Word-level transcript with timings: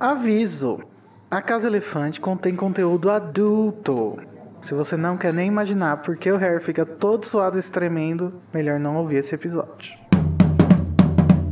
Aviso: 0.00 0.78
a 1.28 1.42
Casa 1.42 1.66
Elefante 1.66 2.20
contém 2.20 2.54
conteúdo 2.54 3.10
adulto. 3.10 4.16
Se 4.68 4.72
você 4.72 4.96
não 4.96 5.16
quer 5.16 5.32
nem 5.32 5.48
imaginar 5.48 6.02
por 6.02 6.16
que 6.16 6.30
o 6.30 6.36
Harry 6.36 6.62
fica 6.64 6.86
todo 6.86 7.26
suado 7.26 7.58
e 7.58 7.62
tremendo, 7.64 8.32
melhor 8.54 8.78
não 8.78 8.96
ouvir 8.96 9.24
esse 9.24 9.34
episódio. 9.34 9.98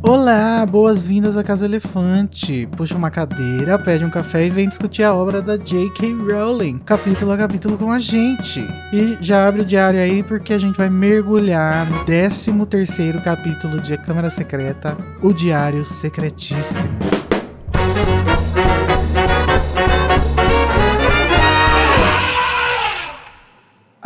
Olá, 0.00 0.64
boas-vindas 0.64 1.36
à 1.36 1.42
Casa 1.42 1.64
Elefante. 1.64 2.68
Puxa 2.76 2.96
uma 2.96 3.10
cadeira, 3.10 3.76
pede 3.80 4.04
um 4.04 4.10
café 4.10 4.46
e 4.46 4.50
vem 4.50 4.68
discutir 4.68 5.02
a 5.02 5.12
obra 5.12 5.42
da 5.42 5.56
J.K. 5.56 6.12
Rowling, 6.12 6.78
capítulo 6.78 7.32
a 7.32 7.36
capítulo 7.36 7.76
com 7.76 7.90
a 7.90 7.98
gente. 7.98 8.60
E 8.92 9.18
já 9.20 9.48
abre 9.48 9.62
o 9.62 9.64
diário 9.64 9.98
aí 9.98 10.22
porque 10.22 10.52
a 10.52 10.58
gente 10.58 10.76
vai 10.76 10.88
mergulhar 10.88 11.84
no 11.90 12.04
13 12.04 12.64
terceiro 12.66 13.20
capítulo 13.22 13.80
de 13.80 13.98
Câmara 13.98 14.30
Secreta, 14.30 14.96
o 15.20 15.32
Diário 15.32 15.84
Secretíssimo. 15.84 17.25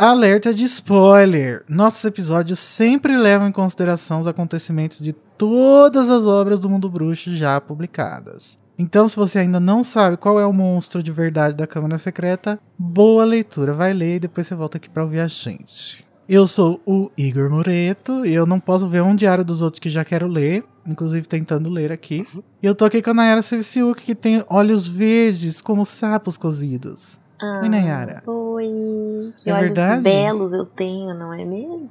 Alerta 0.03 0.51
de 0.51 0.63
spoiler! 0.65 1.63
Nossos 1.69 2.03
episódios 2.05 2.57
sempre 2.57 3.15
levam 3.15 3.47
em 3.47 3.51
consideração 3.51 4.19
os 4.19 4.27
acontecimentos 4.27 4.97
de 4.97 5.13
todas 5.13 6.09
as 6.09 6.25
obras 6.25 6.59
do 6.59 6.67
mundo 6.67 6.89
bruxo 6.89 7.35
já 7.35 7.61
publicadas. 7.61 8.57
Então, 8.79 9.07
se 9.07 9.15
você 9.15 9.37
ainda 9.37 9.59
não 9.59 9.83
sabe 9.83 10.17
qual 10.17 10.39
é 10.39 10.45
o 10.47 10.51
monstro 10.51 11.03
de 11.03 11.11
verdade 11.11 11.55
da 11.55 11.67
Câmara 11.67 11.99
Secreta, 11.99 12.59
boa 12.75 13.23
leitura, 13.23 13.73
vai 13.73 13.93
ler 13.93 14.15
e 14.15 14.21
depois 14.21 14.47
você 14.47 14.55
volta 14.55 14.77
aqui 14.77 14.89
para 14.89 15.03
ouvir 15.03 15.19
a 15.19 15.27
gente. 15.27 16.03
Eu 16.27 16.47
sou 16.47 16.81
o 16.83 17.11
Igor 17.15 17.51
Moreto 17.51 18.25
e 18.25 18.33
eu 18.33 18.47
não 18.47 18.59
posso 18.59 18.89
ver 18.89 19.03
um 19.03 19.15
diário 19.15 19.45
dos 19.45 19.61
outros 19.61 19.79
que 19.79 19.87
já 19.87 20.03
quero 20.03 20.25
ler, 20.25 20.63
inclusive 20.83 21.27
tentando 21.27 21.69
ler 21.69 21.91
aqui. 21.91 22.25
E 22.59 22.65
eu 22.65 22.73
tô 22.73 22.85
aqui 22.85 23.03
com 23.03 23.11
a 23.11 23.13
Nayara 23.13 23.43
Sevciuk, 23.43 24.01
que 24.01 24.15
tem 24.15 24.43
olhos 24.49 24.87
verdes 24.87 25.61
como 25.61 25.85
sapos 25.85 26.37
cozidos. 26.37 27.20
Ah, 27.41 27.59
Oi, 27.63 27.69
Nayara. 27.69 28.23
Oi. 28.27 28.69
Que 29.43 29.49
É 29.49 29.53
olhos 29.53 29.65
verdade? 29.67 30.01
belos 30.03 30.53
eu 30.53 30.65
tenho, 30.65 31.13
não 31.13 31.33
é 31.33 31.43
mesmo? 31.43 31.89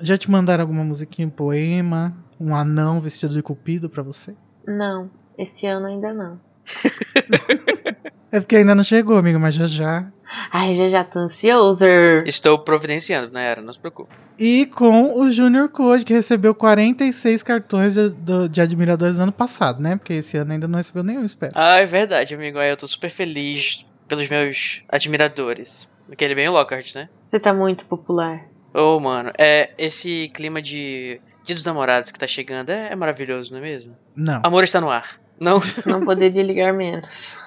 Já 0.00 0.16
te 0.18 0.30
mandaram 0.30 0.62
alguma 0.62 0.84
musiquinha, 0.84 1.26
um 1.28 1.30
poema, 1.30 2.14
um 2.38 2.54
anão 2.54 3.00
vestido 3.00 3.32
de 3.34 3.42
cupido 3.42 3.88
pra 3.88 4.02
você? 4.02 4.34
Não, 4.66 5.10
esse 5.38 5.66
ano 5.66 5.86
ainda 5.86 6.12
não. 6.12 6.40
É 8.32 8.38
porque 8.38 8.54
ainda 8.54 8.76
não 8.76 8.84
chegou, 8.84 9.16
amigo, 9.16 9.40
mas 9.40 9.56
já 9.56 9.66
já. 9.66 10.06
Ai, 10.52 10.76
já 10.76 10.88
já 10.88 11.02
tô 11.02 11.18
ansioso. 11.18 11.84
Estou 12.24 12.56
providenciando, 12.60 13.32
Nayara, 13.32 13.60
não 13.60 13.72
se 13.72 13.78
preocupe. 13.80 14.14
E 14.38 14.66
com 14.66 15.18
o 15.20 15.32
Junior 15.32 15.68
Code, 15.68 16.04
que 16.04 16.12
recebeu 16.14 16.54
46 16.54 17.42
cartões 17.42 17.94
de, 17.94 18.10
do- 18.10 18.48
de 18.48 18.60
admiradores 18.60 19.16
no 19.16 19.24
ano 19.24 19.32
passado, 19.32 19.82
né? 19.82 19.96
Porque 19.96 20.12
esse 20.12 20.36
ano 20.36 20.52
ainda 20.52 20.68
não 20.68 20.76
recebeu 20.76 21.02
nenhum, 21.02 21.24
espero. 21.24 21.50
Ah, 21.56 21.78
é 21.78 21.86
verdade, 21.86 22.32
amigo. 22.32 22.56
Aí 22.60 22.70
eu 22.70 22.76
tô 22.76 22.86
super 22.86 23.10
feliz 23.10 23.84
pelos 24.10 24.28
meus 24.28 24.82
admiradores. 24.88 25.88
Aquele 26.10 26.34
bem 26.34 26.48
o 26.48 26.52
Lockhart, 26.52 26.96
né? 26.96 27.08
Você 27.28 27.38
tá 27.38 27.54
muito 27.54 27.84
popular. 27.86 28.44
Ô, 28.74 28.98
mano, 28.98 29.30
é, 29.38 29.70
esse 29.78 30.28
clima 30.34 30.60
de 30.60 31.20
Dia 31.44 31.54
dos 31.54 31.64
Namorados 31.64 32.10
que 32.10 32.18
tá 32.18 32.26
chegando 32.26 32.70
é, 32.70 32.90
é 32.90 32.96
maravilhoso, 32.96 33.52
não 33.52 33.60
é 33.60 33.62
mesmo? 33.62 33.96
Não. 34.16 34.40
Amor 34.42 34.64
está 34.64 34.80
no 34.80 34.90
ar. 34.90 35.20
Não? 35.38 35.60
Não 35.86 36.04
poderia 36.04 36.42
ligar 36.42 36.72
menos. 36.72 37.38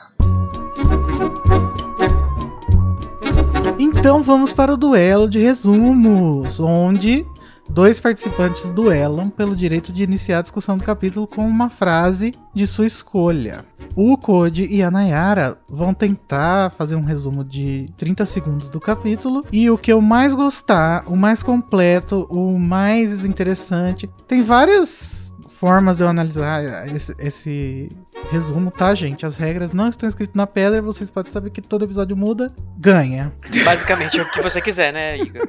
Então 3.78 4.23
vamos 4.23 4.53
para 4.53 4.73
o 4.73 4.78
duelo 4.78 5.30
de 5.30 5.39
resumos, 5.39 6.61
onde 6.61 7.25
dois 7.69 8.00
participantes 8.00 8.69
duelam 8.69 9.30
pelo 9.30 9.56
direito 9.56 9.92
de 9.92 10.03
iniciar 10.03 10.39
a 10.39 10.42
discussão 10.42 10.78
do 10.78 10.83
capítulo 10.83 11.25
com 11.28 11.47
uma 11.47 11.69
frase 11.69 12.33
de 12.53 12.67
sua 12.67 12.86
escolha. 12.86 13.66
O 13.95 14.17
Code 14.17 14.66
e 14.66 14.81
a 14.81 14.89
Nayara 14.89 15.58
vão 15.69 15.94
tentar 15.94 16.72
fazer 16.72 16.95
um 16.95 17.03
resumo 17.03 17.44
de 17.44 17.86
30 17.95 18.25
segundos 18.25 18.69
do 18.69 18.80
capítulo 18.80 19.45
e 19.52 19.69
o 19.69 19.78
que 19.78 19.94
eu 19.94 20.02
mais 20.02 20.34
gostar, 20.34 21.03
o 21.08 21.16
mais 21.16 21.44
completo, 21.44 22.28
o 22.29 22.57
mais 22.57 23.23
interessante, 23.23 24.09
tem 24.28 24.41
várias 24.41 25.22
formas 25.63 25.96
de 25.96 26.03
eu 26.03 26.09
analisar 26.09 26.94
esse, 26.94 27.16
esse 27.18 27.90
resumo, 28.29 28.69
tá, 28.69 28.94
gente? 28.94 29.25
As 29.25 29.38
regras 29.38 29.72
não 29.72 29.88
estão 29.88 30.09
escritas 30.09 30.35
na 30.35 30.46
pedra, 30.46 30.81
vocês 30.81 31.09
podem 31.09 31.31
saber 31.31 31.51
que 31.51 31.62
todo 31.62 31.85
episódio 31.85 32.18
muda, 32.18 32.53
ganha. 32.78 33.31
Basicamente 33.63 34.19
é 34.19 34.23
o 34.23 34.29
que 34.29 34.41
você 34.41 34.59
quiser, 34.62 34.91
né, 34.91 35.18
Igor? 35.18 35.47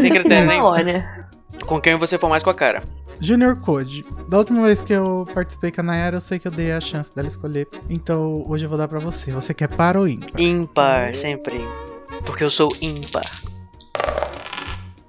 Sem 0.00 0.10
critério 0.10 0.48
nenhum. 0.48 0.64
hora. 0.64 1.28
Com 1.66 1.78
quem 1.82 1.98
você 1.98 2.16
for 2.16 2.30
mais 2.30 2.42
com 2.42 2.48
a 2.48 2.54
cara. 2.54 2.82
Junior 3.20 3.60
Code. 3.60 4.06
Da 4.30 4.38
última 4.38 4.62
vez 4.62 4.82
que 4.82 4.94
eu 4.94 5.28
participei 5.34 5.70
com 5.70 5.82
a 5.82 5.84
Nayara, 5.84 6.16
eu 6.16 6.20
sei 6.22 6.38
que 6.38 6.48
eu 6.48 6.52
dei 6.52 6.72
a 6.72 6.80
chance 6.80 7.14
dela 7.14 7.28
escolher. 7.28 7.68
Então 7.90 8.42
hoje 8.48 8.64
eu 8.64 8.70
vou 8.70 8.78
dar 8.78 8.88
pra 8.88 9.00
você. 9.00 9.30
Você 9.32 9.52
quer 9.52 9.68
par 9.68 9.98
ou 9.98 10.08
ímpar? 10.08 10.40
Ímpar, 10.40 11.14
sempre. 11.14 11.62
Porque 12.24 12.42
eu 12.42 12.48
sou 12.48 12.70
ímpar. 12.80 13.30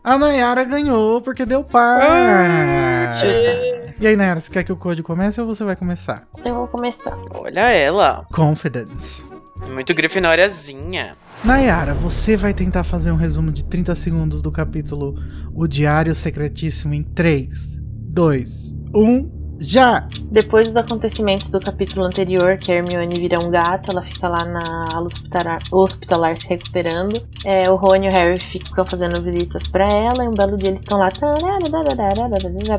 A 0.04 0.18
Nayara 0.18 0.66
ganhou 0.66 1.22
porque 1.22 1.46
deu 1.46 1.64
par. 1.64 2.02
Ah, 2.02 3.75
e 4.00 4.08
aí, 4.08 4.16
Nayara, 4.16 4.40
você 4.40 4.52
quer 4.52 4.64
que 4.64 4.72
o 4.72 4.76
Code 4.76 5.02
comece 5.02 5.40
ou 5.40 5.48
você 5.48 5.64
vai 5.64 5.76
começar? 5.76 6.28
Eu 6.44 6.56
vou 6.56 6.68
começar. 6.68 7.18
Olha 7.32 7.70
ela. 7.70 8.26
Confidence. 8.32 9.24
Muito 9.72 9.94
grifinóriazinha. 9.94 11.16
Nayara, 11.44 11.94
você 11.94 12.36
vai 12.36 12.54
tentar 12.54 12.84
fazer 12.84 13.12
um 13.12 13.16
resumo 13.16 13.52
de 13.52 13.64
30 13.64 13.96
segundos 13.96 14.42
do 14.42 14.52
capítulo 14.52 15.16
O 15.54 15.68
Diário 15.68 16.14
Secretíssimo 16.14 16.94
em 16.94 17.04
3, 17.04 17.80
2, 18.14 18.76
1, 18.94 19.35
já! 19.60 20.08
Depois 20.32 20.68
dos 20.68 20.78
acontecimentos 20.78 21.50
do 21.50 21.60
capítulo 21.60 22.06
anterior, 22.06 22.58
que 22.58 22.72
a 22.72 22.76
Hermione 22.76 23.20
vira 23.20 23.40
um 23.40 23.50
gato, 23.50 23.92
ela 23.92 24.02
fica 24.02 24.28
lá 24.28 24.44
na 24.44 24.86
ala 24.94 25.06
hospitalar, 25.06 25.60
hospitalar 25.72 26.38
se 26.38 26.48
recuperando. 26.48 27.26
É, 27.46 27.70
o 27.70 27.76
Rony 27.76 28.08
e 28.08 28.10
o 28.10 28.12
Harry 28.12 28.40
ficam 28.40 28.84
fazendo 28.84 29.22
visitas 29.22 29.64
para 29.64 29.86
ela, 29.86 30.26
e 30.26 30.28
um 30.28 30.32
belo 30.32 30.58
dia 30.58 30.70
eles 30.70 30.82
estão 30.82 30.98
lá 30.98 31.08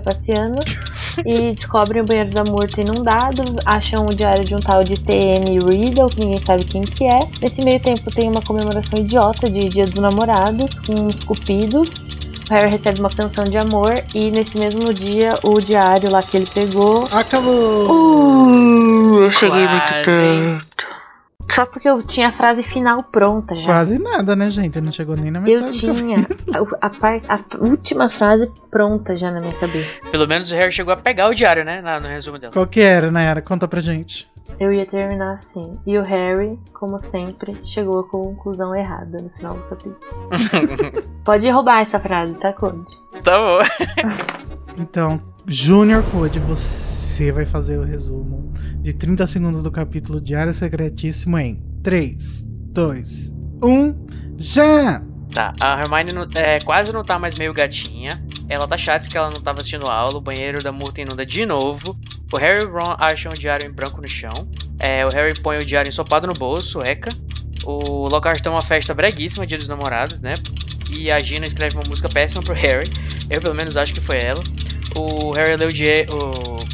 passeando 0.00 0.60
e 1.25 1.53
descobrem 1.53 2.03
o 2.03 2.04
banheiro 2.04 2.31
da 2.31 2.44
Murta 2.44 2.81
inundado, 2.81 3.43
acham 3.64 4.04
o 4.04 4.14
diário 4.14 4.44
de 4.44 4.54
um 4.54 4.60
tal 4.60 4.84
de 4.84 4.97
TM 4.97 5.58
Riddle, 5.58 6.10
que 6.10 6.20
ninguém 6.20 6.41
sabe 6.41 6.64
quem 6.64 6.82
que 6.82 7.04
é. 7.04 7.20
Nesse 7.41 7.64
meio 7.64 7.81
tempo 7.81 8.10
tem 8.10 8.28
uma 8.28 8.43
comemoração 8.43 8.98
idiota 8.98 9.48
de 9.48 9.64
Dia 9.64 9.87
dos 9.87 9.98
Namorados, 9.98 10.78
com 10.81 11.06
os 11.06 11.25
cupidos. 11.25 11.94
Harry 12.51 12.71
recebe 12.71 13.01
uma 13.01 13.11
canção 13.11 13.45
de 13.45 13.57
amor 13.57 13.93
e 14.15 14.31
nesse 14.31 14.57
mesmo 14.59 14.93
dia 14.95 15.34
o 15.43 15.61
diário 15.61 16.11
lá 16.11 16.23
que 16.23 16.37
ele 16.37 16.47
pegou 16.53 17.09
Acabou! 17.11 17.91
Uh, 17.91 19.23
eu 19.23 19.31
cheguei 19.31 19.67
Quase. 19.67 20.11
muito 20.11 20.61
perto. 20.61 20.87
Só 21.51 21.65
porque 21.65 21.89
eu 21.89 22.03
tinha 22.03 22.29
a 22.29 22.33
frase 22.33 22.62
final 22.62 23.03
pronta 23.05 23.55
já. 23.55 23.65
Quase 23.67 23.99
nada, 23.99 24.35
né, 24.37 24.51
gente? 24.51 24.81
Não 24.81 24.91
chegou 24.93 25.17
nem 25.17 25.31
na 25.31 25.41
metade 25.41 25.65
Eu 25.87 25.95
tinha 25.95 26.19
a, 26.81 26.87
a 26.87 26.91
par- 26.91 27.23
a 27.29 27.39
última 27.65 28.09
frase 28.09 28.51
pronta 28.71 29.17
já 29.17 29.31
na 29.31 29.41
minha 29.41 29.55
cabeça. 29.55 30.11
Pelo 30.11 30.27
menos 30.27 30.51
o 30.51 30.55
Harry 30.55 30.73
chegou 30.73 30.93
a 30.93 30.97
pegar 30.97 31.29
o 31.29 31.35
diário, 31.35 31.65
né? 31.65 31.81
No 32.01 32.09
resumo 32.09 32.39
dela. 32.39 32.53
Qual 32.53 32.67
que 32.67 32.81
era, 32.81 33.11
Nayara? 33.11 33.41
Conta 33.41 33.67
pra 33.67 33.81
gente. 33.81 34.29
Eu 34.59 34.73
ia 34.73 34.87
terminar 34.87 35.34
assim. 35.34 35.77
E 35.87 35.99
o 35.99 36.03
Harry, 36.03 36.59
como 36.73 36.99
sempre, 36.99 37.57
chegou 37.65 38.01
à 38.01 38.05
conclusão 38.09 38.75
errada 38.75 39.21
no 39.21 39.29
final 39.31 39.55
do 39.57 39.62
capítulo. 39.65 39.97
Pode 41.25 41.49
roubar 41.51 41.81
essa 41.81 41.99
frase, 42.01 42.34
tá, 42.34 42.53
Code? 42.53 42.85
Tá 43.23 43.37
bom. 43.39 43.59
Então, 44.79 45.19
Junior 45.47 46.03
Code, 46.11 46.39
você 46.39 47.33
vai 47.33 47.47
fazer 47.47 47.79
o 47.79 47.83
resumo 47.83 48.53
de 48.83 48.93
30 48.93 49.27
segundos 49.27 49.62
do 49.62 49.71
capítulo 49.71 50.21
Diário 50.21 50.53
Secretíssimo 50.53 51.39
em 51.39 51.62
3, 51.83 52.45
2, 52.47 53.35
1, 53.62 54.06
já! 54.37 55.03
Tá, 55.33 55.53
a 55.59 55.81
Hermione 55.81 56.12
não- 56.12 56.27
é, 56.35 56.61
quase 56.61 56.93
não 56.93 57.03
tá 57.03 57.19
mais 57.19 57.35
meio 57.37 57.55
gatinha. 57.55 58.23
Ela 58.51 58.69
tá 58.69 58.77
chata 58.77 59.09
que 59.09 59.17
ela 59.17 59.31
não 59.31 59.41
tava 59.41 59.61
assistindo 59.61 59.87
aula. 59.87 60.19
O 60.19 60.21
banheiro 60.21 60.62
da 60.62 60.71
Murta 60.73 61.01
inunda 61.01 61.25
de 61.25 61.45
novo. 61.47 61.97
O 62.32 62.37
Harry 62.37 62.62
e 62.62 62.66
Ron 62.66 62.97
acham 62.98 63.32
o 63.32 63.37
diário 63.37 63.66
em 63.66 63.70
branco 63.70 64.00
no 64.00 64.09
chão. 64.09 64.48
É, 64.81 65.06
o 65.06 65.11
Harry 65.11 65.34
põe 65.40 65.58
o 65.58 65.64
diário 65.64 65.88
ensopado 65.88 66.26
no 66.26 66.34
bolso, 66.34 66.81
eca. 66.82 67.11
O 67.64 68.08
Lockhart 68.08 68.40
tem 68.40 68.50
uma 68.50 68.62
festa 68.62 68.93
breguíssima, 68.93 69.46
dia 69.46 69.58
dos 69.58 69.69
namorados, 69.69 70.20
né? 70.20 70.34
E 70.90 71.11
a 71.11 71.20
Gina 71.20 71.46
escreve 71.46 71.76
uma 71.76 71.84
música 71.88 72.08
péssima 72.08 72.43
pro 72.43 72.55
Harry. 72.55 72.90
Eu 73.31 73.40
pelo 73.40 73.55
menos 73.55 73.76
acho 73.76 73.93
que 73.93 74.00
foi 74.00 74.19
ela. 74.19 74.43
O 74.94 75.32
Harry 75.32 75.56
lê 75.56 75.64
o 75.67 75.73
diário. 75.73 76.06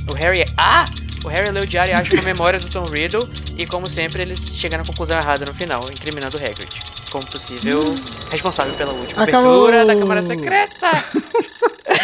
O, 0.08 0.12
Harry. 0.14 0.44
Ah! 0.56 0.86
O 1.24 1.28
Harry 1.28 1.50
lê 1.50 1.60
o 1.60 1.66
diário 1.66 1.92
e 1.92 1.94
acha 1.94 2.14
uma 2.14 2.22
memória 2.22 2.58
do 2.58 2.68
Tom 2.68 2.84
Riddle. 2.84 3.28
E 3.56 3.66
como 3.66 3.88
sempre, 3.88 4.22
eles 4.22 4.56
chegam 4.56 4.78
na 4.78 4.84
conclusão 4.84 5.16
errada 5.16 5.44
no 5.44 5.54
final, 5.54 5.88
incriminando 5.90 6.36
o 6.36 6.40
Hagrid. 6.40 6.70
Como 7.12 7.26
possível 7.26 7.94
responsável 8.30 8.74
pela 8.74 8.90
última 8.92 9.24
Acabou! 9.24 9.68
abertura 9.68 9.84
da 9.84 9.94
Câmara 9.94 10.22
Secreta. 10.22 10.86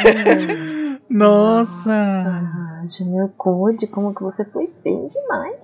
Nossa! 1.09 1.91
Ah, 1.91 2.85
Junior 2.87 3.31
Code, 3.39 3.87
como 3.87 4.15
que 4.15 4.23
você 4.23 4.45
foi 4.45 4.69
bem 4.85 5.09
demais. 5.09 5.57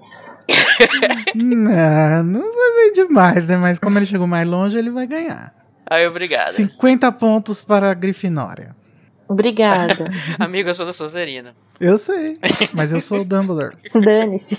Não, 1.35 2.25
não 2.25 2.41
vai 2.41 2.75
bem 2.77 2.93
demais, 2.95 3.47
né? 3.47 3.59
Mas 3.59 3.79
como 3.79 3.99
ele 3.99 4.07
chegou 4.07 4.27
mais 4.27 4.49
longe, 4.49 4.79
ele 4.79 4.91
vai 4.91 5.07
ganhar. 5.07 5.55
Aí, 5.91 6.07
obrigado. 6.07 6.53
50 6.53 7.13
pontos 7.13 7.63
para 7.63 7.91
a 7.91 7.95
Grifinória. 7.95 8.75
Obrigada. 9.29 10.11
Amigo, 10.41 10.71
eu 10.71 10.75
sou 10.75 10.87
da 10.87 10.95
Sonserina. 10.95 11.55
Eu 11.79 11.99
sei, 11.99 12.33
mas 12.75 12.91
eu 12.91 13.01
sou 13.01 13.19
o 13.19 13.25
Dumbledore. 13.27 13.77
Dane-se. 13.95 14.59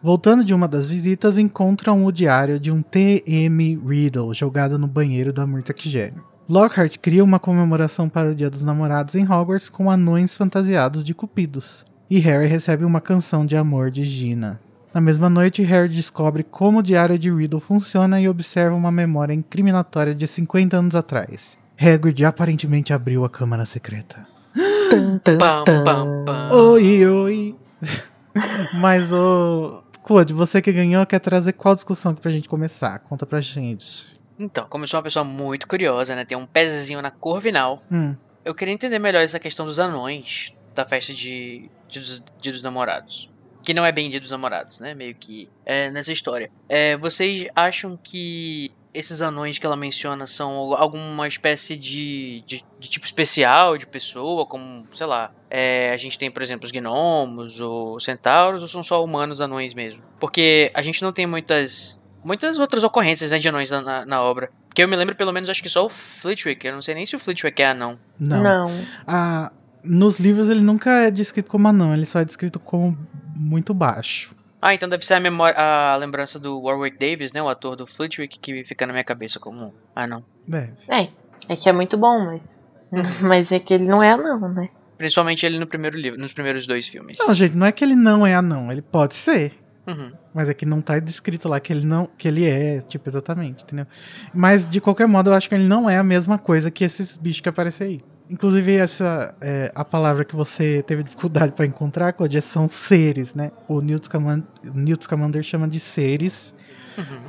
Voltando 0.00 0.44
de 0.44 0.54
uma 0.54 0.68
das 0.68 0.86
visitas, 0.86 1.38
encontram 1.38 2.04
o 2.04 2.12
diário 2.12 2.60
de 2.60 2.70
um 2.70 2.82
TM 2.82 3.80
Riddle 3.84 4.32
jogado 4.32 4.78
no 4.78 4.86
banheiro 4.86 5.32
da 5.32 5.44
Murta 5.44 5.74
Gênio. 5.76 6.22
Lockhart 6.48 6.98
cria 6.98 7.24
uma 7.24 7.40
comemoração 7.40 8.08
para 8.08 8.30
o 8.30 8.34
Dia 8.34 8.48
dos 8.48 8.64
Namorados 8.64 9.16
em 9.16 9.24
Hogwarts 9.24 9.68
com 9.68 9.90
anões 9.90 10.34
fantasiados 10.34 11.02
de 11.02 11.12
cupidos. 11.12 11.84
E 12.08 12.20
Harry 12.20 12.46
recebe 12.46 12.84
uma 12.84 13.00
canção 13.00 13.44
de 13.44 13.56
amor 13.56 13.90
de 13.90 14.04
Gina. 14.04 14.60
Na 14.94 15.00
mesma 15.00 15.28
noite, 15.28 15.62
Harry 15.62 15.88
descobre 15.88 16.42
como 16.42 16.78
o 16.78 16.82
diário 16.82 17.18
de 17.18 17.30
Riddle 17.30 17.60
funciona 17.60 18.20
e 18.20 18.28
observa 18.28 18.74
uma 18.74 18.92
memória 18.92 19.34
incriminatória 19.34 20.14
de 20.14 20.26
50 20.26 20.76
anos 20.76 20.94
atrás. 20.94 21.58
Hagrid 21.78 22.24
aparentemente 22.24 22.92
abriu 22.92 23.24
a 23.24 23.28
câmara 23.28 23.66
secreta. 23.66 24.24
Pam, 25.24 25.64
pam, 25.84 26.24
pam. 26.24 26.48
Oi, 26.52 27.06
oi. 27.06 27.54
Mas, 28.74 29.12
ô. 29.12 29.82
Claude, 30.08 30.32
você 30.32 30.62
que 30.62 30.72
ganhou, 30.72 31.04
quer 31.04 31.18
trazer 31.18 31.52
qual 31.52 31.74
discussão 31.74 32.12
aqui 32.12 32.22
pra 32.22 32.30
gente 32.30 32.48
começar? 32.48 32.98
Conta 33.00 33.26
pra 33.26 33.42
gente. 33.42 34.06
Então, 34.38 34.66
como 34.66 34.84
eu 34.84 34.88
sou 34.88 34.96
uma 34.96 35.02
pessoa 35.04 35.22
muito 35.22 35.68
curiosa, 35.68 36.16
né? 36.16 36.24
Tem 36.24 36.34
um 36.38 36.46
pezinho 36.46 37.02
na 37.02 37.10
Corvinal. 37.10 37.82
Hum, 37.92 38.14
Eu 38.42 38.54
queria 38.54 38.72
entender 38.72 38.98
melhor 38.98 39.22
essa 39.22 39.38
questão 39.38 39.66
dos 39.66 39.78
anões 39.78 40.54
da 40.74 40.86
festa 40.86 41.12
de 41.12 41.68
Dia 41.88 42.00
dos, 42.00 42.24
Dia 42.40 42.52
dos 42.52 42.62
Namorados. 42.62 43.28
Que 43.62 43.74
não 43.74 43.84
é 43.84 43.92
bem 43.92 44.08
Dia 44.08 44.18
dos 44.18 44.30
Namorados, 44.30 44.80
né? 44.80 44.94
Meio 44.94 45.14
que 45.14 45.46
é 45.66 45.90
nessa 45.90 46.10
história. 46.10 46.50
É, 46.70 46.96
vocês 46.96 47.46
acham 47.54 47.98
que 48.02 48.72
esses 48.92 49.20
anões 49.20 49.58
que 49.58 49.66
ela 49.66 49.76
menciona 49.76 50.26
são 50.26 50.74
alguma 50.74 51.28
espécie 51.28 51.76
de, 51.76 52.42
de, 52.46 52.64
de 52.78 52.88
tipo 52.88 53.04
especial 53.04 53.76
de 53.76 53.86
pessoa, 53.86 54.46
como, 54.46 54.86
sei 54.92 55.06
lá, 55.06 55.30
é, 55.50 55.92
a 55.92 55.96
gente 55.96 56.18
tem, 56.18 56.30
por 56.30 56.42
exemplo, 56.42 56.66
os 56.66 56.72
gnomos 56.72 57.60
ou 57.60 58.00
centauros, 58.00 58.62
ou 58.62 58.68
são 58.68 58.82
só 58.82 59.04
humanos 59.04 59.40
anões 59.40 59.74
mesmo? 59.74 60.02
Porque 60.18 60.70
a 60.74 60.82
gente 60.82 61.02
não 61.02 61.12
tem 61.12 61.26
muitas 61.26 61.98
muitas 62.24 62.58
outras 62.58 62.82
ocorrências 62.82 63.30
né, 63.30 63.38
de 63.38 63.48
anões 63.48 63.70
na, 63.70 64.04
na, 64.04 64.22
obra. 64.22 64.50
Que 64.74 64.82
eu 64.82 64.88
me 64.88 64.96
lembro, 64.96 65.14
pelo 65.14 65.32
menos, 65.32 65.48
acho 65.48 65.62
que 65.62 65.68
só 65.68 65.86
o 65.86 65.88
Flitwick. 65.88 66.66
Eu 66.66 66.74
não 66.74 66.82
sei 66.82 66.94
nem 66.94 67.06
se 67.06 67.16
o 67.16 67.18
Flitwick 67.18 67.62
é 67.62 67.68
anão. 67.68 67.98
não. 68.18 68.42
Não. 68.42 68.84
Ah, 69.06 69.52
nos 69.82 70.18
livros 70.18 70.48
ele 70.48 70.60
nunca 70.60 70.90
é 71.04 71.10
descrito 71.10 71.50
como 71.50 71.68
anão, 71.68 71.94
ele 71.94 72.04
só 72.04 72.20
é 72.20 72.24
descrito 72.24 72.58
como 72.58 72.98
muito 73.34 73.72
baixo. 73.72 74.34
Ah, 74.60 74.74
então 74.74 74.88
deve 74.88 75.06
ser 75.06 75.14
a 75.14 75.20
memória, 75.20 75.56
a 75.58 75.96
lembrança 75.96 76.38
do 76.38 76.60
Warwick 76.60 76.98
Davis, 76.98 77.32
né? 77.32 77.40
O 77.42 77.48
ator 77.48 77.76
do 77.76 77.86
Flitwick, 77.86 78.38
que 78.38 78.64
fica 78.64 78.86
na 78.86 78.92
minha 78.92 79.04
cabeça 79.04 79.38
como 79.38 79.72
anão. 79.94 80.24
Deve. 80.46 80.72
É, 80.88 81.08
é 81.48 81.56
que 81.56 81.68
é 81.68 81.72
muito 81.72 81.96
bom, 81.96 82.24
mas. 82.24 82.58
Mas 83.20 83.52
é 83.52 83.58
que 83.58 83.74
ele 83.74 83.84
não 83.84 84.02
é 84.02 84.16
não, 84.16 84.48
né? 84.48 84.70
Principalmente 84.96 85.44
ele 85.44 85.58
no 85.58 85.66
primeiro 85.66 85.98
livro, 85.98 86.18
nos 86.18 86.32
primeiros 86.32 86.66
dois 86.66 86.88
filmes. 86.88 87.18
Não, 87.20 87.34
gente, 87.34 87.54
não 87.54 87.66
é 87.66 87.70
que 87.70 87.84
ele 87.84 87.94
não 87.94 88.26
é 88.26 88.34
anão, 88.34 88.72
ele 88.72 88.80
pode 88.80 89.14
ser. 89.14 89.52
Uhum. 89.86 90.12
Mas 90.34 90.48
é 90.48 90.54
que 90.54 90.66
não 90.66 90.80
tá 90.80 90.98
descrito 90.98 91.48
lá 91.48 91.60
que 91.60 91.72
ele 91.72 91.86
não, 91.86 92.08
que 92.18 92.28
ele 92.28 92.46
é, 92.46 92.80
tipo, 92.80 93.08
exatamente, 93.08 93.62
entendeu? 93.62 93.86
Mas 94.34 94.68
de 94.68 94.80
qualquer 94.80 95.06
modo, 95.06 95.30
eu 95.30 95.34
acho 95.34 95.48
que 95.48 95.54
ele 95.54 95.66
não 95.66 95.88
é 95.88 95.98
a 95.98 96.02
mesma 96.02 96.38
coisa 96.38 96.70
que 96.70 96.84
esses 96.84 97.16
bichos 97.16 97.40
que 97.40 97.48
aparecem 97.48 97.86
aí. 97.86 98.04
Inclusive, 98.30 98.74
essa 98.76 99.34
é 99.40 99.72
a 99.74 99.84
palavra 99.84 100.24
que 100.24 100.36
você 100.36 100.82
teve 100.86 101.02
dificuldade 101.02 101.52
pra 101.52 101.64
encontrar, 101.64 102.12
Cody, 102.12 102.40
são 102.42 102.68
seres, 102.68 103.34
né? 103.34 103.50
O 103.66 103.80
Newt 103.80 104.04
Scamander, 104.06 104.46
Newt 104.74 105.04
Scamander 105.04 105.42
chama 105.42 105.66
de 105.66 105.80
seres 105.80 106.54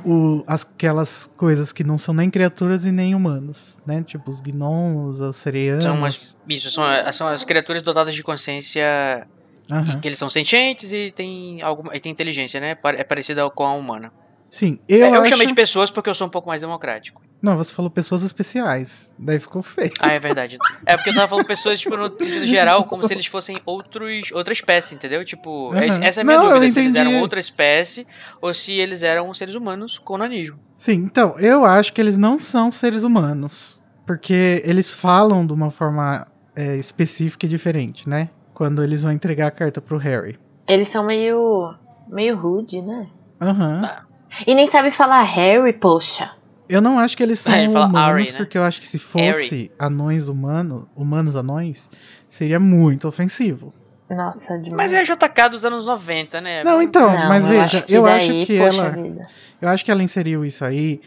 o, 0.04 0.42
as- 0.46 0.62
aquelas 0.64 1.30
coisas 1.36 1.72
que 1.72 1.84
não 1.84 1.96
são 1.96 2.12
nem 2.12 2.28
criaturas 2.28 2.84
e 2.84 2.90
nem 2.92 3.14
humanos, 3.14 3.78
né? 3.86 4.02
Tipo 4.02 4.28
os 4.30 4.40
gnomos, 4.40 5.20
os 5.20 5.36
sereianos. 5.36 5.84
São 5.84 5.96
umas, 5.96 6.36
isso, 6.48 6.70
são, 6.70 6.84
são 7.12 7.28
as 7.28 7.44
criaturas 7.44 7.82
dotadas 7.82 8.14
de 8.14 8.22
consciência, 8.22 9.26
Aham. 9.70 10.00
que 10.00 10.08
eles 10.08 10.18
são 10.18 10.28
sentientes 10.28 10.92
e 10.92 11.12
tem, 11.12 11.62
alguma, 11.62 11.94
e 11.96 12.00
tem 12.00 12.10
inteligência, 12.12 12.60
né? 12.60 12.76
É 12.96 13.04
parecida 13.04 13.48
com 13.50 13.64
a 13.64 13.72
humana. 13.72 14.12
Sim, 14.50 14.78
eu, 14.88 14.98
Eu, 14.98 15.04
É, 15.06 15.16
eu 15.16 15.20
acho... 15.22 15.30
chamei 15.30 15.46
de 15.46 15.54
pessoas 15.54 15.90
porque 15.90 16.10
eu 16.10 16.14
sou 16.14 16.26
um 16.26 16.30
pouco 16.30 16.48
mais 16.48 16.60
democrático. 16.60 17.22
Não, 17.42 17.56
você 17.56 17.72
falou 17.72 17.90
pessoas 17.90 18.22
especiais. 18.22 19.10
Daí 19.18 19.38
ficou 19.38 19.62
feio. 19.62 19.92
Ah, 20.02 20.12
é 20.12 20.18
verdade. 20.18 20.58
É 20.84 20.96
porque 20.96 21.10
eu 21.10 21.14
tava 21.14 21.28
falando 21.28 21.46
pessoas, 21.46 21.80
tipo, 21.80 21.96
no 21.96 22.08
sentido 22.08 22.46
geral, 22.46 22.84
como 22.84 23.02
se 23.02 23.14
eles 23.14 23.26
fossem 23.26 23.58
outros, 23.64 24.30
outra 24.32 24.52
espécie, 24.52 24.94
entendeu? 24.94 25.24
Tipo, 25.24 25.74
es- 25.76 25.98
essa 26.00 26.20
é 26.20 26.22
a 26.22 26.24
minha 26.24 26.36
Não, 26.36 26.46
eu 26.46 26.54
dúvida, 26.54 26.70
se 26.72 26.80
eles 26.80 26.94
eram 26.94 27.18
outra 27.20 27.40
espécie 27.40 28.06
ou 28.42 28.52
se 28.52 28.72
eles 28.78 29.02
eram 29.02 29.32
seres 29.32 29.54
humanos 29.54 29.98
com 29.98 30.18
nanismo. 30.18 30.58
Sim, 30.76 30.92
então, 30.94 31.34
eu 31.38 31.64
acho 31.64 31.92
que 31.92 32.00
eles 32.00 32.18
não 32.18 32.38
são 32.38 32.70
seres 32.70 33.04
humanos. 33.04 33.80
Porque 34.06 34.60
eles 34.64 34.92
falam 34.92 35.46
de 35.46 35.52
uma 35.52 35.70
forma 35.70 36.26
é, 36.56 36.76
específica 36.76 37.46
e 37.46 37.48
diferente, 37.48 38.08
né? 38.08 38.28
Quando 38.52 38.82
eles 38.82 39.02
vão 39.02 39.12
entregar 39.12 39.46
a 39.46 39.50
carta 39.52 39.80
pro 39.80 39.96
Harry. 39.98 40.38
Eles 40.68 40.88
são 40.88 41.06
meio. 41.06 41.74
meio 42.08 42.36
rude, 42.36 42.82
né? 42.82 43.06
Aham. 43.40 43.80
Tá. 43.82 44.04
E 44.46 44.54
nem 44.54 44.66
sabe 44.66 44.90
falar 44.90 45.22
Harry, 45.22 45.72
poxa. 45.72 46.32
Eu 46.70 46.80
não 46.80 46.98
acho 46.98 47.16
que 47.16 47.22
eles 47.22 47.40
são 47.40 47.52
É, 47.52 47.60
ele 47.64 47.68
humanos, 47.68 47.92
Harry, 48.00 48.30
né? 48.32 48.36
porque 48.38 48.56
eu 48.56 48.62
acho 48.62 48.80
que 48.80 48.86
se 48.88 48.98
fosse 48.98 49.70
anões 49.78 50.28
humanos, 50.28 50.84
humanos 50.94 51.34
anões, 51.36 51.88
seria 52.28 52.60
muito 52.60 53.08
ofensivo. 53.08 53.74
Nossa, 54.08 54.58
demais. 54.58 54.90
Mas 54.90 54.92
é 54.92 55.00
a 55.00 55.04
JK 55.04 55.48
dos 55.50 55.64
anos 55.64 55.86
90, 55.86 56.40
né? 56.40 56.64
Não, 56.64 56.80
então, 56.82 57.10
Não, 57.16 57.28
mas 57.28 57.44
eu 57.44 57.50
veja, 57.50 57.62
acho 57.78 57.82
que 57.86 57.94
eu 57.94 58.02
daí, 58.02 58.16
acho 58.40 58.46
que 58.46 58.56
ela, 58.56 58.90
vida. 58.90 59.28
eu 59.60 59.68
acho 59.68 59.84
que 59.84 59.90
ela 59.90 60.02
inseriu 60.02 60.44
isso 60.44 60.64
aí 60.64 61.00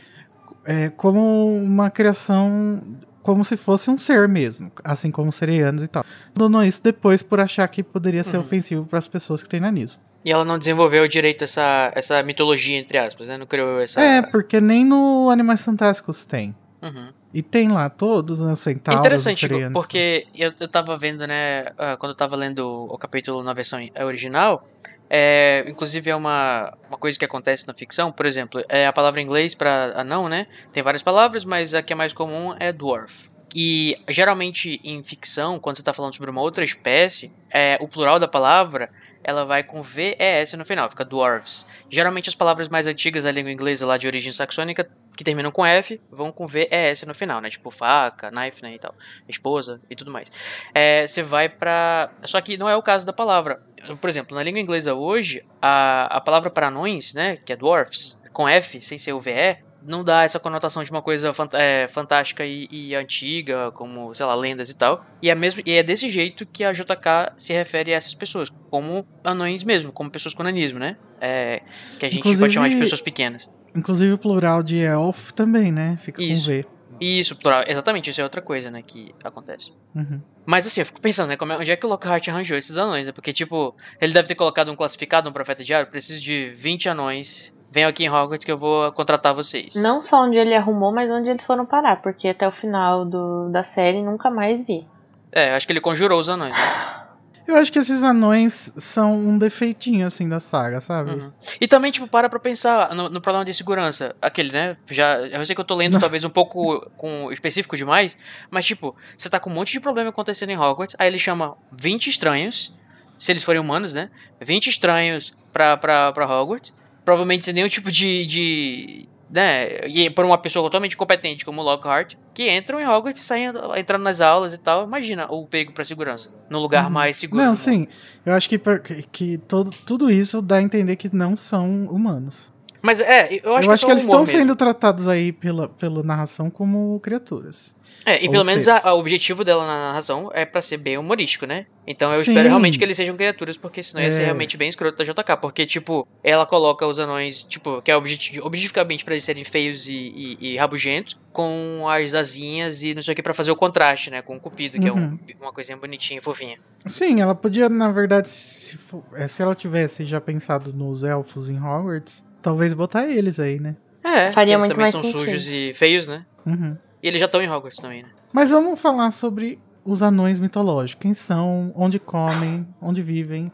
é, 0.66 0.90
como 0.90 1.54
uma 1.62 1.90
criação, 1.90 2.82
como 3.22 3.44
se 3.44 3.58
fosse 3.58 3.90
um 3.90 3.98
ser 3.98 4.28
mesmo, 4.30 4.72
assim 4.84 5.12
como 5.12 5.30
os 5.30 5.36
sereianos 5.36 5.84
e 5.84 5.88
tal. 5.90 6.06
Donou 6.34 6.64
isso 6.64 6.82
depois 6.82 7.22
por 7.22 7.40
achar 7.42 7.68
que 7.68 7.84
poderia 7.84 8.24
ser 8.24 8.38
Uhum. 8.38 8.44
ofensivo 8.44 8.86
para 8.86 9.00
as 9.00 9.08
pessoas 9.10 9.44
que 9.44 9.50
têm 9.50 9.60
nanismo. 9.60 10.02
E 10.26 10.32
ela 10.32 10.46
não 10.46 10.58
desenvolveu 10.58 11.08
direito 11.08 11.44
essa, 11.44 11.92
essa 11.96 12.24
mitologia, 12.24 12.78
entre 12.78 12.98
aspas, 12.98 13.28
né? 13.28 13.38
Não 13.38 13.46
criou 13.46 13.82
essa. 13.82 14.02
É, 14.02 14.22
porque 14.22 14.62
nem 14.62 14.86
no 14.86 15.30
Animais 15.30 15.62
Fantásticos 15.64 16.26
tem. 16.26 16.56
Uhum. 16.82 17.14
E 17.34 17.42
tem 17.42 17.70
lá 17.70 17.90
todos, 17.90 18.42
né, 18.42 18.52
os 18.52 18.60
centauros, 18.60 19.00
os 19.00 19.06
Interessante, 19.06 19.40
sereianos. 19.40 19.74
porque 19.74 20.28
eu, 20.36 20.54
eu 20.60 20.68
tava 20.68 20.96
vendo, 20.98 21.26
né, 21.26 21.66
ah, 21.78 21.98
quando 21.98 22.12
eu 22.12 22.16
tava 22.16 22.36
lendo 22.36 22.62
o 22.62 22.98
capítulo 22.98 23.42
na 23.42 23.54
versão 23.54 23.80
original, 24.06 24.68
é, 25.10 25.66
inclusive 25.68 26.12
é 26.12 26.16
uma, 26.16 26.74
uma 26.88 26.98
coisa 26.98 27.18
que 27.18 27.26
acontece 27.26 27.66
na 27.66 27.74
ficção, 27.74 28.12
por 28.12 28.26
exemplo, 28.26 28.64
é 28.70 28.86
a 28.86 28.94
palavra 28.94 29.20
em 29.20 29.24
inglês 29.24 29.56
pra 29.56 29.94
anão, 29.96 30.30
né, 30.30 30.46
tem 30.72 30.84
várias 30.84 31.02
palavras, 31.02 31.44
mas 31.44 31.74
a 31.74 31.82
que 31.82 31.94
é 31.94 31.96
mais 31.96 32.14
comum 32.14 32.54
é 32.60 32.72
dwarf. 32.72 33.30
E 33.56 33.98
geralmente 34.10 34.80
em 34.84 35.02
ficção, 35.04 35.60
quando 35.60 35.78
você 35.78 35.84
tá 35.84 35.94
falando 35.94 36.16
sobre 36.16 36.30
uma 36.30 36.42
outra 36.42 36.64
espécie, 36.64 37.32
é, 37.50 37.78
o 37.80 37.88
plural 37.88 38.20
da 38.20 38.28
palavra 38.28 38.90
ela 39.24 39.46
vai 39.46 39.64
com 39.64 39.82
VES 39.82 40.54
no 40.58 40.66
final, 40.66 40.90
fica 40.90 41.06
dwarves. 41.06 41.68
Geralmente 41.90 42.30
as 42.30 42.36
palavras 42.36 42.70
mais 42.70 42.86
antigas 42.88 43.24
da 43.24 43.32
língua 43.32 43.52
inglesa 43.52 43.86
lá 43.86 43.98
de 43.98 44.08
origem 44.08 44.32
saxônica, 44.32 44.90
que 45.16 45.24
terminam 45.24 45.52
com 45.52 45.66
F, 45.66 46.02
vão 46.12 46.32
com 46.32 46.48
VES 46.48 47.04
no 47.08 47.14
final, 47.14 47.40
né? 47.40 47.50
Tipo 47.50 47.72
faca, 47.72 48.32
knife, 48.32 48.62
né, 48.62 48.76
e 48.76 48.80
tal. 48.80 48.94
Esposa 49.28 49.80
e 49.90 49.96
tudo 49.96 50.12
mais. 50.12 50.28
É, 50.74 51.08
você 51.08 51.22
vai 51.22 51.48
pra... 51.48 52.12
Só 52.26 52.42
que 52.42 52.58
não 52.58 52.68
é 52.68 52.76
o 52.76 52.82
caso 52.82 53.06
da 53.06 53.14
palavra. 53.14 53.60
Por 54.00 54.10
exemplo, 54.10 54.36
na 54.36 54.44
língua 54.44 54.60
inglesa 54.60 54.94
hoje, 54.94 55.46
a, 55.62 56.18
a 56.18 56.22
palavra 56.22 56.50
para 56.50 56.68
anões, 56.68 57.14
né, 57.14 57.38
que 57.38 57.54
é 57.54 57.56
dwarfs, 57.56 58.22
com 58.32 58.48
F, 58.50 58.82
sem 58.82 58.98
ser 58.98 59.14
o 59.14 59.22
VE, 59.22 59.58
não 59.86 60.04
dá 60.04 60.24
essa 60.24 60.40
conotação 60.40 60.84
de 60.84 60.90
uma 60.92 61.02
coisa 61.02 61.34
fant- 61.34 61.54
é, 61.54 61.88
fantástica 61.88 62.46
e, 62.46 62.68
e 62.72 62.96
antiga, 62.96 63.72
como, 63.72 64.14
sei 64.16 64.26
lá, 64.26 64.34
lendas 64.36 64.70
e 64.70 64.76
tal. 64.76 65.06
E 65.22 65.30
é, 65.30 65.36
mesmo, 65.36 65.62
e 65.66 65.72
é 65.74 65.84
desse 65.84 66.10
jeito 66.10 66.46
que 66.46 66.64
a 66.64 66.72
JK 66.72 67.34
se 67.38 67.52
refere 67.54 67.94
a 67.94 67.98
essas 67.98 68.16
pessoas, 68.16 68.50
como 68.70 69.06
anões 69.24 69.64
mesmo, 69.64 69.92
como 69.92 70.10
pessoas 70.10 70.34
com 70.34 70.44
nanismo, 70.44 70.80
né? 70.80 70.98
É, 71.20 71.62
que 72.00 72.06
a 72.06 72.10
gente 72.10 72.20
Inclusive- 72.20 72.42
pode 72.44 72.54
chamar 72.54 72.70
de 72.70 72.78
pessoas 72.78 73.02
pequenas. 73.02 73.48
Inclusive 73.76 74.14
o 74.14 74.18
plural 74.18 74.62
de 74.64 74.78
elf 74.80 75.32
também, 75.32 75.72
né? 75.72 75.98
Fica 76.02 76.22
Isso. 76.22 76.44
com 76.44 76.48
V. 76.52 76.66
Isso, 77.02 77.36
plural. 77.36 77.64
Exatamente, 77.68 78.10
isso 78.10 78.22
é 78.22 78.24
outra 78.24 78.42
coisa, 78.42 78.70
né, 78.72 78.82
que 78.82 79.14
acontece. 79.24 79.72
Uhum. 79.96 80.22
Mas 80.46 80.68
assim, 80.68 80.80
eu 80.82 80.86
fico 80.86 81.02
pensando, 81.02 81.30
né, 81.30 81.36
como 81.38 81.52
é- 81.52 81.58
onde 81.58 81.72
é 81.72 81.76
que 81.76 81.86
o 81.86 81.90
Lockhart 81.90 82.28
arranjou 82.30 82.58
esses 82.58 82.78
anões, 82.78 83.08
né? 83.08 83.12
Porque, 83.14 83.32
tipo, 83.34 83.76
ele 84.00 84.14
deve 84.14 84.28
ter 84.28 84.36
colocado 84.36 84.72
um 84.72 84.76
classificado, 84.76 85.30
um 85.30 85.34
profeta 85.34 85.64
diário, 85.64 85.90
preciso 85.90 86.22
de 86.22 86.50
20 86.56 86.88
anões, 86.90 87.53
venham 87.74 87.90
aqui 87.90 88.06
em 88.06 88.10
Hogwarts 88.10 88.46
que 88.46 88.52
eu 88.52 88.58
vou 88.58 88.92
contratar 88.92 89.34
vocês. 89.34 89.74
Não 89.74 90.02
só 90.02 90.22
onde 90.22 90.38
ele 90.38 90.54
arrumou, 90.54 90.94
mas 90.94 91.10
onde 91.10 91.28
eles 91.28 91.44
foram 91.44 91.66
parar, 91.66 92.02
porque 92.02 92.28
até 92.28 92.48
o 92.48 92.52
final 92.52 93.04
do, 93.04 93.50
da 93.50 93.64
série 93.64 94.04
nunca 94.04 94.30
mais 94.30 94.66
vi. 94.66 94.88
É, 95.32 95.56
acho 95.56 95.66
que 95.66 95.74
ele 95.74 95.82
conjurou 95.82 96.20
os 96.20 96.30
anões, 96.30 96.56
né? 96.56 96.62
Eu 97.46 97.58
acho 97.58 97.74
que 97.74 97.80
esses 97.80 98.04
anões 98.04 98.72
são 98.78 99.18
um 99.18 99.38
defeitinho, 99.38 100.08
assim, 100.08 100.30
da 100.30 100.40
saga, 100.40 100.80
sabe? 100.80 101.12
Uhum. 101.12 101.32
E 101.60 101.68
também, 101.68 101.92
tipo, 101.92 102.08
para 102.08 102.30
pra 102.30 102.40
pensar 102.40 102.96
no, 102.96 103.10
no 103.10 103.20
problema 103.20 103.44
de 103.44 103.54
segurança. 103.54 104.16
Aquele, 104.22 104.50
né? 104.50 104.78
Já, 104.90 105.20
eu 105.20 105.46
sei 105.46 105.54
que 105.54 105.60
eu 105.60 105.66
tô 105.66 105.76
lendo 105.76 106.00
talvez 106.00 106.24
um 106.24 106.30
pouco 106.30 106.90
com 106.96 107.30
específico 107.34 107.76
demais, 107.76 108.16
mas, 108.50 108.66
tipo, 108.66 108.96
você 109.18 109.30
tá 109.30 109.42
com 109.42 109.50
um 109.50 109.54
monte 109.54 109.74
de 109.74 109.82
problema 109.82 110.10
acontecendo 110.10 110.52
em 110.52 110.58
Hogwarts, 110.58 110.96
aí 110.98 111.10
ele 111.10 111.20
chama 111.20 111.58
20 111.74 112.12
estranhos, 112.12 112.74
se 113.20 113.30
eles 113.30 113.44
forem 113.44 113.60
humanos, 113.60 113.92
né? 113.92 114.10
20 114.40 114.68
estranhos 114.68 115.34
pra, 115.52 115.76
pra, 115.76 116.14
pra 116.14 116.26
Hogwarts. 116.26 116.74
Provavelmente 117.04 117.46
sem 117.46 117.54
nenhum 117.54 117.68
tipo 117.68 117.92
de, 117.92 118.26
de, 118.26 119.10
né, 119.30 119.88
e 119.88 120.10
por 120.10 120.24
uma 120.24 120.38
pessoa 120.38 120.64
totalmente 120.64 120.96
competente 120.96 121.44
como 121.44 121.60
o 121.62 121.64
Lockhart, 121.64 122.16
que 122.34 122.50
entram 122.50 122.80
em 122.80 122.88
Hogwarts 122.88 123.22
e 123.22 123.26
saem 123.26 123.52
entrando 123.76 124.04
nas 124.04 124.22
aulas 124.22 124.54
e 124.54 124.58
tal. 124.58 124.86
Imagina 124.86 125.28
o 125.30 125.46
pego 125.46 125.72
para 125.74 125.84
segurança, 125.84 126.30
no 126.50 126.60
lugar 126.60 126.90
mais 126.90 127.18
seguro. 127.18 127.44
Não, 127.44 127.56
sim. 127.56 127.88
Eu 128.26 128.34
acho 128.34 128.48
que, 128.48 128.58
que, 128.58 129.04
que 129.12 129.38
todo, 129.40 129.72
tudo 129.86 130.12
isso 130.12 130.42
dá 130.42 130.58
a 130.58 130.62
entender 130.62 130.96
que 130.96 131.14
não 131.14 131.36
são 131.36 131.86
humanos. 131.88 132.53
Mas 132.86 133.00
é, 133.00 133.40
eu 133.42 133.56
acho 133.56 133.64
eu 133.64 133.70
que, 133.70 133.74
acho 133.74 133.86
é 133.86 133.88
que 133.88 133.92
eles 133.94 134.04
estão 134.04 134.26
sendo 134.26 134.56
tratados 134.58 135.08
aí 135.08 135.32
pela, 135.32 135.70
pela 135.70 136.04
narração 136.04 136.50
como 136.50 137.00
criaturas. 137.00 137.74
É, 138.06 138.22
e 138.22 138.26
Ou 138.26 138.32
pelo 138.32 138.44
menos 138.44 138.66
o 138.68 138.90
objetivo 139.00 139.46
dela 139.46 139.66
na 139.66 139.88
narração 139.88 140.30
é 140.34 140.44
pra 140.46 140.62
ser 140.62 140.76
bem 140.76 140.98
humorístico, 140.98 141.46
né? 141.46 141.66
Então 141.88 142.12
eu 142.12 142.24
Sim. 142.26 142.32
espero 142.32 142.50
realmente 142.50 142.78
que 142.78 142.84
eles 142.84 142.98
sejam 142.98 143.16
criaturas, 143.16 143.56
porque 143.56 143.82
senão 143.82 144.04
ia 144.04 144.12
ser 144.12 144.24
É. 144.24 144.26
realmente 144.26 144.58
bem 144.58 144.68
escroto 144.68 144.98
da 144.98 145.06
JK. 145.06 145.38
Porque, 145.40 145.66
tipo, 145.66 146.06
ela 146.22 146.46
coloca 146.46 146.86
os 146.86 147.00
anões, 147.00 147.44
tipo, 147.44 147.82
que 147.82 147.90
é 147.90 147.96
objeti 147.96 148.38
objetificamente 148.42 149.06
pra 149.06 149.14
eles 149.14 149.24
serem 149.24 149.46
feios 149.46 149.88
e, 149.88 149.94
e, 150.42 150.52
e 150.54 150.58
rabugentos, 150.58 151.18
com 151.32 151.88
as 151.88 152.14
asinhas 152.14 152.84
e 152.84 152.94
não 152.94 153.02
sei 153.02 153.14
o 153.14 153.16
que 153.16 153.24
pra 153.24 153.34
fazer 153.34 153.52
o 153.52 153.56
contraste, 153.56 154.12
né? 154.12 154.22
Com 154.22 154.36
o 154.36 154.40
cupido, 154.42 154.78
que 154.78 154.90
é 154.90 154.92
um- 154.92 154.98
Uhum. 154.98 155.20
uma 155.42 155.54
coisinha 155.54 155.78
bonitinha 155.78 156.20
e 156.20 156.22
fofinha. 156.22 156.58
Sim, 156.86 157.22
ela 157.22 157.34
podia, 157.34 157.70
na 157.70 157.90
verdade, 157.94 158.28
se, 158.30 158.78
é, 159.14 159.26
se 159.30 159.42
ela 159.42 159.56
tivesse 159.56 160.06
já 160.06 160.20
pensado 160.20 160.74
nos 160.74 161.04
elfos 161.06 161.50
em 161.50 161.58
Hogwarts, 161.58 162.22
talvez 162.44 162.74
botar 162.74 163.08
eles 163.08 163.40
aí, 163.40 163.60
né? 163.60 163.76
É, 164.04 164.32
Faria 164.32 164.54
eles 164.54 164.60
muito 164.60 164.74
também 164.74 164.84
mais 164.84 164.92
são 164.92 165.02
sentido. 165.02 165.22
sujos 165.22 165.48
e 165.48 165.74
feios, 165.74 166.08
né? 166.08 166.26
Uhum. 166.46 166.78
E 167.02 167.08
eles 167.08 167.20
já 167.20 167.26
estão 167.26 167.42
em 167.42 167.50
Hogwarts 167.50 167.82
também, 167.82 168.04
né? 168.04 168.10
Mas 168.32 168.52
vamos 168.52 168.80
falar 168.80 169.12
sobre 169.12 169.60
os 169.86 170.02
anões 170.04 170.40
mitológicos. 170.40 171.02
Quem 171.02 171.14
são, 171.14 171.74
onde 171.76 172.00
comem, 172.00 172.68
onde 172.82 173.02
vivem. 173.02 173.52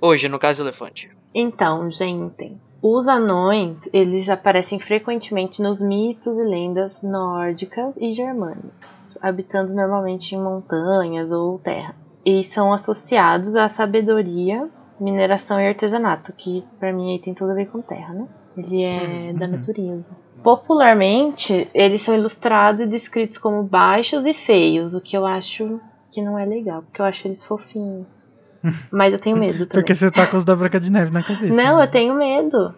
Hoje, 0.00 0.28
no 0.28 0.38
caso 0.38 0.62
elefante. 0.62 1.10
Então, 1.34 1.90
gente, 1.90 2.56
os 2.82 3.06
anões, 3.08 3.88
eles 3.92 4.28
aparecem 4.28 4.80
frequentemente 4.80 5.62
nos 5.62 5.80
mitos 5.80 6.38
e 6.38 6.42
lendas 6.42 7.02
nórdicas 7.02 7.96
e 7.96 8.10
germânicas, 8.10 9.16
habitando 9.22 9.74
normalmente 9.74 10.34
em 10.34 10.42
montanhas 10.42 11.30
ou 11.30 11.58
terra. 11.58 11.94
E 12.24 12.44
são 12.44 12.72
associados 12.72 13.56
à 13.56 13.68
sabedoria, 13.68 14.68
mineração 15.02 15.60
e 15.60 15.66
artesanato, 15.66 16.32
que 16.32 16.64
pra 16.78 16.92
mim 16.92 17.12
aí 17.12 17.18
tem 17.18 17.34
tudo 17.34 17.50
a 17.52 17.54
ver 17.54 17.66
com 17.66 17.80
terra, 17.80 18.14
né? 18.14 18.26
Ele 18.56 18.82
é 18.82 19.30
Uhum. 19.30 19.34
da 19.34 19.46
natureza. 19.48 20.16
Popularmente, 20.42 21.68
eles 21.74 22.02
são 22.02 22.14
ilustrados 22.14 22.82
e 22.82 22.86
descritos 22.86 23.38
como 23.38 23.62
baixos 23.62 24.26
e 24.26 24.34
feios, 24.34 24.94
o 24.94 25.00
que 25.00 25.16
eu 25.16 25.24
acho 25.26 25.80
que 26.10 26.20
não 26.20 26.38
é 26.38 26.44
legal, 26.44 26.82
porque 26.82 27.00
eu 27.00 27.06
acho 27.06 27.26
eles 27.26 27.42
fofinhos. 27.42 28.38
Mas 28.92 29.12
eu 29.12 29.18
tenho 29.18 29.36
medo 29.36 29.52
também. 29.52 29.68
Porque 29.68 29.94
você 29.94 30.10
tá 30.10 30.26
com 30.26 30.36
os 30.36 30.44
da 30.44 30.54
Branca 30.54 30.78
de 30.78 30.90
Neve 30.90 31.10
na 31.10 31.22
cabeça. 31.22 31.52
Não, 31.52 31.78
né? 31.78 31.84
eu 31.84 31.90
tenho 31.90 32.14
medo. 32.14 32.74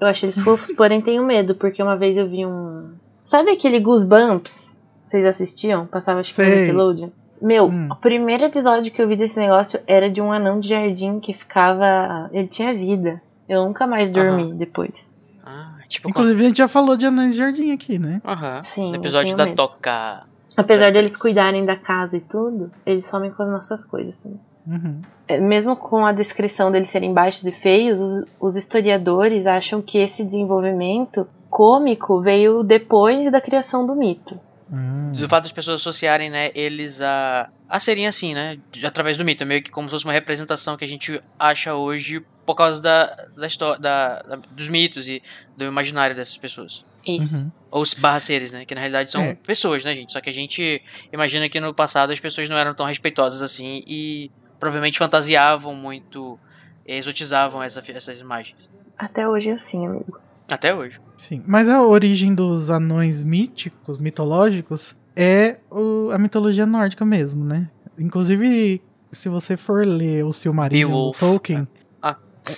Eu 0.00 0.06
acho 0.06 0.24
eles 0.24 0.38
fofos, 0.40 0.72
porém 0.72 1.00
tenho 1.00 1.24
medo, 1.24 1.54
porque 1.54 1.82
uma 1.82 1.96
vez 1.96 2.16
eu 2.16 2.28
vi 2.28 2.46
um. 2.46 2.94
Sabe 3.24 3.50
aquele 3.50 3.80
Goosebumps? 3.80 4.76
Vocês 5.10 5.24
assistiam? 5.24 5.86
Passava 5.86 6.20
acho 6.20 6.34
que 6.34 6.42
no. 6.42 6.48
Nickelodeon. 6.48 7.08
Meu, 7.40 7.66
Hum. 7.66 7.88
o 7.90 7.96
primeiro 7.96 8.44
episódio 8.44 8.90
que 8.92 9.00
eu 9.00 9.08
vi 9.08 9.16
desse 9.16 9.38
negócio 9.38 9.80
era 9.86 10.10
de 10.10 10.20
um 10.20 10.32
anão 10.32 10.58
de 10.60 10.68
jardim 10.68 11.20
que 11.20 11.32
ficava. 11.34 12.28
Ele 12.32 12.48
tinha 12.48 12.74
vida. 12.74 13.20
Eu 13.48 13.64
nunca 13.64 13.86
mais 13.86 14.10
dormi 14.10 14.52
depois. 14.54 15.16
Ah, 15.44 15.76
tipo... 15.88 16.08
Inclusive, 16.10 16.42
a 16.44 16.46
gente 16.48 16.58
já 16.58 16.68
falou 16.68 16.96
de 16.96 17.06
anões 17.06 17.32
de 17.32 17.38
jardim 17.38 17.72
aqui, 17.72 17.98
né? 17.98 18.20
Aham. 18.24 18.60
Sim, 18.62 18.90
No 18.90 18.96
episódio 18.96 19.34
da 19.36 19.46
medo. 19.46 19.56
toca. 19.56 20.24
Apesar 20.56 20.90
deles 20.92 21.16
cuidarem 21.16 21.64
da 21.64 21.76
casa 21.76 22.16
e 22.16 22.20
tudo, 22.20 22.70
eles 22.84 23.06
somem 23.06 23.30
com 23.30 23.42
as 23.44 23.48
nossas 23.50 23.84
coisas 23.84 24.16
também. 24.18 24.40
Uhum. 24.66 25.00
É, 25.26 25.40
mesmo 25.40 25.74
com 25.76 26.04
a 26.04 26.12
descrição 26.12 26.70
deles 26.70 26.88
serem 26.88 27.14
baixos 27.14 27.46
e 27.46 27.52
feios, 27.52 27.98
os, 27.98 28.36
os 28.40 28.56
historiadores 28.56 29.46
acham 29.46 29.80
que 29.80 29.96
esse 29.98 30.22
desenvolvimento 30.24 31.26
cômico 31.48 32.20
veio 32.20 32.62
depois 32.62 33.30
da 33.32 33.40
criação 33.40 33.86
do 33.86 33.94
mito. 33.94 34.38
Hum. 34.70 35.12
do 35.12 35.26
fato 35.28 35.44
das 35.44 35.52
pessoas 35.52 35.80
associarem, 35.80 36.28
né, 36.28 36.50
eles 36.54 37.00
a, 37.00 37.48
a 37.68 37.80
serem 37.80 38.06
assim, 38.06 38.34
né, 38.34 38.58
através 38.84 39.16
do 39.16 39.24
mito, 39.24 39.44
meio 39.46 39.62
que 39.62 39.70
como 39.70 39.88
se 39.88 39.92
fosse 39.92 40.04
uma 40.04 40.12
representação 40.12 40.76
que 40.76 40.84
a 40.84 40.88
gente 40.88 41.20
acha 41.38 41.74
hoje 41.74 42.22
por 42.44 42.54
causa 42.54 42.80
da, 42.82 43.06
da 43.36 43.46
história, 43.46 43.80
da, 43.80 44.20
da- 44.22 44.36
dos 44.50 44.68
mitos 44.68 45.08
e 45.08 45.22
do 45.56 45.64
imaginário 45.64 46.14
dessas 46.14 46.36
pessoas. 46.36 46.84
Isso. 47.06 47.38
Uhum. 47.38 47.52
Ou 47.70 47.82
os 47.82 47.94
barra 47.94 48.20
seres, 48.20 48.52
né, 48.52 48.64
que 48.66 48.74
na 48.74 48.80
realidade 48.82 49.10
são 49.10 49.22
É. 49.22 49.34
pessoas, 49.36 49.84
né, 49.84 49.94
gente, 49.94 50.12
só 50.12 50.20
que 50.20 50.28
a 50.28 50.34
gente 50.34 50.82
imagina 51.12 51.48
que 51.48 51.58
no 51.60 51.72
passado 51.72 52.12
as 52.12 52.20
pessoas 52.20 52.48
não 52.48 52.56
eram 52.58 52.74
tão 52.74 52.84
respeitosas 52.84 53.40
assim 53.40 53.82
e 53.86 54.30
provavelmente 54.60 54.98
fantasiavam 54.98 55.74
muito, 55.74 56.38
exotizavam 56.86 57.62
essa, 57.62 57.82
essas 57.90 58.20
imagens. 58.20 58.68
Até 58.98 59.28
hoje 59.28 59.50
é 59.50 59.52
assim, 59.52 59.86
amigo. 59.86 60.18
Até 60.48 60.74
hoje. 60.74 60.98
Sim. 61.16 61.42
Mas 61.46 61.68
a 61.68 61.82
origem 61.82 62.34
dos 62.34 62.70
anões 62.70 63.22
míticos, 63.22 63.98
mitológicos, 63.98 64.96
é 65.14 65.56
o- 65.70 66.10
a 66.12 66.18
mitologia 66.18 66.64
nórdica 66.64 67.04
mesmo, 67.04 67.44
né? 67.44 67.68
Inclusive, 67.98 68.80
se 69.12 69.28
você 69.28 69.56
for 69.56 69.84
ler 69.86 70.24
o 70.24 70.32
Silmarillion 70.32 70.90
do. 70.90 71.12
Tolkien, 71.12 71.66
Ah. 72.02 72.16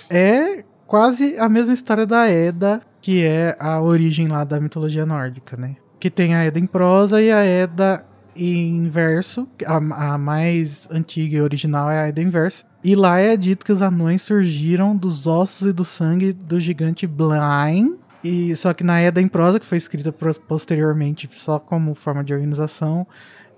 é 0.09 0.63
quase 0.87 1.37
a 1.39 1.49
mesma 1.49 1.73
história 1.73 2.05
da 2.05 2.29
Edda, 2.29 2.81
que 3.01 3.23
é 3.23 3.57
a 3.59 3.81
origem 3.81 4.27
lá 4.27 4.43
da 4.43 4.59
mitologia 4.59 5.05
nórdica, 5.05 5.57
né? 5.57 5.75
Que 5.99 6.09
tem 6.09 6.33
a 6.35 6.45
Edda 6.45 6.59
em 6.59 6.65
prosa 6.67 7.21
e 7.21 7.31
a 7.31 7.43
Edda 7.45 8.05
em 8.35 8.87
verso. 8.87 9.47
A, 9.65 10.13
a 10.13 10.17
mais 10.17 10.87
antiga 10.91 11.37
e 11.37 11.41
original 11.41 11.89
é 11.91 11.99
a 12.03 12.07
Edda 12.09 12.21
em 12.21 12.29
verso. 12.29 12.65
E 12.83 12.95
lá 12.95 13.19
é 13.19 13.37
dito 13.37 13.65
que 13.65 13.71
os 13.71 13.81
anões 13.81 14.21
surgiram 14.23 14.95
dos 14.95 15.27
ossos 15.27 15.67
e 15.67 15.73
do 15.73 15.85
sangue 15.85 16.33
do 16.33 16.59
gigante 16.59 17.05
Blain. 17.05 17.95
E 18.23 18.55
só 18.55 18.73
que 18.73 18.83
na 18.83 19.01
Edda 19.01 19.21
em 19.21 19.27
prosa, 19.27 19.59
que 19.59 19.65
foi 19.65 19.77
escrita 19.77 20.11
posteriormente 20.47 21.27
só 21.31 21.57
como 21.59 21.93
forma 21.95 22.23
de 22.23 22.33
organização, 22.33 23.05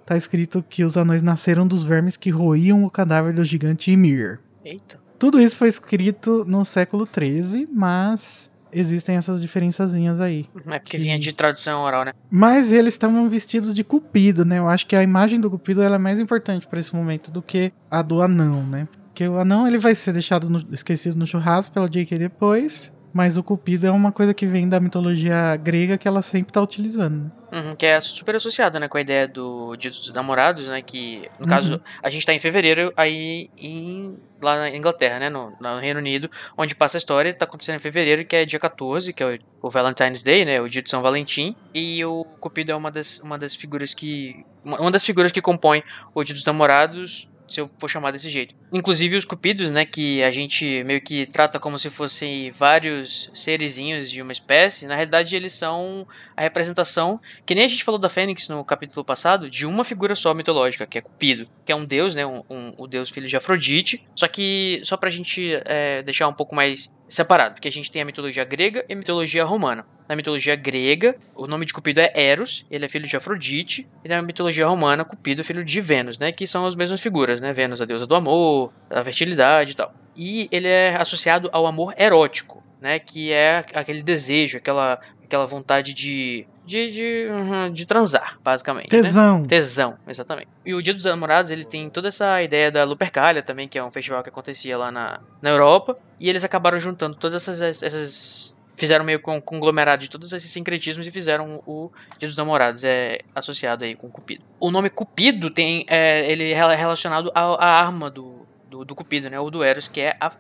tá 0.06 0.16
escrito 0.18 0.64
que 0.68 0.84
os 0.84 0.96
anões 0.98 1.22
nasceram 1.22 1.68
dos 1.68 1.84
vermes 1.84 2.16
que 2.18 2.30
roíam 2.30 2.84
o 2.84 2.90
cadáver 2.90 3.34
do 3.34 3.44
gigante 3.44 3.92
Ymir. 3.92 4.40
Eita. 4.64 4.98
Tudo 5.20 5.40
isso 5.40 5.58
foi 5.58 5.68
escrito 5.70 6.44
no 6.48 6.64
século 6.66 7.08
XIII, 7.08 7.68
mas 7.74 8.50
existem 8.72 9.16
essas 9.16 9.42
diferençazinhas 9.42 10.20
aí. 10.20 10.46
É 10.70 10.80
porque 10.80 10.98
Que- 10.98 11.04
vinha 11.04 11.20
de 11.20 11.32
tradução 11.32 11.82
oral, 11.84 12.06
né? 12.06 12.14
Mas 12.32 12.72
eles 12.72 12.94
estavam 12.94 13.28
vestidos 13.30 13.74
de 13.74 13.84
cupido, 13.84 14.44
né? 14.44 14.60
Eu 14.60 14.68
acho 14.68 14.88
que 14.88 14.96
a 14.96 15.04
imagem 15.04 15.40
do 15.40 15.50
cupido 15.50 15.82
é 15.82 15.98
mais 15.98 16.20
importante 16.20 16.68
para 16.68 16.80
esse 16.80 16.94
momento 16.96 17.32
do 17.32 17.42
que 17.42 17.72
a 17.92 18.02
do 18.02 18.22
anão, 18.22 18.66
né? 18.66 18.88
Porque 19.14 19.28
o 19.28 19.38
anão 19.38 19.68
ele 19.68 19.78
vai 19.78 19.94
ser 19.94 20.12
deixado 20.12 20.50
no- 20.50 20.66
esquecido 20.74 21.16
no 21.16 21.28
churrasco 21.28 21.72
pela 21.72 21.88
J.K. 21.88 22.18
depois, 22.18 22.92
mas 23.14 23.38
o 23.38 23.44
cupido 23.44 23.86
é 23.86 23.92
uma 23.92 24.12
coisa 24.12 24.34
que 24.34 24.48
vem 24.48 24.68
da 24.68 24.80
mitologia 24.80 25.56
grega 25.56 26.00
que 26.00 26.08
ela 26.08 26.24
sempre 26.24 26.52
tá 26.52 26.60
utilizando. 26.60 27.32
Uhum, 27.52 27.76
que 27.76 27.86
é 27.86 28.02
super 28.02 28.36
associado, 28.36 28.80
né, 28.80 28.88
com 28.88 28.98
a 28.98 29.02
ideia 29.02 29.28
do 29.28 29.76
Dia 29.76 29.92
dos 29.92 30.12
Namorados, 30.12 30.68
né, 30.68 30.82
que, 30.82 31.30
no 31.38 31.46
Uhum. 31.46 31.48
caso, 31.48 31.82
a 32.02 32.10
gente 32.10 32.26
tá 32.26 32.34
em 32.34 32.40
fevereiro 32.40 32.92
aí 32.98 33.52
em, 33.56 34.18
lá 34.42 34.58
na 34.58 34.76
Inglaterra, 34.76 35.20
né, 35.20 35.30
no, 35.30 35.54
no 35.62 35.78
Reino 35.78 36.00
Unido, 36.00 36.28
onde 36.58 36.74
passa 36.74 36.98
a 36.98 37.00
história, 37.00 37.32
tá 37.32 37.46
acontecendo 37.46 37.76
em 37.76 37.80
fevereiro, 37.80 38.26
que 38.26 38.36
é 38.36 38.46
dia 38.46 38.60
14, 38.60 39.14
que 39.14 39.22
é 39.22 39.36
o, 39.62 39.68
o 39.68 39.70
Valentine's 39.70 40.24
Day, 40.24 40.44
né, 40.44 40.60
o 40.60 40.68
dia 40.68 40.82
de 40.82 40.90
São 40.90 41.04
Valentim, 41.04 41.56
e 41.72 42.04
o 42.04 42.26
Cupido 42.40 42.72
é 42.72 42.76
uma 42.76 42.90
das, 42.90 43.20
uma 43.20 43.38
das 43.38 43.54
figuras 43.54 43.94
que, 43.94 44.44
uma, 44.66 44.82
uma 44.82 44.90
das 44.90 45.06
figuras 45.06 45.32
que 45.32 45.40
compõe 45.40 45.84
o 46.16 46.24
Dia 46.24 46.34
dos 46.34 46.44
Namorados, 46.46 47.30
se 47.54 47.62
eu 47.62 47.70
for 47.78 47.90
chamar 47.90 48.12
desse 48.12 48.30
jeito. 48.30 48.56
Inclusive 48.72 49.16
os 49.16 49.26
cupidos, 49.26 49.72
né, 49.72 49.86
que 49.86 50.24
a 50.24 50.32
gente 50.32 50.84
meio 50.84 51.02
que 51.02 51.26
trata 51.26 51.60
como 51.60 51.78
se 51.78 51.90
fossem 51.90 52.52
vários 52.52 53.30
serezinhos 53.34 54.10
de 54.10 54.22
uma 54.22 54.32
espécie, 54.32 54.88
na 54.88 54.96
realidade 54.96 55.36
eles 55.36 55.54
são 55.54 56.08
a 56.36 56.42
representação 56.42 57.20
que 57.46 57.54
nem 57.56 57.66
a 57.66 57.68
gente 57.68 57.84
falou 57.84 58.00
da 58.00 58.10
Fênix 58.10 58.48
no 58.50 58.64
capítulo 58.64 59.04
passado, 59.06 59.50
de 59.50 59.66
uma 59.66 59.84
figura 59.84 60.16
só 60.16 60.34
mitológica, 60.34 60.86
que 60.88 60.98
é 60.98 61.02
Cupido, 61.02 61.48
que 61.66 61.72
é 61.72 61.76
um 61.76 61.86
deus, 61.86 62.16
né, 62.16 62.26
um, 62.26 62.44
um- 62.50 62.74
o 62.78 62.88
deus 62.88 63.10
filho 63.10 63.28
de 63.28 63.36
Afrodite, 63.38 64.06
só 64.16 64.28
que 64.28 64.82
só 64.84 64.98
pra 64.98 65.10
gente 65.10 65.52
é, 65.66 66.02
deixar 66.04 66.28
um 66.28 66.34
pouco 66.34 66.56
mais 66.56 66.92
separado, 67.08 67.54
porque 67.56 67.68
a 67.68 67.72
gente 67.72 67.92
tem 67.92 68.02
a 68.02 68.06
mitologia 68.06 68.44
grega 68.44 68.84
e 68.90 68.94
a 68.94 68.96
mitologia 68.96 69.44
romana. 69.44 69.86
Na 70.08 70.16
mitologia 70.16 70.56
grega, 70.56 71.16
o 71.36 71.48
nome 71.48 71.66
de 71.66 71.74
Cupido 71.74 72.02
é 72.02 72.12
Eros, 72.14 72.66
ele 72.70 72.86
é 72.86 72.90
filho 72.90 73.08
de 73.08 73.16
Afrodite, 73.16 73.88
e 74.04 74.10
na 74.10 74.22
mitologia 74.22 74.68
romana, 74.68 75.06
Cupido 75.06 75.42
é 75.42 75.44
filho 75.44 75.64
de 75.64 75.82
Vênus, 75.82 76.18
né, 76.18 76.32
que 76.32 76.46
são 76.46 76.66
as 76.66 76.76
mesmas 76.76 77.02
figuras, 77.02 77.40
né, 77.42 77.54
Vênus, 77.54 77.82
a 77.82 77.86
deusa 77.86 78.06
do 78.06 78.16
amor, 78.16 78.74
da 78.90 79.04
fertilidade 79.04 79.72
e 79.72 79.76
tal. 79.76 79.94
E 80.16 80.48
ele 80.52 80.68
é 80.68 80.96
associado 81.00 81.50
ao 81.52 81.66
amor 81.66 81.94
erótico, 81.98 82.64
né, 82.82 83.00
que 83.00 83.32
é 83.32 83.66
aquele 83.74 84.04
desejo, 84.04 84.58
aquela 84.58 85.00
aquela 85.24 85.48
vontade 85.48 85.94
de 85.94 86.46
de, 86.66 86.92
de, 86.92 87.28
uhum, 87.30 87.72
de 87.72 87.86
transar, 87.86 88.40
basicamente. 88.42 88.96
né? 88.96 89.02
Tesão. 89.02 89.44
Tesão, 89.44 89.98
exatamente. 90.08 90.48
E 90.66 90.74
o 90.74 90.82
Dia 90.82 90.94
dos 90.94 91.04
Namorados, 91.04 91.52
ele 91.52 91.66
tem 91.66 91.90
toda 91.90 92.08
essa 92.08 92.42
ideia 92.42 92.72
da 92.72 92.84
Lupercalia 92.84 93.42
também, 93.42 93.68
que 93.68 93.78
é 93.78 93.84
um 93.84 93.92
festival 93.92 94.24
que 94.24 94.30
acontecia 94.30 94.78
lá 94.78 94.92
na, 94.92 95.20
na 95.42 95.50
Europa. 95.50 95.98
E 96.20 96.30
eles 96.30 96.44
acabaram 96.44 96.80
juntando 96.80 97.16
todas 97.16 97.48
essas. 97.48 97.84
essas 97.84 98.58
fizeram 98.84 99.06
meio 99.06 99.22
com 99.22 99.38
um 99.38 99.42
conglomerado 99.42 100.02
de 100.02 100.10
todos 100.10 100.34
esses 100.34 100.52
sincretismos 100.52 101.08
e 101.08 101.12
fizeram 101.12 101.64
o 101.66 101.90
Dia 102.20 102.28
dos 102.28 102.36
Namorados, 102.36 102.84
é 102.84 103.20
associado 103.34 103.86
aí 103.86 103.96
com 103.96 104.10
Cupido. 104.10 104.44
O 104.60 104.70
nome 104.70 104.90
Cupido 104.90 105.50
tem. 105.50 105.86
É, 105.88 106.30
ele 106.30 106.52
é 106.52 106.76
relacionado 106.76 107.32
à, 107.34 107.66
arma 107.66 108.12
do, 108.12 108.46
do, 108.70 108.84
do 108.84 108.94
Cupido, 108.94 109.30
né? 109.30 109.40
O 109.40 109.50
do 109.50 109.64
Eros, 109.64 109.88
que 109.88 110.02
é 110.02 110.18
a 110.20 110.32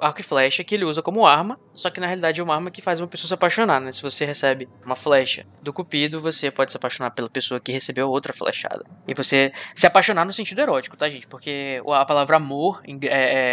arco 0.00 0.20
e 0.20 0.24
flecha 0.24 0.62
que 0.64 0.74
ele 0.74 0.84
usa 0.84 1.02
como 1.02 1.26
arma, 1.26 1.58
só 1.74 1.90
que 1.90 2.00
na 2.00 2.06
realidade 2.06 2.40
é 2.40 2.44
uma 2.44 2.54
arma 2.54 2.70
que 2.70 2.80
faz 2.82 3.00
uma 3.00 3.06
pessoa 3.08 3.28
se 3.28 3.34
apaixonar, 3.34 3.80
né? 3.80 3.92
Se 3.92 4.02
você 4.02 4.24
recebe 4.24 4.68
uma 4.84 4.94
flecha 4.96 5.46
do 5.62 5.72
Cupido, 5.72 6.20
você 6.20 6.50
pode 6.50 6.70
se 6.72 6.76
apaixonar 6.76 7.10
pela 7.10 7.28
pessoa 7.28 7.58
que 7.60 7.72
recebeu 7.72 8.08
outra 8.10 8.32
flechada. 8.32 8.84
E 9.06 9.14
você 9.14 9.52
se 9.74 9.86
apaixonar 9.86 10.24
no 10.24 10.32
sentido 10.32 10.60
erótico, 10.60 10.96
tá, 10.96 11.08
gente? 11.08 11.26
Porque 11.26 11.82
a 11.86 12.04
palavra 12.04 12.36
amor, 12.36 12.80
é, 13.04 13.06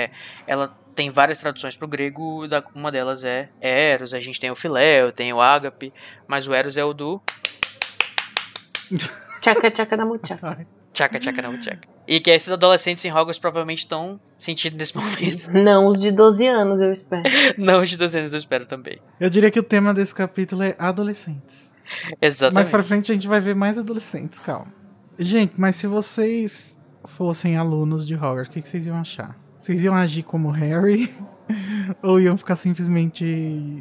é- 0.05 0.11
ela 0.47 0.67
tem 0.95 1.09
várias 1.11 1.39
traduções 1.39 1.75
pro 1.77 1.87
grego, 1.87 2.47
da- 2.47 2.63
uma 2.75 2.91
delas 2.91 3.23
é 3.23 3.49
Eros, 3.61 4.13
a 4.13 4.19
gente 4.19 4.39
tem 4.39 4.51
o 4.51 4.55
Filéu, 4.55 5.11
tem 5.11 5.31
o 5.31 5.39
Ágape, 5.39 5.93
mas 6.27 6.47
o 6.47 6.53
Eros 6.53 6.75
é 6.77 6.83
o 6.83 6.93
do 6.93 7.21
Tchaca, 9.41 9.71
tchaca 9.71 9.95
da 9.95 10.05
muchaca. 10.05 10.78
Tchaca, 10.99 11.17
tchaca, 11.17 11.41
não, 11.41 11.57
tchaca. 11.57 11.87
E 12.05 12.19
que 12.19 12.29
esses 12.29 12.51
adolescentes 12.51 13.05
em 13.05 13.09
Hogwarts 13.09 13.39
provavelmente 13.39 13.79
estão 13.79 14.19
sentindo 14.37 14.75
nesse 14.75 14.97
momento. 14.97 15.49
Não, 15.63 15.87
os 15.87 15.97
de 15.97 16.11
12 16.11 16.45
anos, 16.45 16.81
eu 16.81 16.91
espero. 16.91 17.23
Não, 17.57 17.81
os 17.81 17.89
de 17.89 17.95
12 17.95 18.17
anos 18.17 18.33
eu 18.33 18.39
espero 18.39 18.65
também. 18.65 18.99
Eu 19.17 19.29
diria 19.29 19.49
que 19.49 19.59
o 19.59 19.63
tema 19.63 19.93
desse 19.93 20.13
capítulo 20.13 20.61
é 20.61 20.75
adolescentes. 20.77 21.71
Exatamente. 22.21 22.55
Mais 22.55 22.69
pra 22.69 22.83
frente 22.83 23.13
a 23.13 23.15
gente 23.15 23.29
vai 23.29 23.39
ver 23.39 23.55
mais 23.55 23.77
adolescentes, 23.77 24.39
calma. 24.39 24.73
Gente, 25.17 25.53
mas 25.55 25.77
se 25.77 25.87
vocês 25.87 26.77
fossem 27.05 27.55
alunos 27.55 28.05
de 28.05 28.15
Hogwarts, 28.15 28.49
o 28.49 28.51
que, 28.51 28.61
que 28.61 28.67
vocês 28.67 28.85
iam 28.85 28.97
achar? 28.97 29.37
Vocês 29.61 29.81
iam 29.85 29.95
agir 29.95 30.23
como 30.23 30.49
Harry? 30.49 31.09
Ou 32.03 32.19
iam 32.19 32.35
ficar 32.35 32.57
simplesmente 32.57 33.23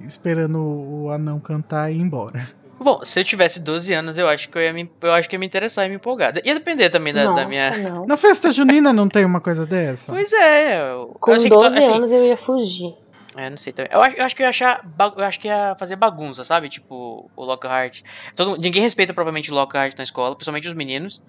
esperando 0.06 0.58
o 0.60 1.10
anão 1.10 1.40
cantar 1.40 1.90
e 1.90 1.96
ir 1.96 2.00
embora? 2.00 2.48
Bom, 2.80 3.00
se 3.04 3.18
eu 3.20 3.24
tivesse 3.24 3.60
12 3.60 3.92
anos, 3.92 4.16
eu 4.18 4.28
acho 4.28 4.48
que 4.48 4.56
eu 4.56 4.62
ia 4.62 4.72
me, 4.72 4.90
eu 5.02 5.12
acho 5.12 5.28
que 5.28 5.34
ia 5.34 5.38
me 5.40 5.46
interessar 5.46 5.86
e 5.86 5.88
me 5.88 5.96
empolgar. 5.96 6.32
Ia 6.44 6.54
depender 6.54 6.90
também 6.90 7.12
da, 7.12 7.24
da 7.24 7.30
Nossa, 7.32 7.46
minha. 7.46 7.70
não. 7.78 8.06
Na 8.06 8.16
festa 8.16 8.50
junina 8.52 8.92
não 8.92 9.08
tem 9.08 9.24
uma 9.24 9.40
coisa 9.40 9.66
dessa? 9.66 10.12
Pois 10.12 10.32
é, 10.32 10.80
eu, 10.92 11.16
Com 11.20 11.32
assim, 11.32 11.48
que 11.48 11.54
to- 11.54 11.60
12 11.62 11.78
assim, 11.78 11.92
anos 11.94 12.12
eu 12.12 12.24
ia 12.24 12.36
fugir. 12.36 12.94
É, 13.36 13.50
não 13.50 13.58
sei 13.58 13.72
também. 13.74 13.90
Eu, 13.92 14.00
acho- 14.02 14.16
eu 14.16 14.24
acho 14.24 14.34
que 14.34 14.42
eu 14.42 14.44
ia 14.44 14.48
achar. 14.50 14.84
Eu 15.16 15.24
acho 15.24 15.38
que 15.38 15.48
ia 15.48 15.76
fazer 15.78 15.96
bagunça, 15.96 16.42
sabe? 16.44 16.68
Tipo, 16.70 17.30
o 17.36 17.44
Lockhart. 17.44 18.00
Todo, 18.34 18.56
ninguém 18.56 18.80
respeita 18.82 19.12
provavelmente 19.12 19.50
o 19.50 19.54
Lockhart 19.54 19.94
na 19.98 20.02
escola, 20.02 20.34
principalmente 20.34 20.66
os 20.66 20.72
meninos. 20.74 21.22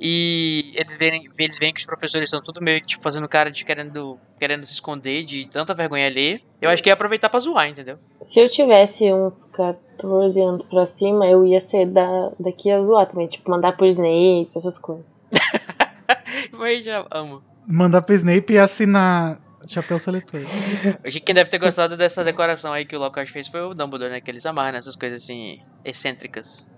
E 0.00 0.72
eles 0.74 0.96
veem, 0.96 1.28
eles 1.38 1.58
veem 1.58 1.72
que 1.72 1.80
os 1.80 1.86
professores 1.86 2.26
estão 2.28 2.42
tudo 2.42 2.62
meio 2.62 2.80
que 2.80 2.86
tipo, 2.86 3.02
fazendo 3.02 3.28
cara 3.28 3.50
de 3.50 3.64
querendo, 3.66 4.18
querendo 4.40 4.64
se 4.64 4.72
esconder 4.72 5.24
de 5.24 5.46
tanta 5.50 5.74
vergonha 5.74 6.06
ali. 6.06 6.42
Eu 6.60 6.70
acho 6.70 6.82
que 6.82 6.88
ia 6.88 6.94
aproveitar 6.94 7.28
pra 7.28 7.38
zoar, 7.38 7.68
entendeu? 7.68 7.98
Se 8.22 8.40
eu 8.40 8.48
tivesse 8.48 9.12
uns 9.12 9.44
14 9.44 10.40
anos 10.40 10.64
pra 10.64 10.86
cima, 10.86 11.26
eu 11.26 11.46
ia 11.46 11.60
ser 11.60 11.86
da, 11.86 12.30
daqui 12.40 12.70
a 12.70 12.82
zoar 12.82 13.06
também. 13.06 13.28
Tipo, 13.28 13.50
mandar 13.50 13.76
por 13.76 13.86
Snape, 13.88 14.50
essas 14.56 14.78
coisas. 14.78 15.04
Mas 16.52 16.84
já 16.84 17.06
amo. 17.10 17.42
Mandar 17.66 18.02
pro 18.02 18.14
Snape 18.14 18.54
e 18.54 18.58
assinar 18.58 19.38
chapéu 19.68 19.98
seletor. 19.98 20.42
Acho 21.04 21.12
que 21.18 21.20
Quem 21.20 21.34
deve 21.34 21.50
ter 21.50 21.58
gostado 21.58 21.96
dessa 21.96 22.24
decoração 22.24 22.72
aí 22.72 22.84
que 22.84 22.96
o 22.96 22.98
Lockhart 22.98 23.28
fez 23.30 23.48
foi 23.48 23.60
o 23.60 23.74
Dumbledore, 23.74 24.10
né? 24.10 24.20
Que 24.20 24.30
eles 24.30 24.44
amarram 24.46 24.78
essas 24.78 24.96
coisas 24.96 25.22
assim, 25.22 25.60
excêntricas. 25.84 26.68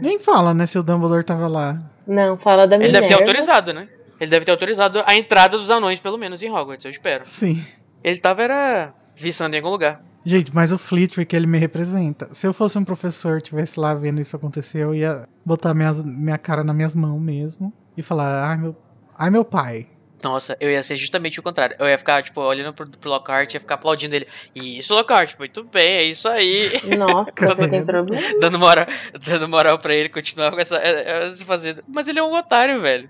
Nem 0.00 0.18
fala, 0.18 0.54
né, 0.54 0.66
se 0.66 0.78
o 0.78 0.82
Dumbledore 0.82 1.24
tava 1.24 1.48
lá. 1.48 1.78
Não, 2.06 2.36
fala 2.38 2.66
da 2.66 2.76
Ele 2.76 2.86
Minerva. 2.86 3.08
deve 3.08 3.14
ter 3.14 3.20
autorizado, 3.20 3.72
né? 3.72 3.88
Ele 4.20 4.30
deve 4.30 4.44
ter 4.44 4.52
autorizado 4.52 5.02
a 5.06 5.14
entrada 5.14 5.58
dos 5.58 5.70
anões, 5.70 6.00
pelo 6.00 6.16
menos, 6.16 6.42
em 6.42 6.50
Hogwarts, 6.50 6.84
eu 6.84 6.90
espero. 6.90 7.24
Sim. 7.26 7.64
Ele 8.02 8.18
tava, 8.18 8.42
era, 8.42 8.94
viçando 9.16 9.54
em 9.54 9.58
algum 9.58 9.70
lugar. 9.70 10.00
Gente, 10.24 10.52
mas 10.54 10.72
o 10.72 10.78
Flitwick, 10.78 11.34
ele 11.36 11.46
me 11.46 11.58
representa. 11.58 12.28
Se 12.32 12.46
eu 12.46 12.52
fosse 12.52 12.76
um 12.78 12.84
professor, 12.84 13.40
tivesse 13.40 13.78
lá 13.78 13.94
vendo 13.94 14.20
isso 14.20 14.34
acontecer, 14.34 14.78
eu 14.78 14.94
ia 14.94 15.28
botar 15.44 15.72
minhas, 15.74 16.02
minha 16.02 16.38
cara 16.38 16.64
nas 16.64 16.74
minhas 16.74 16.94
mãos 16.94 17.20
mesmo 17.20 17.72
e 17.96 18.02
falar, 18.02 18.48
ai 18.48 18.56
meu, 18.56 18.76
ai 19.16 19.30
meu 19.30 19.44
pai. 19.44 19.86
Nossa, 20.28 20.56
eu 20.58 20.68
ia 20.70 20.82
ser 20.82 20.96
justamente 20.96 21.38
o 21.38 21.42
contrário. 21.42 21.76
Eu 21.78 21.86
ia 21.86 21.96
ficar, 21.96 22.20
tipo, 22.20 22.40
olhando 22.40 22.74
pro, 22.74 22.88
pro 22.90 23.10
Lockhart, 23.10 23.54
ia 23.54 23.60
ficar 23.60 23.76
aplaudindo 23.76 24.16
ele. 24.16 24.26
Isso, 24.54 24.92
Lockhart, 24.92 25.38
muito 25.38 25.62
bem, 25.62 25.88
é 25.98 26.02
isso 26.02 26.26
aí. 26.28 26.68
Nossa, 26.98 27.30
você 27.32 27.68
tem 27.68 27.84
problema. 27.84 28.20
dando 28.40 28.58
moral, 28.58 28.86
dando 29.24 29.48
moral 29.48 29.78
pra 29.78 29.94
ele 29.94 30.08
continuar 30.08 30.50
com 30.50 30.58
essa, 30.58 30.78
é, 30.78 31.26
é, 31.26 31.30
se 31.30 31.44
fazendo. 31.44 31.82
Mas 31.86 32.08
ele 32.08 32.18
é 32.18 32.22
um 32.24 32.34
otário, 32.34 32.80
velho. 32.80 33.08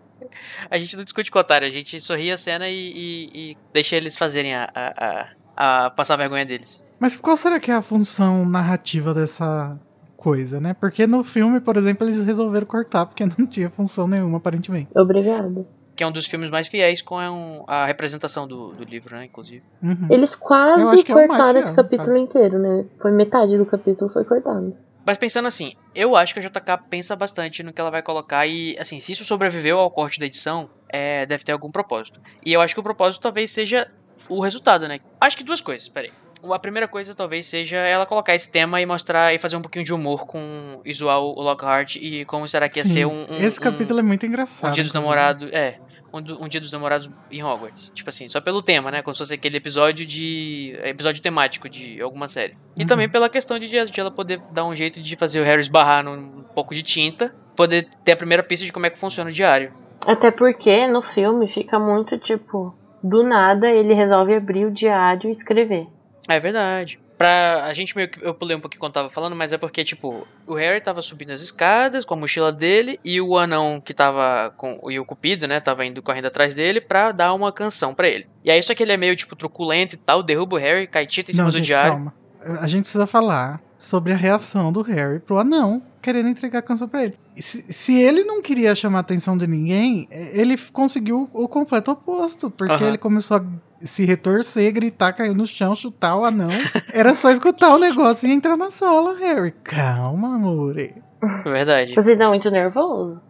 A 0.70 0.76
gente 0.76 0.94
não 0.94 1.05
discute 1.05 1.31
com 1.31 1.38
otário, 1.38 1.66
a 1.66 1.70
gente 1.70 1.98
sorri 2.00 2.31
a 2.31 2.37
cena 2.37 2.68
e, 2.68 2.74
e- 2.74 3.31
e 3.52 3.57
deixa 3.72 3.96
eles 3.96 4.14
fazerem 4.16 4.55
a, 4.55 4.68
a, 4.74 5.26
a, 5.57 5.87
a 5.87 5.90
passar 5.90 6.14
a 6.14 6.18
vergonha 6.18 6.44
deles. 6.44 6.85
Mas 7.00 7.16
qual 7.16 7.37
será 7.37 7.59
que 7.59 7.70
é 7.70 7.74
a 7.74 7.83
função 7.83 8.44
narrativa 8.44 9.14
dessa 9.14 9.79
coisa, 10.16 10.61
né? 10.61 10.74
Porque 10.79 11.07
no 11.07 11.22
filme, 11.22 11.61
por 11.61 11.76
exemplo, 11.76 12.07
eles 12.07 12.24
resolveram 12.24 12.66
cortar 12.66 13.07
porque 13.07 13.24
não 13.38 13.46
tinha 13.46 13.70
função 13.70 14.07
nenhuma, 14.07 14.38
aparentemente. 14.38 14.88
Obrigado. 14.96 15.66
Que 15.97 16.05
é 16.05 16.07
um 16.07 16.13
dos 16.13 16.27
filmes 16.27 16.51
mais 16.51 16.69
fiéis 16.69 17.01
com 17.01 17.19
a, 17.19 17.31
um- 17.33 17.65
a 17.67 17.87
representação 17.87 18.47
do, 18.47 18.73
do 18.73 18.85
livro, 18.85 19.17
né, 19.17 19.25
inclusive. 19.25 19.63
Uhum. 19.83 20.07
Eles 20.11 20.37
quase 20.37 21.01
é 21.01 21.05
cortaram 21.05 21.45
fiel, 21.47 21.57
esse 21.59 21.75
capítulo 21.75 22.09
caso. 22.13 22.19
inteiro, 22.19 22.59
né? 22.59 22.85
Foi 23.01 23.11
metade 23.11 23.57
do 23.57 23.65
capítulo 23.65 24.11
foi 24.13 24.25
cortado. 24.25 24.77
Mas 25.07 25.17
pensando 25.17 25.47
assim, 25.47 25.73
eu 25.95 26.15
acho 26.17 26.35
que 26.35 26.41
a 26.41 26.43
JK 26.43 26.83
pensa 26.91 27.17
bastante 27.17 27.63
no 27.63 27.73
que 27.73 27.81
ela 27.81 27.91
vai 27.91 28.03
colocar 28.03 28.47
e, 28.47 28.77
assim, 28.79 29.01
se 29.01 29.13
isso 29.13 29.25
sobreviveu 29.25 29.79
ao 29.79 29.91
corte 29.91 30.19
da 30.21 30.27
edição, 30.27 30.69
é, 30.89 31.25
deve 31.25 31.45
ter 31.45 31.53
algum 31.53 31.71
propósito. 31.71 32.21
E 32.45 32.53
eu 32.53 32.61
acho 32.61 32.75
que 32.75 32.81
o 32.81 32.83
propósito 32.83 33.23
talvez 33.23 33.51
seja 33.51 33.89
o 34.29 34.41
resultado, 34.41 34.87
né? 34.89 34.99
Acho 35.21 35.37
que 35.37 35.45
duas 35.45 35.61
coisas, 35.61 35.89
peraí. 35.89 36.11
A 36.53 36.59
primeira 36.59 36.87
coisa 36.87 37.14
talvez 37.14 37.46
seja 37.46 37.77
ela 37.79 38.07
colocar 38.07 38.35
esse 38.35 38.51
tema 38.51 38.81
e 38.81 38.87
mostrar 38.87 39.35
e 39.35 39.38
fazer 39.38 39.57
um 39.57 39.62
pouquinho 39.62 39.85
de 39.85 39.92
humor 39.92 40.27
com 40.27 40.81
zoar 40.94 41.18
o 41.20 41.40
Lockhart 41.40 41.96
e 41.96 42.25
como 42.25 42.46
será 42.46 42.68
que 42.68 42.79
ia 42.79 42.85
Sim, 42.85 42.92
ser 42.92 43.05
um, 43.07 43.27
um- 43.31 43.44
Esse 43.44 43.59
um- 43.59 43.62
capítulo 43.62 44.01
é 44.01 44.03
muito 44.03 44.25
um 44.25 44.29
engraçado. 44.29 44.72
dia 44.72 44.85
dos 44.85 44.92
namorados. 44.92 45.51
É. 45.53 45.79
Um, 46.12 46.44
um 46.44 46.49
dia 46.49 46.61
dos 46.61 46.70
namorados 46.72 47.11
em 47.31 47.42
Hogwarts. 47.42 47.90
Tipo 47.94 48.09
assim, 48.09 48.29
só 48.29 48.40
pelo 48.40 48.62
tema, 48.62 48.90
né? 48.90 49.03
Como 49.03 49.12
se 49.14 49.18
fosse 49.18 49.35
aquele 49.35 49.57
episódio 49.57 50.07
de. 50.07 50.79
episódio 50.85 51.20
temático 51.20 51.68
de 51.68 52.01
alguma 52.01 52.29
série. 52.29 52.57
E 52.77 52.83
Uhum. 52.83 52.87
também 52.87 53.09
pela 53.09 53.29
questão 53.29 53.59
de, 53.59 53.66
de 53.68 54.01
ela 54.01 54.11
poder 54.11 54.38
dar 54.53 54.64
um 54.64 54.75
jeito 54.75 55.01
de 55.03 55.16
fazer 55.16 55.40
o 55.40 55.44
Harry 55.44 55.61
esbarrar 55.61 56.05
num 56.05 56.42
pouco 56.55 56.75
de 56.75 56.83
tinta. 56.83 57.35
Poder 57.57 57.88
ter 58.05 58.12
a 58.12 58.16
primeira 58.16 58.42
pista 58.42 58.64
de 58.64 58.72
como 58.72 58.87
é 58.87 58.90
que 58.90 58.99
funciona 58.99 59.31
o 59.31 59.33
diário. 59.33 59.72
Até 60.01 60.31
porque 60.31 60.87
no 60.87 61.03
filme 61.03 61.49
fica 61.49 61.79
muito 61.79 62.16
tipo, 62.18 62.75
do 63.03 63.22
nada 63.22 63.68
ele 63.68 63.92
resolve 63.92 64.35
abrir 64.35 64.64
o 64.66 64.70
diário 64.70 65.29
e 65.29 65.33
escrever. 65.33 65.87
É 66.29 66.41
verdade. 66.41 66.99
Pra. 67.17 67.65
A 67.65 67.73
gente 67.73 67.97
meio 67.97 68.09
que. 68.11 68.23
Eu 68.25 68.35
pulei 68.35 68.57
um 68.57 68.61
pouquinho 68.61 68.81
quando 68.81 68.93
tava 68.93 69.09
falando, 69.09 69.35
mas 69.35 69.53
é 69.53 69.57
porque, 69.59 69.83
tipo, 69.85 70.27
o 70.47 70.55
Harry 70.55 70.81
tava 70.83 71.01
subindo 71.01 71.31
as 71.33 71.41
escadas 71.41 72.05
com 72.05 72.12
a 72.15 72.17
mochila 72.17 72.53
dele 72.53 73.01
e 73.05 73.21
o 73.21 73.39
anão 73.39 73.81
que 73.81 73.95
tava 73.95 74.53
com. 74.57 74.79
E 74.91 74.99
o 74.99 75.05
Cupido, 75.05 75.47
né? 75.49 75.59
Tava 75.61 75.85
indo 75.87 76.03
correndo 76.03 76.27
atrás 76.27 76.55
dele 76.55 76.81
pra 76.81 77.12
dar 77.12 77.33
uma 77.33 77.51
canção 77.53 77.95
pra 77.95 78.07
ele. 78.09 78.27
E 78.45 78.51
aí, 78.51 78.62
só 78.62 78.75
que 78.75 78.83
ele 78.83 78.93
é 78.93 78.97
meio, 78.97 79.17
tipo, 79.17 79.35
truculento 79.35 79.95
e 79.95 79.99
tal, 79.99 80.23
derruba 80.23 80.57
o 80.57 80.59
Harry, 80.59 80.87
cai 80.87 81.07
tinta 81.07 81.31
em 81.31 81.35
cima 81.35 81.45
Não, 81.45 81.51
do 81.51 81.57
gente, 81.57 81.67
diário. 81.67 81.93
calma. 81.93 82.15
A 82.61 82.67
gente 82.67 82.83
precisa 82.83 83.07
falar 83.07 83.61
sobre 83.79 84.12
a 84.12 84.17
reação 84.17 84.71
do 84.73 84.83
Harry 84.83 85.19
pro 85.19 85.39
anão 85.39 85.83
querendo 86.01 86.29
entregar 86.29 86.61
a 86.61 86.62
canção 86.62 86.87
pra 86.89 87.05
ele. 87.05 87.17
Se, 87.35 87.73
se 87.73 88.01
ele 88.01 88.23
não 88.25 88.41
queria 88.41 88.75
chamar 88.77 88.99
a 88.99 89.01
atenção 89.01 89.37
de 89.37 89.47
ninguém, 89.47 90.07
eh, 90.11 90.41
ele 90.41 90.57
conseguiu 90.73 91.29
o 91.33 91.49
completo 91.49 91.91
oposto. 91.91 92.49
Porque 92.51 92.73
Aham. 92.75 92.89
ele 92.89 92.99
começou 92.99 93.39
a 93.39 93.45
se 93.83 94.05
retorcer, 94.05 94.73
gritar, 94.73 95.12
cair 95.12 95.35
no 95.35 95.47
chão, 95.47 95.75
chutar 95.75 96.17
o 96.17 96.25
anão. 96.25 96.51
Era 96.93 97.15
só 97.15 97.31
escutar 97.31 97.75
o 97.75 97.79
negócio 97.79 98.29
e 98.29 98.33
entrar 98.33 98.57
na 98.57 98.71
sala, 98.71 99.17
Harry. 99.19 99.53
Calma, 99.62 100.37
amore. 100.37 100.95
É 101.23 101.51
Verdade. 101.51 101.95
Você 101.95 102.17
tá 102.17 102.29
muito 102.29 102.51
nervoso? 102.51 103.21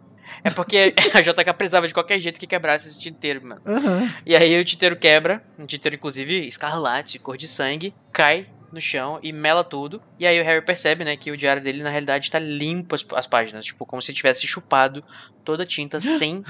É 0.43 0.49
porque 0.51 0.93
a 1.13 1.21
JK 1.21 1.53
precisava 1.57 1.87
de 1.87 1.93
qualquer 1.93 2.19
jeito 2.19 2.39
que 2.39 2.47
quebrasse 2.47 2.87
esse 2.87 2.99
tinteiro, 2.99 3.45
mano. 3.45 3.61
Aham. 3.65 4.09
E 4.25 4.35
aí 4.35 4.59
o 4.59 4.65
tinteiro 4.65 4.95
quebra, 4.95 5.43
um 5.57 5.65
tinteiro 5.65 5.95
inclusive 5.95 6.47
escarlate, 6.47 7.19
cor 7.19 7.37
de 7.37 7.47
sangue, 7.47 7.93
cai 8.11 8.47
no 8.71 8.81
chão 8.81 9.19
e 9.23 9.31
mela 9.31 9.63
tudo. 9.63 10.01
E 10.19 10.27
aí 10.27 10.39
o 10.39 10.43
Harry 10.43 10.63
percebe, 10.63 11.03
né, 11.03 11.15
que 11.15 11.31
o 11.31 11.37
diário 11.37 11.61
dele 11.61 11.81
na 11.83 11.89
realidade 11.89 12.29
tá 12.29 12.39
limpo 12.39 12.95
as, 12.95 13.05
as 13.15 13.27
páginas, 13.27 13.65
tipo, 13.65 13.85
como 13.85 14.01
se 14.01 14.13
tivesse 14.13 14.45
chupado 14.45 15.03
toda 15.43 15.63
a 15.63 15.65
tinta 15.65 15.99
sem 16.01 16.43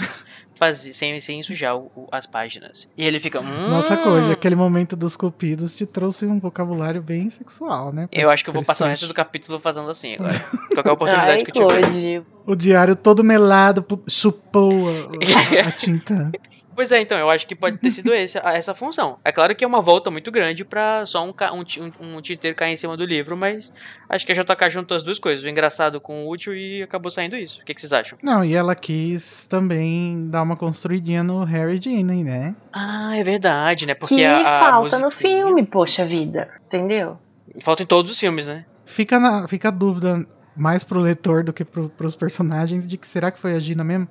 fazer, 0.58 0.91
sem, 0.93 1.20
sem 1.22 1.41
sujar 1.43 1.78
o- 1.78 1.91
o- 1.96 2.08
as 2.12 2.26
páginas. 2.26 2.88
E 2.98 3.06
ele 3.06 3.20
fica, 3.20 3.39
hum, 3.39 3.70
Nossa, 3.70 3.96
Code, 3.98 4.32
aquele 4.32 4.56
momento 4.56 4.96
dos 4.96 5.15
cupidos 5.15 5.76
te 5.78 5.86
trouxe 5.86 6.26
um 6.26 6.39
vocabulário 6.39 7.02
bem 7.02 7.30
sexual, 7.30 7.93
né? 7.93 8.10
Eu 8.12 8.30
acho 8.30 8.43
que 8.43 8.50
eu 8.50 8.54
vou 8.54 8.63
passar 8.65 8.86
o 8.86 8.88
resto 8.89 9.08
do 9.08 9.13
capítulo 9.13 9.60
fazendo 9.60 9.89
assim 9.89 10.13
agora. 10.15 10.34
Qualquer 10.74 10.91
oportunidade 10.91 11.32
Ai, 11.39 11.46
que 11.46 11.60
eu 11.62 11.67
tiver. 11.67 12.24
O 12.46 12.56
diário 12.56 12.96
todo 12.96 13.24
melado 13.24 13.86
chupou 14.08 14.89
a- 14.89 15.67
a 15.67 15.72
tinta. 15.72 16.32
Pois 16.78 16.92
é, 16.92 17.02
então, 17.02 17.18
eu 17.18 17.28
acho 17.28 17.48
que 17.48 17.56
pode 17.56 17.80
ter 17.80 17.90
sido 17.90 18.13
esse, 18.13 18.38
essa 18.38 18.76
função. 18.76 19.18
É 19.26 19.32
claro 19.32 19.56
que 19.56 19.66
é 19.66 19.68
uma 19.68 19.82
volta 19.82 20.12
muito 20.12 20.32
grande 20.32 20.63
pra 20.63 21.08
só 21.08 21.26
um, 21.26 21.32
um, 21.32 22.18
um, 22.18 22.22
tinteiro 22.22 22.56
cair 22.56 22.74
em 22.74 22.78
cima 22.78 22.96
do 22.96 23.04
livro, 23.04 23.36
mas 23.36 23.74
acho 24.08 24.24
que 24.24 24.32
a 24.32 24.36
JK 24.36 24.70
juntou 24.70 24.96
as 24.96 25.02
duas 25.02 25.18
coisas, 25.18 25.44
o 25.44 25.50
engraçado 25.50 26.00
com 26.00 26.24
o 26.24 26.30
útil 26.30 26.56
e 26.56 26.84
acabou 26.84 27.10
saindo 27.10 27.36
isso. 27.36 27.62
O 27.62 27.66
que, 27.66 27.74
que 27.74 27.82
vocês 27.82 27.92
acham? 27.92 28.20
Não, 28.22 28.46
e 28.46 28.54
ela 28.54 28.76
quis 28.76 29.48
também 29.48 30.30
dar 30.30 30.44
uma 30.44 30.56
construidinha 30.56 31.24
no 31.24 31.44
Harry 31.46 31.80
e 31.80 31.82
Ginny, 31.82 32.24
né? 32.24 32.56
Ah, 32.72 33.18
é 33.18 33.24
verdade, 33.24 33.88
né? 33.88 33.96
Porque 33.96 34.18
que 34.18 34.24
a, 34.24 34.38
a 34.42 34.60
falta 34.60 35.00
no 35.00 35.10
filme, 35.10 35.66
poxa 35.66 36.06
vida. 36.06 36.48
Entendeu? 36.68 37.18
Falta 37.60 37.82
em 37.82 37.88
todos 37.88 38.12
os 38.12 38.20
filmes, 38.20 38.46
né? 38.46 38.66
Fica, 38.86 39.20
na, 39.20 39.48
fica 39.48 39.70
a 39.70 39.72
dúvida 39.72 40.24
mais 40.56 40.84
pro 40.84 41.00
leitor 41.00 41.44
do 41.44 41.52
que 41.52 41.66
pro, 41.66 41.90
pros 41.90 42.16
personagens 42.16 42.86
de 42.86 43.00
que 43.00 43.08
será 43.08 43.32
que 43.32 43.40
foi 43.40 43.56
a 43.56 43.60
Gina 43.60 43.84
mesmo? 43.84 44.08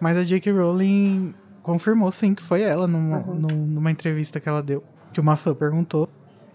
Mas 0.00 0.16
a 0.16 0.24
J.K. 0.24 0.50
Rowling 0.50 1.34
confirmou 1.62 2.10
sim 2.10 2.34
que 2.34 2.42
foi 2.42 2.62
ela 2.62 2.86
numa, 2.86 3.18
num- 3.20 3.66
numa 3.66 3.90
entrevista 3.90 4.40
que 4.40 4.48
ela 4.48 4.62
deu. 4.62 4.82
Que 5.12 5.20
uma 5.20 5.36
fã 5.36 5.54
perguntou. 5.54 6.08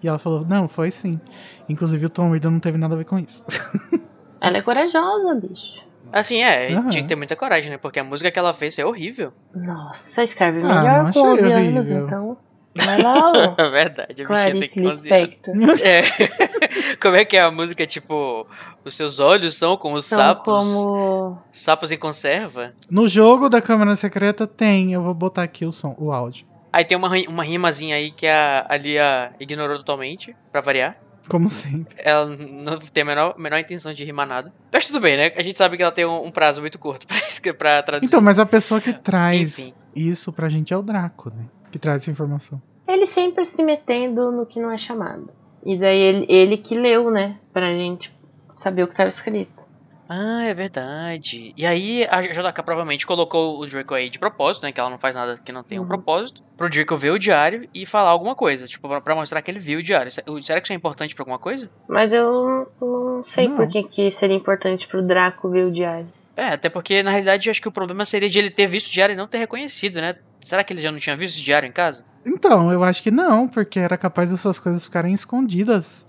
E 0.04 0.08
ela 0.08 0.20
falou, 0.20 0.46
não, 0.46 0.68
foi 0.68 0.92
sim. 0.92 1.20
Inclusive 1.68 2.06
o 2.06 2.10
Tom 2.10 2.32
Riddle 2.32 2.52
não 2.52 2.60
teve 2.60 2.78
nada 2.78 2.94
a 2.94 2.98
ver 2.98 3.06
com 3.06 3.18
isso. 3.18 3.44
Ela 4.40 4.58
é 4.58 4.62
corajosa, 4.62 5.34
bicho. 5.42 5.84
Assim, 6.14 6.44
é, 6.44 6.74
Aham. 6.74 6.88
tinha 6.90 7.02
que 7.02 7.08
ter 7.10 7.16
muita 7.16 7.36
coragem, 7.36 7.72
né? 7.72 7.78
Porque 7.78 8.00
a 8.00 8.04
música 8.04 8.30
que 8.30 8.38
ela 8.38 8.54
fez 8.54 8.78
é 8.78 8.86
horrível. 8.86 9.34
Nossa, 9.56 10.22
escreve 10.24 10.60
Ah, 10.62 10.62
melhor 10.84 10.98
não 10.98 11.02
com 11.04 11.10
achei 11.10 11.24
11 11.24 11.52
anos, 11.52 11.90
então. 11.90 12.38
Vai 12.76 13.02
lá, 13.02 13.56
É 13.58 13.68
verdade, 13.70 14.24
a 14.24 14.26
ó. 14.26 14.28
bichinha 14.28 14.60
tem 14.60 14.70
Clarice 14.70 14.74
que 14.74 14.80
11 14.82 14.88
anos. 14.88 15.02
Lispector. 15.02 15.56
É. 15.88 16.96
Como 17.02 17.16
é 17.16 17.24
que 17.26 17.38
é 17.38 17.42
a 17.42 17.52
música? 17.52 17.86
Tipo, 17.88 18.46
os 18.84 18.96
seus 18.96 19.20
olhos 19.20 19.58
são 19.58 19.78
como 19.78 20.02
São 20.02 20.18
sapos. 20.20 20.44
como. 20.46 21.42
Sapos 21.52 21.92
em 21.92 21.98
conserva. 21.98 22.74
No 22.90 23.08
jogo 23.08 23.50
da 23.50 23.62
Câmara 23.62 23.96
Secreta 23.96 24.46
tem, 24.46 24.92
eu 24.94 25.02
vou 25.02 25.14
botar 25.14 25.44
aqui 25.44 25.66
o 25.66 25.72
som, 25.72 25.96
o 25.98 26.12
áudio. 26.12 26.46
Aí 26.72 26.84
tem 26.84 26.98
uma, 26.98 27.10
uma 27.30 27.44
rimazinha 27.44 27.96
aí 27.96 28.12
que 28.12 28.28
a, 28.28 28.66
a 28.68 28.76
Lia 28.76 29.32
ignorou 29.40 29.78
totalmente, 29.78 30.36
pra 30.52 30.60
variar. 30.60 30.98
Como 31.30 31.48
sempre. 31.50 31.96
Ela 31.98 32.26
não 32.28 32.78
tem 32.78 33.02
a 33.02 33.06
menor, 33.06 33.36
menor 33.40 33.58
intenção 33.60 33.94
de 33.94 34.04
rimar 34.04 34.28
nada. 34.28 34.54
Mas 34.72 34.86
tudo 34.86 35.00
bem, 35.00 35.18
né? 35.18 35.32
A 35.36 35.42
gente 35.42 35.58
sabe 35.58 35.76
que 35.78 35.82
ela 35.82 35.92
tem 35.92 36.06
um, 36.06 36.26
um 36.26 36.32
prazo 36.32 36.62
muito 36.62 36.78
curto 36.78 37.08
pra, 37.08 37.54
pra 37.54 37.82
traduzir. 37.84 38.08
Então, 38.08 38.22
mas 38.22 38.38
a 38.40 38.46
pessoa 38.46 38.80
que 38.82 38.94
traz 38.94 39.58
Enfim. 39.58 39.74
isso 39.96 40.32
pra 40.32 40.50
gente 40.50 40.74
é 40.74 40.78
o 40.78 40.84
Draco, 40.84 41.30
né? 41.36 41.46
Que 41.76 41.80
traz 41.80 42.04
essa 42.04 42.10
informação. 42.10 42.62
Ele 42.88 43.06
sempre 43.06 43.44
se 43.44 43.62
metendo 43.62 44.32
no 44.32 44.46
que 44.46 44.62
não 44.62 44.72
é 44.72 44.78
chamado. 44.78 45.28
E 45.66 45.78
daí 45.78 45.98
ele, 46.00 46.26
ele 46.30 46.58
que 46.58 46.74
leu, 46.74 47.12
né? 47.12 47.38
Pra 47.52 47.68
gente 47.74 48.16
saber 48.56 48.84
o 48.84 48.88
que 48.88 48.96
tava 48.96 49.10
escrito. 49.10 49.66
Ah, 50.08 50.46
é 50.46 50.54
verdade. 50.54 51.54
E 51.58 51.66
aí 51.66 52.08
a 52.10 52.22
JK 52.22 52.64
provavelmente 52.64 53.06
colocou 53.06 53.60
o 53.60 53.66
Draco 53.68 53.94
aí 53.94 54.08
de 54.10 54.18
propósito, 54.20 54.64
né? 54.64 54.72
Que 54.72 54.80
ela 54.80 54.90
não 54.90 54.98
faz 54.98 55.16
nada 55.16 55.38
que 55.44 55.52
não 55.52 55.64
tenha 55.64 55.82
um 55.82 55.84
Uhum. 55.84 55.88
propósito. 55.90 56.42
Pro 56.56 56.70
Draco 56.70 56.96
ver 56.96 57.10
o 57.12 57.20
diário 57.20 57.68
e 57.74 57.86
falar 57.86 58.12
alguma 58.12 58.36
coisa. 58.36 58.66
Tipo, 58.68 58.88
pra, 58.88 59.02
pra 59.02 59.16
mostrar 59.16 59.42
que 59.42 59.52
ele 59.52 59.60
viu 59.60 59.80
o 59.80 59.84
diário. 59.84 60.10
Se- 60.10 60.24
Será 60.44 60.62
que 60.62 60.68
isso 60.68 60.72
é 60.74 60.76
importante 60.78 61.14
pra 61.14 61.24
alguma 61.24 61.40
coisa? 61.40 61.70
Mas 61.90 62.14
eu 62.14 62.68
não, 62.80 63.18
não 63.18 63.24
sei 63.26 63.50
Não. 63.50 63.58
por 63.58 63.68
que, 63.68 63.84
que 63.84 64.12
seria 64.14 64.38
importante 64.38 64.88
pro 64.88 65.02
Draco 65.06 65.50
ver 65.50 65.66
o 65.66 65.72
diário. 65.74 66.08
É, 66.36 66.48
até 66.48 66.70
porque 66.70 67.02
na 67.02 67.12
realidade 67.12 67.48
eu 67.48 67.52
acho 67.52 67.62
que 67.62 67.68
o 67.68 67.72
problema 67.72 68.06
seria 68.06 68.30
de 68.30 68.38
ele 68.38 68.50
ter 68.50 68.68
visto 68.68 68.90
o 68.90 68.92
diário 68.92 69.14
e 69.14 69.16
não 69.16 69.28
ter 69.28 69.38
reconhecido, 69.38 70.02
né? 70.02 70.16
Será 70.42 70.64
que 70.64 70.74
ele 70.74 70.82
já 70.82 70.92
não 70.92 71.00
tinha 71.00 71.16
visto 71.16 71.36
esse 71.36 71.44
diário 71.44 71.68
em 71.68 71.72
casa? 71.72 72.04
Então, 72.26 72.72
eu 72.72 72.84
acho 72.84 73.02
que 73.02 73.12
não, 73.12 73.48
porque 73.48 73.80
era 73.80 73.98
capaz 73.98 74.32
dessas 74.32 74.60
coisas 74.60 74.86
ficarem 74.86 75.14
escondidas 75.14 76.06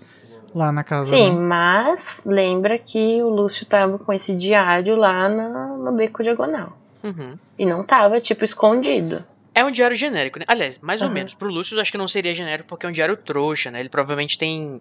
lá 0.54 0.72
na 0.72 0.82
casa. 0.82 1.10
Sim, 1.10 1.34
né? 1.34 1.40
mas 1.40 2.20
lembra 2.24 2.78
que 2.78 3.22
o 3.22 3.28
Lúcio 3.28 3.66
tava 3.66 3.98
com 3.98 4.12
esse 4.12 4.34
diário 4.34 4.96
lá 4.96 5.28
na, 5.28 5.68
no 5.76 5.92
beco 5.92 6.22
diagonal. 6.22 6.76
Uhum. 7.04 7.38
E 7.58 7.66
não 7.66 7.84
tava, 7.84 8.20
tipo, 8.20 8.44
escondido. 8.44 9.22
É 9.54 9.64
um 9.64 9.70
diário 9.70 9.96
genérico, 9.96 10.38
né? 10.38 10.44
Aliás, 10.48 10.78
mais 10.78 11.00
ou 11.00 11.06
Aham. 11.06 11.14
menos. 11.14 11.34
Pro 11.34 11.48
Lúcio, 11.48 11.76
eu 11.76 11.80
acho 11.80 11.90
que 11.90 11.96
não 11.96 12.08
seria 12.08 12.34
genérico 12.34 12.68
porque 12.68 12.84
é 12.84 12.88
um 12.88 12.92
diário 12.92 13.16
trouxa, 13.16 13.70
né? 13.70 13.80
Ele 13.80 13.88
provavelmente 13.88 14.36
tem. 14.36 14.80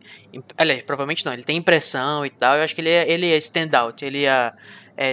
Aliás, 0.57 0.83
provavelmente 0.83 1.25
não. 1.25 1.31
Ele 1.31 1.43
tem 1.43 1.57
impressão 1.57 2.25
e 2.25 2.29
tal. 2.29 2.57
Eu 2.57 2.63
acho 2.63 2.75
que 2.75 2.81
ele 2.81 2.89
é, 2.89 3.09
ele 3.09 3.31
é 3.31 3.37
stand-out. 3.37 4.03
Ele 4.03 4.23
ia 4.23 4.53
é, 4.53 4.53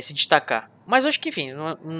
se 0.00 0.12
destacar. 0.14 0.70
Mas 0.86 1.04
acho 1.06 1.20
que, 1.20 1.28
enfim, 1.28 1.50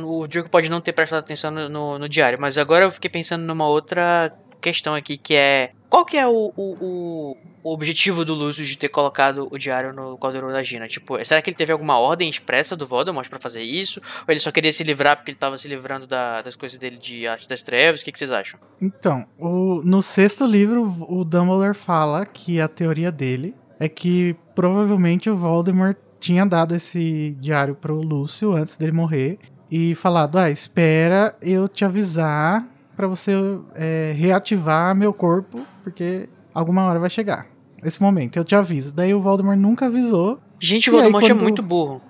o 0.05 0.27
Diogo 0.27 0.49
pode 0.49 0.68
não 0.68 0.81
ter 0.81 0.92
prestado 0.92 1.21
atenção 1.21 1.51
no, 1.51 1.68
no- 1.68 1.99
no 2.01 2.09
diário. 2.09 2.38
Mas 2.40 2.59
agora 2.59 2.85
eu 2.85 2.90
fiquei 2.90 3.09
pensando 3.11 3.42
numa 3.45 3.66
outra 3.66 4.33
questão 4.61 4.95
aqui 4.95 5.16
que 5.16 5.35
é. 5.35 5.71
Qual 5.88 6.05
que 6.05 6.16
é 6.16 6.27
o, 6.27 6.53
o, 6.57 7.37
o- 7.62 7.73
objetivo 7.73 8.25
do 8.25 8.35
Lúcio 8.35 8.64
de 8.64 8.77
ter 8.77 8.88
colocado 8.88 9.47
o 9.53 9.59
diário 9.59 9.92
no 9.92 10.16
caldeirão 10.18 10.51
da 10.51 10.62
Gina? 10.64 10.88
Tipo, 10.88 11.23
será 11.25 11.40
que 11.40 11.49
ele 11.51 11.57
teve 11.57 11.71
alguma 11.71 11.99
ordem 11.99 12.29
expressa 12.29 12.75
do 12.77 12.87
Voldemort 12.87 13.29
pra 13.29 13.38
fazer 13.38 13.62
isso? 13.62 14.01
Ou 14.27 14.33
ele 14.33 14.40
só 14.40 14.51
queria 14.51 14.73
se 14.73 14.83
livrar 14.83 15.16
porque 15.16 15.31
ele 15.31 15.38
tava 15.38 15.57
se 15.59 15.68
livrando 15.68 16.07
da- 16.07 16.42
das 16.42 16.57
coisas 16.57 16.77
dele 16.79 16.97
de 16.97 17.27
Arte 17.27 17.49
das 17.49 17.62
Trevas? 17.62 18.01
O 18.01 18.05
que, 18.05 18.11
que 18.12 18.18
vocês 18.18 18.31
acham? 18.33 18.59
Então, 18.81 19.27
o- 19.38 19.81
no 19.85 20.03
sexto 20.03 20.45
livro, 20.45 20.83
o 21.09 21.25
Dumbledore 21.25 21.75
fala 21.77 22.27
que 22.27 22.61
a 22.61 22.66
teoria 22.68 23.12
dele 23.12 23.55
é 23.79 23.88
que 23.88 24.35
provavelmente 24.57 25.29
o 25.31 25.37
Voldemort 25.37 25.97
tinha 26.23 26.47
dado 26.47 26.75
esse 26.75 27.37
diário 27.41 27.75
pro 27.75 27.97
Lúcio 28.01 28.53
antes 28.53 28.77
dele 28.77 28.93
morrer 28.93 29.39
e 29.71 29.95
falado: 29.97 30.39
ah, 30.39 30.49
espera 30.51 31.35
eu 31.43 31.69
te 31.69 31.85
avisar 31.85 32.65
pra 32.97 33.07
você 33.09 33.33
é, 33.75 34.13
reativar 34.17 34.95
meu 34.95 35.13
corpo, 35.13 35.67
porque 35.83 36.29
alguma 36.55 36.85
hora 36.85 37.01
vai 37.01 37.11
chegar. 37.11 37.47
Esse 37.85 38.01
momento, 38.01 38.37
eu 38.37 38.45
te 38.45 38.55
aviso. 38.55 38.95
Daí 38.95 39.13
o 39.13 39.21
Voldemort 39.21 39.59
nunca 39.59 39.87
avisou. 39.87 40.39
Gente, 40.61 40.89
o 40.89 40.93
E 40.93 40.95
aí, 40.95 41.01
Voldemort 41.03 41.25
é 41.25 41.29
quando- 41.29 41.43
muito 41.43 41.63
burro. 41.63 42.01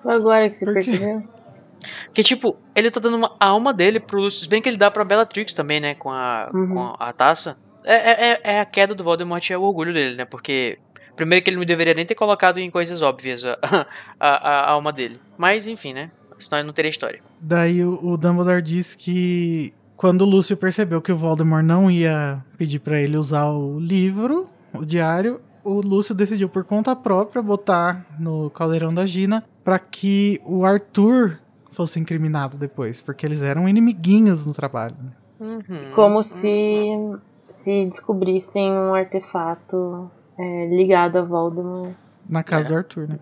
Só 0.00 0.10
agora 0.12 0.48
que 0.48 0.56
você 0.58 0.64
Por 0.64 0.74
percebeu? 0.74 1.22
Porque, 2.06 2.22
tipo, 2.22 2.56
ele 2.74 2.90
tá 2.90 2.98
dando 2.98 3.16
uma, 3.18 3.36
a 3.38 3.46
alma 3.48 3.74
dele 3.74 4.00
pro 4.00 4.18
Lucius, 4.20 4.46
bem 4.46 4.62
que 4.62 4.68
ele 4.68 4.78
dá 4.78 4.90
pra 4.90 5.04
Bellatrix 5.04 5.52
também, 5.52 5.80
né? 5.80 5.94
Com 5.94 6.10
a, 6.10 6.50
Uhum. 6.54 6.68
com 6.68 6.94
a 6.98 7.12
taça. 7.12 7.58
É, 7.84 7.94
é, 7.94 8.30
é- 8.32 8.40
é 8.54 8.60
a 8.60 8.64
queda 8.64 8.94
do 8.94 9.04
Voldemort, 9.04 9.50
é 9.50 9.58
o 9.58 9.62
orgulho 9.62 9.92
dele, 9.92 10.16
né? 10.16 10.24
Porque, 10.24 10.78
primeiro 11.16 11.44
que 11.44 11.50
ele 11.50 11.56
não 11.56 11.64
deveria 11.64 11.94
nem 11.94 12.06
ter 12.06 12.14
colocado 12.14 12.58
em 12.58 12.70
coisas 12.70 13.02
óbvias 13.02 13.44
a, 13.44 13.58
a, 14.18 14.28
a 14.28 14.70
alma 14.70 14.92
dele. 14.92 15.20
Mas, 15.36 15.66
enfim, 15.66 15.92
né? 15.92 16.10
Senão 16.38 16.58
ele 16.60 16.66
não 16.66 16.74
teria 16.74 16.90
história. 16.90 17.20
Daí 17.40 17.84
o, 17.84 17.98
o 18.02 18.16
Dumbledore 18.16 18.60
diz 18.62 18.94
que 18.94 19.72
quando 19.96 20.22
o 20.22 20.26
Lúcio 20.26 20.56
percebeu 20.56 21.00
que 21.00 21.12
o 21.12 21.16
Voldemort 21.16 21.64
não 21.64 21.90
ia 21.90 22.44
pedir 22.58 22.80
pra 22.80 23.00
ele 23.00 23.16
usar 23.16 23.46
o 23.50 23.78
livro, 23.78 24.48
o 24.72 24.84
diário, 24.84 25.40
o 25.62 25.80
Lúcio 25.80 26.14
decidiu 26.14 26.48
por 26.48 26.64
conta 26.64 26.94
própria 26.94 27.40
botar 27.40 28.04
no 28.18 28.50
caldeirão 28.50 28.92
da 28.92 29.06
Gina 29.06 29.44
pra 29.62 29.78
que 29.78 30.40
o 30.44 30.64
Arthur 30.64 31.38
fosse 31.70 31.98
incriminado 31.98 32.58
depois, 32.58 33.00
porque 33.00 33.24
eles 33.24 33.42
eram 33.42 33.68
inimiguinhos 33.68 34.46
no 34.46 34.52
trabalho. 34.52 34.94
né? 35.02 35.10
Uhum. 35.40 35.92
Como 35.94 36.22
se, 36.22 36.86
se 37.48 37.86
descobrissem 37.86 38.70
um 38.72 38.94
artefato 38.94 40.10
é, 40.38 40.66
ligado 40.68 41.16
a 41.18 41.22
Voldemort. 41.22 41.92
Na 42.28 42.42
casa 42.42 42.66
É. 42.66 42.70
do 42.70 42.76
Arthur, 42.76 43.08
né? 43.08 43.18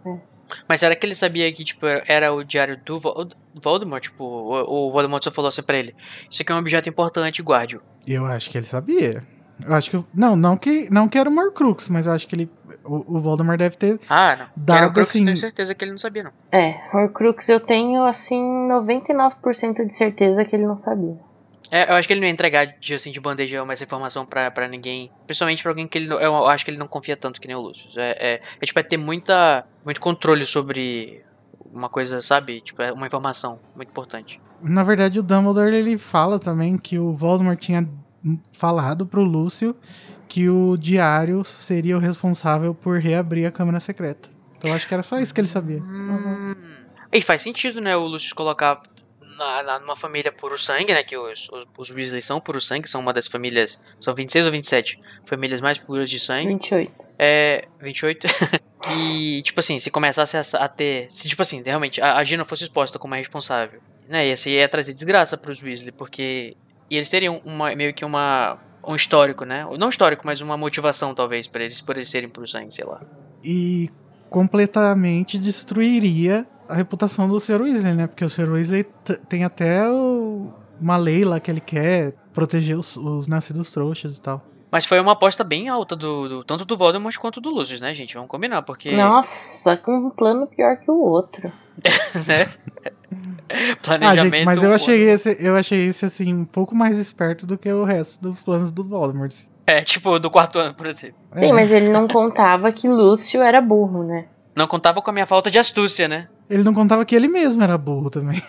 Mas 0.69 0.81
será 0.81 0.95
que 0.95 1.07
ele 1.07 1.15
sabia 1.15 1.51
que, 1.53 1.65
tipo, 1.65 1.87
era 2.07 2.33
o 2.33 2.45
diário 2.45 2.77
do 2.85 3.01
Vo- 3.01 3.27
Voldemort? 3.63 4.03
Tipo, 4.03 4.23
o, 4.25 4.87
o 4.87 4.91
Voldemort 4.91 5.23
só 5.25 5.31
falou 5.31 5.49
assim 5.49 5.63
pra 5.63 5.77
ele: 5.79 5.95
Isso 6.31 6.43
aqui 6.43 6.53
é 6.53 6.55
um 6.55 6.59
objeto 6.59 6.89
importante, 6.89 7.43
guarde-o. 7.43 7.81
E 8.07 8.13
eu 8.13 8.27
acho 8.27 8.51
que 8.51 8.59
ele 8.59 8.67
sabia. 8.67 9.23
Eu 9.65 9.73
acho 9.75 9.91
que. 9.91 10.05
Não, 10.15 10.37
não 10.37 10.57
que, 10.57 10.89
não 10.93 11.09
que 11.09 11.17
era 11.19 11.29
o 11.29 11.33
Morcrux, 11.33 11.89
mas 11.89 12.07
eu 12.07 12.13
acho 12.13 12.27
que 12.29 12.35
ele. 12.35 12.51
O, 12.85 13.17
o 13.17 13.21
Voldemort 13.21 13.59
deve 13.59 13.77
ter. 13.77 13.99
Ah, 14.11 14.37
não. 14.37 14.47
Dado 14.57 14.77
era 14.79 14.87
o 14.89 14.93
Crux, 14.93 15.11
assim- 15.11 15.25
tenho 15.25 15.37
certeza 15.37 15.75
que 15.75 15.85
ele 15.85 15.93
não 15.93 15.99
sabia, 15.99 16.23
não. 16.25 16.33
É, 16.51 16.81
Horcrux 16.93 17.49
eu 17.49 17.59
tenho, 17.61 18.05
assim, 18.05 18.41
99% 18.69 19.87
de 19.87 19.93
certeza 19.93 20.45
que 20.45 20.55
ele 20.55 20.67
não 20.67 20.79
sabia. 20.79 21.17
É, 21.73 21.91
eu 21.91 21.95
acho 21.97 22.07
que 22.07 22.13
ele 22.13 22.21
não 22.21 22.27
ia 22.27 22.33
entregar 22.33 22.67
de, 22.67 22.93
assim, 22.93 23.11
de 23.11 23.19
bandeja 23.19 23.65
essa 23.71 23.83
informação 23.83 24.27
pra, 24.27 24.51
pra 24.51 24.69
ninguém. 24.69 25.11
Principalmente 25.27 25.63
pra 25.63 25.73
alguém 25.73 25.89
que 25.89 25.97
ele 25.97 26.07
não, 26.07 26.21
eu 26.21 26.47
acho 26.47 26.67
que 26.67 26.71
ele 26.71 26.77
não 26.77 26.87
confia 26.87 27.17
tanto 27.17 27.41
que 27.41 27.49
nem 27.49 27.57
o 27.57 27.61
Lúcio. 27.61 27.89
É, 27.97 28.11
é, 28.11 28.43
é 28.61 28.67
tipo, 28.67 28.79
é 28.79 28.83
ter 28.83 28.99
muita, 28.99 29.65
muito 29.83 29.99
controle 29.99 30.45
sobre 30.45 31.25
uma 31.73 31.89
coisa, 31.89 32.21
sabe? 32.21 32.61
Tipo, 32.61 32.83
é 32.83 32.93
uma 32.93 33.07
informação 33.07 33.59
muito 33.75 33.89
importante. 33.89 34.39
Na 34.63 34.85
verdade, 34.85 35.19
o 35.19 35.23
Dumbledore 35.23 35.75
ele 35.75 35.97
fala 35.97 36.39
também 36.39 36.77
que 36.77 36.99
o 36.99 37.15
Voldemort 37.15 37.59
tinha 37.59 37.89
falado 38.53 39.07
pro 39.07 39.23
Lúcio 39.23 39.75
que 40.29 40.51
o 40.51 40.77
diário 40.77 41.43
seria 41.43 41.97
o 41.97 42.01
responsável 42.01 42.75
por 42.75 42.99
reabrir 42.99 43.47
a 43.47 43.51
Câmara 43.51 43.81
Secreta. 43.81 44.29
Então 44.59 44.71
eu 44.71 44.77
acho 44.77 44.87
que 44.87 44.93
era 44.93 45.03
só 45.03 45.19
isso 45.19 45.33
que 45.33 45.41
ele 45.41 45.49
sabia. 45.49 45.83
Hum. 45.83 46.55
E 47.11 47.21
faz 47.21 47.43
sentido, 47.43 47.81
né, 47.81 47.97
o 47.97 48.07
Lúcio 48.07 48.35
colocar 48.35 48.83
na, 49.39 49.63
na- 49.63 49.79
numa 49.81 49.97
família 49.97 50.31
puro 50.33 50.57
sangue, 50.59 50.93
né, 50.93 51.03
que 51.03 51.17
os, 51.17 51.49
os, 51.51 51.67
os 51.79 51.91
Weasley 51.91 52.23
são 52.23 52.41
puro 52.41 52.61
sangue, 52.61 52.89
são 52.89 53.01
uma 53.01 53.13
das 53.13 53.27
famílias, 53.27 53.83
são 54.01 54.15
26 54.15 54.47
ou 54.47 54.53
27 54.53 55.01
famílias 55.27 55.61
mais 55.61 55.79
puras 55.79 56.09
de 56.11 56.19
sangue. 56.21 56.49
28. 56.55 56.93
É, 57.19 57.65
28. 57.81 58.27
que, 58.83 59.43
tipo 59.43 59.61
assim, 59.61 59.79
se 59.79 59.91
começasse 59.91 60.37
a, 60.37 60.65
a 60.65 60.69
ter. 60.69 61.07
Se, 61.11 61.29
tipo 61.29 61.41
assim, 61.43 61.63
realmente, 61.63 62.01
a, 62.01 62.17
a 62.17 62.25
Gina 62.25 62.45
fosse 62.45 62.65
exposta 62.65 62.99
como 62.99 63.15
a 63.15 63.17
responsável, 63.17 63.81
né? 64.09 64.27
Ia, 64.27 64.35
ia 64.49 64.69
trazer 64.69 64.93
desgraça 64.93 65.37
pros 65.37 65.63
Weasley, 65.63 65.93
porque. 65.93 66.57
E 66.91 66.97
eles 66.97 67.09
teriam 67.09 67.41
uma, 67.45 67.75
meio 67.77 67.95
que 67.95 68.05
uma. 68.05 68.59
Um 68.85 68.97
histórico, 68.97 69.45
né? 69.45 69.65
Não 69.79 69.89
histórico, 69.89 70.23
mas 70.27 70.41
uma 70.41 70.57
motivação, 70.57 71.15
talvez, 71.15 71.47
pra 71.47 71.63
eles, 71.63 71.81
por 71.81 71.97
eles 71.97 72.09
serem 72.09 72.29
pro 72.29 72.45
sangue, 72.49 72.75
sei 72.75 72.85
lá. 72.85 73.01
E 73.45 73.89
completamente 74.29 75.39
destruiria 75.39 76.45
a 76.69 76.75
reputação 76.75 77.29
do 77.29 77.39
Sr. 77.41 77.61
Weasley, 77.63 77.95
né? 77.95 78.07
Porque 78.07 78.25
o 78.25 78.31
Sr. 78.31 78.51
Weasley 78.51 78.85
tem 79.29 79.45
até 79.45 79.89
o 79.89 80.53
uma 80.81 80.97
lei 80.97 81.25
lá 81.25 81.39
que 81.39 81.49
ele 81.51 81.61
quer 81.61 82.13
proteger 82.33 82.77
os, 82.77 82.97
os 82.97 83.27
nascidos 83.29 83.71
trouxas 83.71 84.17
e 84.17 84.21
tal. 84.21 84.43
Mas 84.71 84.85
foi 84.87 84.99
uma 84.99 85.13
aposta 85.13 85.45
bem 85.45 85.69
alta 85.69 85.95
do, 85.95 86.29
do- 86.29 86.45
tanto 86.45 86.65
do 86.65 86.77
Voldemort 86.77 87.17
quanto 87.19 87.41
do 87.41 87.51
Lucius, 87.51 87.81
né, 87.81 87.95
gente? 87.95 88.15
Vamos 88.15 88.29
combinar, 88.31 88.63
porque. 88.63 88.91
Nossa, 88.91 89.77
com 89.77 89.95
um 89.95 90.11
plano 90.11 90.47
pior 90.47 90.77
que 90.79 90.91
o 90.91 90.99
outro. 90.99 91.53
né? 92.27 92.93
Ah, 93.55 93.77
Planejamento. 93.83 94.35
gente, 94.37 94.45
mas 94.47 94.63
eu 94.63 94.73
achei 94.73 95.03
esse, 95.03 95.37
eu 95.39 95.55
achei 95.55 95.87
esse 95.87 96.07
assim 96.07 96.33
um 96.33 96.45
pouco 96.45 96.75
mais 96.75 96.97
esperto 96.97 97.47
do 97.47 97.59
que 97.59 97.71
o 97.71 97.85
resto 97.85 98.23
dos 98.23 98.43
planos 98.43 98.71
do 98.71 98.83
Voldemort. 98.83 99.35
É, 99.67 99.83
tipo, 99.83 100.19
do 100.19 100.31
quarto 100.31 100.59
ano, 100.59 100.73
por 100.75 100.87
exemplo. 100.87 101.17
Sim, 101.35 101.51
É, 101.51 101.53
mas 101.53 101.71
ele 101.71 101.91
não 101.91 102.09
contava 102.09 102.73
que 102.73 102.89
Lúcio 102.89 103.43
era 103.43 103.61
burro, 103.61 104.05
né? 104.05 104.25
Não 104.57 104.67
contava 104.67 105.03
com 105.03 105.11
a 105.11 105.13
minha 105.13 105.27
falta 105.27 105.51
de 105.51 105.59
astúcia, 105.59 106.09
né? 106.09 106.29
Ele 106.53 106.63
não 106.63 106.75
contava 106.75 107.05
que 107.05 107.15
ele 107.17 107.29
mesmo 107.29 107.63
era 107.63 107.79
burro 107.79 108.11
também. 108.11 108.43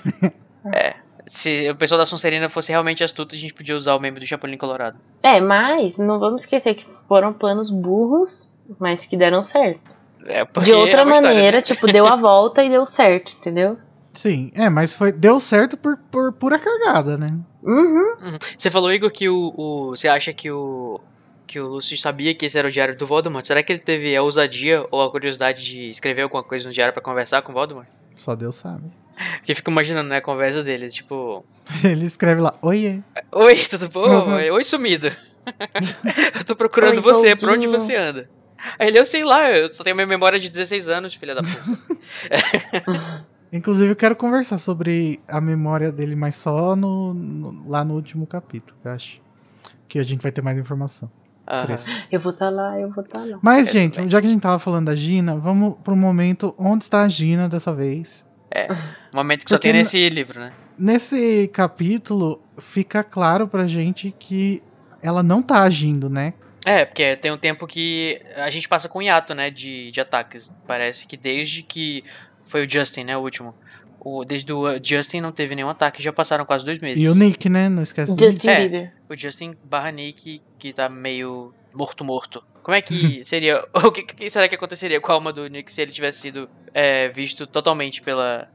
Se 1.26 1.70
o 1.70 1.76
pessoal 1.76 2.00
da 2.00 2.06
Sonserina 2.06 2.50
fosse 2.50 2.72
realmente 2.72 3.04
astuto, 3.04 3.34
a 3.34 3.38
gente 3.38 3.54
podia 3.54 3.76
usar 3.78 3.96
o 3.96 4.00
meme 4.00 4.20
do 4.20 4.26
Chapolin 4.26 4.58
Colorado. 4.58 4.98
É, 5.22 5.40
mas 5.40 5.98
não 5.98 6.20
vamos 6.20 6.42
esquecer 6.44 6.76
que 6.76 6.86
foram 7.08 7.32
planos 7.32 7.70
burros, 7.70 8.50
mas 8.78 9.06
que 9.06 9.16
deram 9.16 9.44
certo. 9.44 9.80
É, 10.26 10.44
porque 10.44 10.70
De 10.70 10.76
outra 10.76 11.02
é 11.02 11.04
uma 11.04 11.14
história, 11.16 11.36
maneira, 11.36 11.58
né? 11.58 11.64
tipo, 11.64 11.88
deu 11.88 12.06
a 12.06 12.16
volta 12.18 12.62
e 12.64 12.70
deu 12.70 12.86
certo, 12.86 13.36
entendeu? 13.40 13.78
Sim, 14.14 14.52
é, 14.54 14.70
mas 14.70 14.94
foi 14.94 15.12
deu 15.12 15.40
certo 15.40 15.76
por, 15.78 15.98
por 16.12 16.34
pura 16.34 16.60
cagada, 16.60 17.18
né? 17.18 17.34
Uhum. 17.64 18.16
Uhum. 18.22 18.38
Você 18.58 18.70
falou, 18.70 18.92
Igor, 18.94 19.10
que 19.12 19.28
o, 19.30 19.54
o- 19.58 19.90
Você 19.92 20.08
acha 20.10 20.34
que 20.34 20.52
o. 20.52 21.00
Que 21.54 21.60
o 21.60 21.68
Lúcio 21.68 21.96
sabia 21.96 22.34
que 22.34 22.48
esse 22.48 22.58
era 22.58 22.68
o 22.68 22.72
diário 22.72 22.98
do 22.98 23.06
Voldemort? 23.06 23.46
Será 23.46 23.62
que 23.62 23.72
ele 23.72 23.80
teve 23.80 24.16
a 24.16 24.24
ousadia 24.24 24.88
ou 24.90 25.04
a 25.04 25.12
curiosidade 25.12 25.64
de 25.64 25.92
escrever 25.92 26.24
alguma 26.24 26.42
coisa 26.42 26.68
no 26.68 26.74
diário 26.74 26.92
pra 26.92 27.00
conversar 27.00 27.44
com 27.44 27.52
o 27.52 27.54
Voldemort? 27.54 27.86
Só 28.18 28.36
Deus 28.36 28.56
sabe. 28.56 28.86
Porque 29.36 29.52
eu 29.52 29.56
fico 29.56 29.70
imaginando, 29.70 30.10
né, 30.10 30.18
a 30.18 30.22
conversa 30.24 30.64
deles, 30.64 30.96
tipo. 30.96 31.46
Ele 31.86 32.06
escreve 32.08 32.42
lá, 32.42 32.56
oiê. 32.60 33.02
Oi, 33.32 33.56
tudo 33.70 33.88
bom? 33.90 34.04
Uhum. 34.32 34.54
Oi, 34.56 34.64
sumido. 34.64 35.12
eu 36.36 36.44
tô 36.44 36.56
procurando 36.56 36.96
Oi, 36.96 37.02
você, 37.04 37.36
por 37.36 37.52
onde 37.52 37.68
você 37.68 37.96
anda? 37.96 38.28
Aí 38.80 38.88
ele, 38.88 38.98
eu 38.98 39.06
sei 39.06 39.24
lá, 39.24 39.52
eu 39.52 39.72
só 39.72 39.84
tenho 39.84 39.96
minha 39.96 40.08
memória 40.08 40.40
de 40.40 40.50
16 40.50 40.90
anos, 40.90 41.14
filha 41.14 41.36
da 41.36 41.42
puta. 41.44 41.98
Inclusive, 43.54 43.92
eu 43.92 43.96
quero 43.96 44.16
conversar 44.16 44.58
sobre 44.58 45.20
a 45.28 45.40
memória 45.40 45.92
dele, 45.92 46.16
mas 46.16 46.34
só 46.34 46.76
no, 46.76 47.14
no- 47.14 47.70
lá 47.70 47.86
no 47.86 47.94
último 47.94 48.26
capítulo, 48.26 48.76
eu 48.84 48.92
acho. 48.92 49.22
Que 49.88 50.00
a 50.00 50.04
gente 50.04 50.24
vai 50.24 50.32
ter 50.32 50.42
mais 50.42 50.58
informação. 50.58 51.12
Cresce. 51.66 51.92
Eu 52.12 52.20
vou 52.20 52.32
estar 52.32 52.50
lá, 52.50 52.80
eu 52.80 52.90
vou 52.90 53.04
estar 53.04 53.20
lá. 53.26 53.38
Mas, 53.42 53.70
É, 53.70 53.72
gente, 53.72 53.96
também. 53.96 54.10
já 54.10 54.22
que 54.22 54.28
a 54.28 54.30
gente 54.30 54.42
tava 54.42 54.60
falando 54.60 54.86
da 54.86 54.96
Gina, 54.96 55.36
vamos 55.36 55.76
pro 55.84 55.96
momento 55.96 56.54
onde 56.58 56.84
está 56.86 57.02
a 57.02 57.10
Gina 57.10 57.48
dessa 57.50 57.74
vez. 57.74 58.26
Momento 59.16 59.44
que 59.46 59.50
só 59.50 59.56
Porque 59.56 59.68
tem 59.70 59.74
na- 59.74 59.80
nesse 59.80 60.10
livro, 60.10 60.40
né? 60.40 60.54
Nesse 60.78 61.48
capítulo, 61.54 62.40
fica 62.60 63.04
claro 63.04 63.48
pra 63.48 63.68
gente 63.68 64.14
que 64.18 64.62
ela 65.02 65.24
não 65.24 65.42
tá 65.42 65.64
agindo, 65.64 66.10
né? 66.10 66.34
É, 66.66 66.86
porque 66.86 67.16
tem 67.18 67.32
um 67.32 67.38
tempo 67.38 67.66
que 67.68 68.22
a 68.38 68.50
gente 68.50 68.70
passa 68.70 68.88
com 68.88 69.02
hiato, 69.02 69.34
né, 69.36 69.50
de, 69.50 69.92
de 69.92 70.00
ataques. 70.00 70.54
Parece 70.68 71.06
que 71.08 71.18
desde 71.18 71.62
que 71.64 72.04
foi 72.46 72.66
o 72.66 72.70
Justin, 72.70 73.04
né, 73.06 73.18
o 73.18 73.22
último. 73.22 73.54
O, 74.04 74.26
desde 74.26 74.52
o 74.52 74.68
uh, 74.70 74.80
Justin 74.84 75.22
não 75.22 75.32
teve 75.32 75.56
nenhum 75.56 75.70
ataque, 75.70 76.04
já 76.04 76.12
passaram 76.12 76.46
quase 76.46 76.66
dois 76.66 76.80
meses. 76.80 77.02
E 77.02 77.08
o 77.08 77.16
Nick, 77.16 77.48
né? 77.50 77.70
Não 77.70 77.82
esquece. 77.84 78.12
Justin 78.20 78.50
É. 78.50 78.58
Bieber. 78.60 78.94
O 79.10 79.16
Justin 79.18 79.56
barra 79.64 79.92
Nick, 79.92 80.42
que 80.60 80.74
tá 80.74 80.90
meio 80.90 81.54
morto-morto. 81.74 82.44
Como 82.62 82.76
é 82.76 82.82
que 82.82 83.24
seria. 83.26 83.64
O 83.74 83.92
que, 83.92 84.04
que 84.04 84.30
será 84.30 84.48
que 84.48 84.56
aconteceria 84.56 85.00
com 85.00 85.12
a 85.12 85.16
alma 85.16 85.32
do 85.32 85.48
Nick 85.48 85.72
se 85.72 85.82
ele 85.82 85.92
tivesse 85.92 86.20
sido 86.20 86.50
é, 86.74 87.08
visto 87.10 87.48
totalmente 87.48 88.02
pela. 88.02 88.50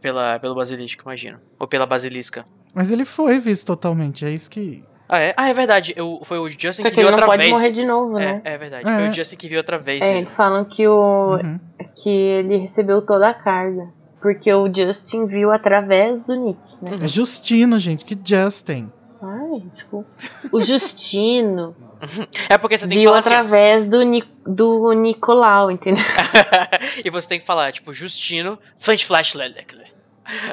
Pela, 0.00 0.38
pelo 0.38 0.54
basilisco, 0.54 1.02
imagino. 1.02 1.40
Ou 1.58 1.66
pela 1.66 1.86
basilisca. 1.86 2.44
Mas 2.74 2.90
ele 2.90 3.04
foi 3.04 3.40
visto 3.40 3.66
totalmente, 3.66 4.24
é 4.24 4.30
isso 4.30 4.48
que. 4.50 4.84
Ah, 5.08 5.18
é? 5.18 5.34
Ah, 5.36 5.48
é 5.48 5.54
verdade. 5.54 5.94
Eu, 5.96 6.20
foi 6.22 6.38
o 6.38 6.48
Justin 6.50 6.82
Só 6.82 6.88
que 6.88 6.94
que 6.94 7.00
ele 7.00 7.06
viu 7.08 7.10
não 7.10 7.12
outra 7.14 7.26
pode 7.26 7.38
vez. 7.42 7.50
morrer 7.52 7.72
de 7.72 7.84
novo, 7.86 8.12
né? 8.18 8.42
É, 8.44 8.52
é 8.52 8.58
verdade. 8.58 8.86
É. 8.86 8.94
Foi 8.94 9.08
o 9.08 9.12
Justin 9.14 9.36
que 9.36 9.48
viu 9.48 9.58
outra 9.58 9.78
vez. 9.78 10.02
É, 10.02 10.06
dele. 10.06 10.18
eles 10.18 10.36
falam 10.36 10.64
que, 10.66 10.86
o, 10.86 11.36
Uhum. 11.42 11.58
que 11.96 12.10
ele 12.10 12.58
recebeu 12.58 13.00
toda 13.00 13.28
a 13.28 13.34
carga. 13.34 13.88
Porque 14.20 14.52
o 14.52 14.72
Justin 14.72 15.26
viu 15.26 15.52
através 15.52 16.22
do 16.22 16.34
Nick, 16.34 16.60
né? 16.82 16.98
É 17.02 17.08
Justino, 17.08 17.78
gente, 17.78 18.04
que 18.04 18.18
Justin. 18.22 18.90
Ai, 19.20 19.62
desculpa. 19.72 20.08
O 20.52 20.60
Justino 20.60 21.74
É 22.48 22.58
porque 22.58 22.78
você 22.78 22.86
tem 22.86 22.96
que 22.96 23.02
viu 23.02 23.10
falar 23.10 23.20
assim. 23.20 23.28
através 23.28 23.84
do, 23.84 24.02
Ni 24.02 24.24
do 24.46 24.92
Nicolau, 24.92 25.70
entendeu? 25.70 26.04
e 27.04 27.10
você 27.10 27.28
tem 27.28 27.40
que 27.40 27.46
falar, 27.46 27.72
tipo, 27.72 27.92
Justino, 27.92 28.58
Flash 28.76 29.02
Flash 29.02 29.34
Lelekle. 29.34 29.86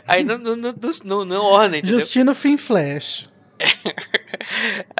Aí 0.07 0.23
não, 0.23 0.37
não, 0.37 0.55
não, 0.55 0.73
não, 1.03 1.25
não 1.25 1.43
orna, 1.43 1.77
entendeu? 1.77 1.99
Justino 1.99 2.33
Fim 2.33 2.57
Flash. 2.57 3.29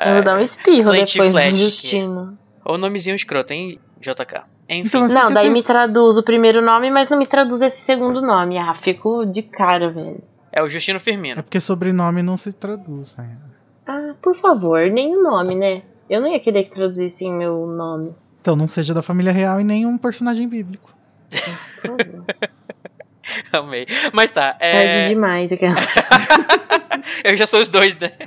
Eu 0.03 0.13
vou 0.15 0.23
dar 0.23 0.37
um 0.37 0.41
espirro 0.41 0.91
Flint 0.91 1.13
depois 1.13 1.31
Flash, 1.31 1.51
do 1.51 1.55
que 1.55 1.61
é. 1.61 1.65
Justino. 1.65 2.37
Ou 2.63 2.77
nomezinho 2.77 3.15
escroto, 3.15 3.53
hein, 3.53 3.79
JK. 4.01 4.43
Enfim. 4.67 4.87
Então, 4.87 5.07
Não, 5.07 5.31
daí 5.31 5.45
vocês- 5.45 5.53
me 5.53 5.63
traduz 5.63 6.17
o 6.17 6.23
primeiro 6.23 6.61
nome, 6.61 6.89
mas 6.89 7.09
não 7.09 7.17
me 7.17 7.27
traduz 7.27 7.61
esse 7.61 7.81
segundo 7.81 8.21
nome. 8.21 8.57
Ah, 8.57 8.73
fico 8.73 9.25
de 9.25 9.43
cara, 9.43 9.91
velho. 9.91 10.23
É 10.51 10.63
o 10.63 10.69
Justino 10.69 10.97
É 10.97 10.99
Firmino. 10.99 11.43
porque 11.43 11.59
sobrenome 11.59 12.23
não 12.23 12.37
se 12.37 12.51
traduz. 12.53 13.15
né? 13.17 13.37
Ah, 13.85 14.13
por 14.21 14.35
favor, 14.37 14.89
nem 14.89 15.15
o 15.15 15.21
nome, 15.21 15.53
né? 15.55 15.83
Eu 16.09 16.21
não 16.21 16.27
ia 16.27 16.39
querer 16.39 16.63
que 16.63 16.71
traduzissem 16.71 17.31
meu 17.31 17.67
nome. 17.67 18.15
Então 18.41 18.55
não 18.55 18.67
seja 18.67 18.93
da 18.93 19.01
família 19.01 19.31
real 19.31 19.59
e 19.59 19.63
nenhum 19.63 19.97
personagem 19.97 20.47
bíblico. 20.47 20.93
Amei. 23.51 23.87
Mas 24.13 24.29
tá, 24.31 24.53
Tarde 24.53 24.57
é... 24.61 25.07
demais. 25.09 25.51
aquela- 25.51 25.75
eu 27.23 27.35
já 27.35 27.47
sou 27.47 27.59
os 27.59 27.69
dois, 27.69 27.95
né? 27.97 28.11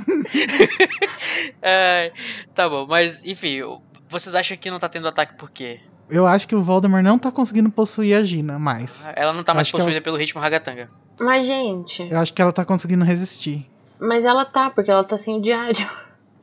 É, 1.63 2.13
tá 2.55 2.69
bom, 2.69 2.87
mas 2.87 3.25
enfim, 3.25 3.61
vocês 4.09 4.35
acham 4.35 4.57
que 4.57 4.71
não 4.71 4.79
tá 4.79 4.89
tendo 4.89 5.09
ataque 5.09 5.35
por 5.35 5.51
quê? 5.51 5.81
Eu 6.11 6.27
acho 6.27 6.49
que 6.49 6.55
o 6.55 6.61
Voldemort 6.63 7.03
não 7.05 7.19
tá 7.19 7.31
conseguindo 7.31 7.71
possuir 7.71 8.17
a 8.17 8.23
Gina 8.23 8.59
mais. 8.59 9.09
Ela 9.15 9.33
não 9.33 9.43
tá 9.45 9.53
mais 9.55 9.71
que 9.71 9.77
possuída 9.77 10.01
pelo 10.01 10.17
ritmo 10.17 10.41
ragatanga. 10.41 10.89
Mas, 11.21 11.47
gente, 11.47 12.09
Eu 12.11 12.19
acho 12.19 12.33
que 12.33 12.41
ela 12.41 12.53
tá 12.53 12.65
conseguindo 12.65 13.05
resistir. 13.05 13.69
mas 14.01 14.25
ela 14.25 14.45
tá, 14.45 14.71
porque 14.71 14.91
ela 14.91 15.05
tá 15.05 15.19
sem 15.19 15.37
o 15.39 15.43
diário. 15.43 15.89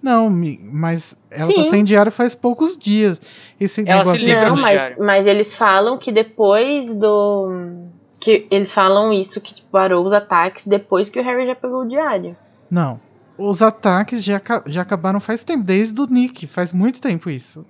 Não, 0.03 0.29
mas 0.71 1.15
ela 1.31 1.51
tá 1.51 1.63
Sim. 1.63 1.69
sem 1.69 1.83
diário 1.83 2.11
faz 2.11 2.35
poucos 2.35 2.77
dias. 2.77 3.19
Esse 3.59 3.83
Ela 3.89 4.05
se 4.05 4.17
livra 4.17 4.49
Não, 4.49 4.55
do 4.55 4.61
mas, 4.61 4.71
diário. 4.71 4.97
mas 5.03 5.25
eles 5.25 5.55
falam 5.55 5.97
que 5.97 6.11
depois 6.11 6.93
do. 6.93 7.49
Que 8.19 8.45
eles 8.51 8.71
falam 8.71 9.11
isso, 9.13 9.41
que 9.41 9.53
tipo, 9.55 9.67
parou 9.71 10.05
os 10.05 10.13
ataques 10.13 10.67
depois 10.67 11.09
que 11.09 11.19
o 11.19 11.23
Harry 11.23 11.47
já 11.47 11.55
pegou 11.55 11.81
o 11.83 11.87
diário. 11.87 12.35
Não. 12.69 12.99
Os 13.37 13.61
ataques 13.63 14.23
já, 14.23 14.39
já 14.67 14.81
acabaram 14.83 15.19
faz 15.19 15.43
tempo, 15.43 15.63
desde 15.63 15.99
o 15.99 16.05
Nick. 16.05 16.45
Faz 16.45 16.71
muito 16.71 17.01
tempo 17.01 17.29
isso. 17.29 17.65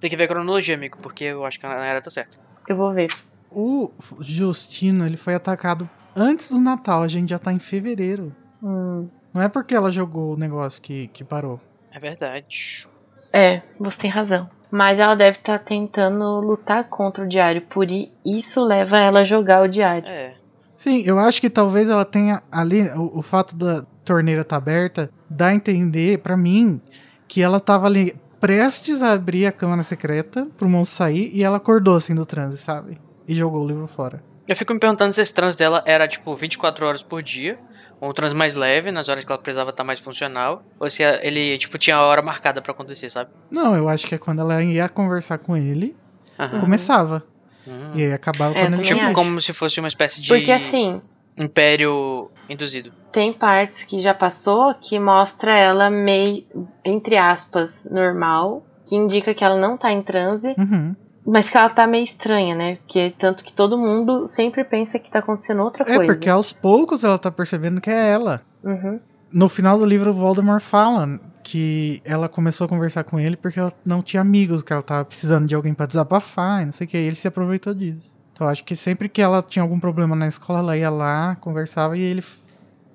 Tem 0.00 0.10
que 0.10 0.16
ver 0.16 0.24
a 0.24 0.28
cronologia, 0.28 0.74
amigo, 0.74 0.98
porque 1.00 1.24
eu 1.24 1.44
acho 1.44 1.58
que 1.58 1.66
a 1.66 1.68
Nayara 1.68 2.02
tá 2.02 2.10
certa. 2.10 2.36
Eu 2.68 2.76
vou 2.76 2.92
ver. 2.92 3.10
O 3.50 3.90
Justino, 4.20 5.06
ele 5.06 5.16
foi 5.16 5.34
atacado 5.34 5.88
antes 6.14 6.50
do 6.50 6.58
Natal. 6.58 7.02
A 7.02 7.08
gente 7.08 7.30
já 7.30 7.38
tá 7.38 7.52
em 7.52 7.58
fevereiro. 7.58 8.34
Hum, 8.62 9.08
Não 9.32 9.40
é 9.42 9.48
porque 9.48 9.74
ela 9.74 9.90
jogou 9.90 10.34
o 10.34 10.36
negócio 10.36 10.82
que, 10.82 11.08
que 11.08 11.24
parou. 11.24 11.60
É 11.92 11.98
verdade. 11.98 12.86
é, 13.32 13.62
você 13.78 14.00
tem 14.02 14.10
razão. 14.10 14.50
Mas 14.70 14.98
ela 14.98 15.14
deve 15.14 15.38
estar 15.38 15.58
tentando 15.60 16.40
lutar 16.40 16.84
contra 16.84 17.24
o 17.24 17.28
diário, 17.28 17.62
por 17.62 17.86
isso 18.24 18.64
leva 18.64 18.98
ela 18.98 19.20
a 19.20 19.24
jogar 19.24 19.62
o 19.62 19.68
diário. 19.68 20.06
É. 20.08 20.34
Sim, 20.76 21.02
eu 21.06 21.18
acho 21.18 21.40
que 21.40 21.48
talvez 21.48 21.88
ela 21.88 22.04
tenha 22.04 22.42
ali. 22.50 22.82
O, 22.90 23.20
o 23.20 23.22
fato 23.22 23.56
da 23.56 23.82
torneira 24.04 24.42
estar 24.42 24.56
aberta 24.56 25.08
dá 25.30 25.46
a 25.46 25.54
entender, 25.54 26.18
pra 26.18 26.36
mim, 26.36 26.80
que 27.28 27.40
ela 27.40 27.58
tava 27.60 27.86
ali 27.86 28.14
prestes 28.46 29.02
a 29.02 29.10
abrir 29.12 29.44
a 29.44 29.50
câmara 29.50 29.82
secreta 29.82 30.46
pro 30.56 30.68
monstro 30.68 30.98
sair 30.98 31.30
e 31.34 31.42
ela 31.42 31.56
acordou 31.56 31.96
assim 31.96 32.14
do 32.14 32.24
transe, 32.24 32.58
sabe? 32.58 32.96
E 33.26 33.34
jogou 33.34 33.64
o 33.64 33.66
livro 33.66 33.88
fora. 33.88 34.22
Eu 34.46 34.54
fico 34.54 34.72
me 34.72 34.78
perguntando 34.78 35.12
se 35.12 35.20
esse 35.20 35.34
trans 35.34 35.56
dela 35.56 35.82
era, 35.84 36.06
tipo, 36.06 36.32
24 36.36 36.86
horas 36.86 37.02
por 37.02 37.20
dia, 37.24 37.58
ou 38.00 38.08
um 38.08 38.12
trans 38.12 38.32
mais 38.32 38.54
leve, 38.54 38.92
nas 38.92 39.08
horas 39.08 39.24
que 39.24 39.32
ela 39.32 39.40
precisava 39.42 39.70
estar 39.70 39.82
mais 39.82 39.98
funcional, 39.98 40.62
ou 40.78 40.88
se 40.88 41.02
ele, 41.02 41.58
tipo, 41.58 41.76
tinha 41.76 41.96
a 41.96 42.06
hora 42.06 42.22
marcada 42.22 42.62
pra 42.62 42.70
acontecer, 42.70 43.10
sabe? 43.10 43.30
Não, 43.50 43.74
eu 43.74 43.88
acho 43.88 44.06
que 44.06 44.14
é 44.14 44.18
quando 44.18 44.40
ela 44.42 44.62
ia 44.62 44.88
conversar 44.88 45.38
com 45.38 45.56
ele, 45.56 45.96
Aham. 46.38 46.60
começava. 46.60 47.24
Hum. 47.66 47.90
E 47.96 48.04
aí 48.04 48.12
acabava 48.12 48.56
É, 48.56 48.60
quando 48.62 48.74
ele 48.74 48.82
Tipo, 48.84 49.12
como 49.12 49.40
se 49.40 49.52
fosse 49.52 49.80
uma 49.80 49.88
espécie 49.88 50.22
de 50.22 50.28
Porque 50.28 50.52
assim, 50.52 51.02
império 51.36 52.30
induzido. 52.48 52.92
tem 53.12 53.32
partes 53.32 53.82
que 53.84 54.00
já 54.00 54.14
passou 54.14 54.74
que 54.74 54.98
mostra 54.98 55.56
ela 55.56 55.90
meio, 55.90 56.44
entre 56.84 57.16
aspas, 57.16 57.88
normal, 57.90 58.64
que 58.86 58.94
indica 58.96 59.34
que 59.34 59.44
ela 59.44 59.58
não 59.58 59.76
tá 59.76 59.90
em 59.92 60.02
transe, 60.02 60.54
Uhum. 60.58 60.94
mas 61.26 61.50
que 61.50 61.56
ela 61.56 61.68
tá 61.70 61.86
meio 61.86 62.04
estranha, 62.04 62.54
né? 62.54 62.76
Porque 62.76 63.12
tanto 63.18 63.42
que 63.44 63.52
todo 63.52 63.76
mundo 63.76 64.26
sempre 64.26 64.62
pensa 64.64 64.98
que 64.98 65.10
tá 65.10 65.18
acontecendo 65.18 65.62
outra 65.62 65.82
É, 65.84 65.96
coisa. 65.96 66.12
porque 66.12 66.28
aos 66.28 66.52
poucos 66.52 67.02
ela 67.04 67.18
tá 67.18 67.30
percebendo 67.30 67.80
que 67.80 67.90
é 67.90 68.10
ela. 68.10 68.42
Uhum. 68.62 69.00
No 69.32 69.48
final 69.48 69.76
do 69.76 69.84
livro, 69.84 70.10
o 70.10 70.14
Voldemort 70.14 70.62
fala 70.62 71.18
que 71.42 72.00
ela 72.04 72.28
começou 72.28 72.64
a 72.64 72.68
conversar 72.68 73.04
com 73.04 73.18
ele 73.20 73.36
porque 73.36 73.58
ela 73.58 73.72
não 73.84 74.02
tinha 74.02 74.20
amigos, 74.20 74.62
que 74.62 74.72
ela 74.72 74.82
tava 74.82 75.04
precisando 75.04 75.46
de 75.46 75.54
alguém 75.54 75.74
pra 75.74 75.86
desabafar 75.86 76.62
e 76.62 76.66
não 76.66 76.72
sei 76.72 76.86
o 76.86 76.90
que. 76.90 76.96
E 76.96 77.06
ele 77.06 77.16
se 77.16 77.26
aproveitou 77.28 77.74
disso. 77.74 78.14
Então, 78.36 78.46
eu 78.46 78.50
acho 78.50 78.64
que 78.64 78.76
sempre 78.76 79.08
que 79.08 79.22
ela 79.22 79.42
tinha 79.42 79.62
algum 79.62 79.80
problema 79.80 80.14
na 80.14 80.28
escola, 80.28 80.58
ela 80.58 80.76
ia 80.76 80.90
lá, 80.90 81.36
conversava 81.36 81.96
e 81.96 82.02
ele 82.02 82.22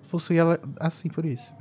possuía 0.08 0.42
ela 0.42 0.60
assim 0.80 1.10
por 1.10 1.26
isso. 1.26 1.56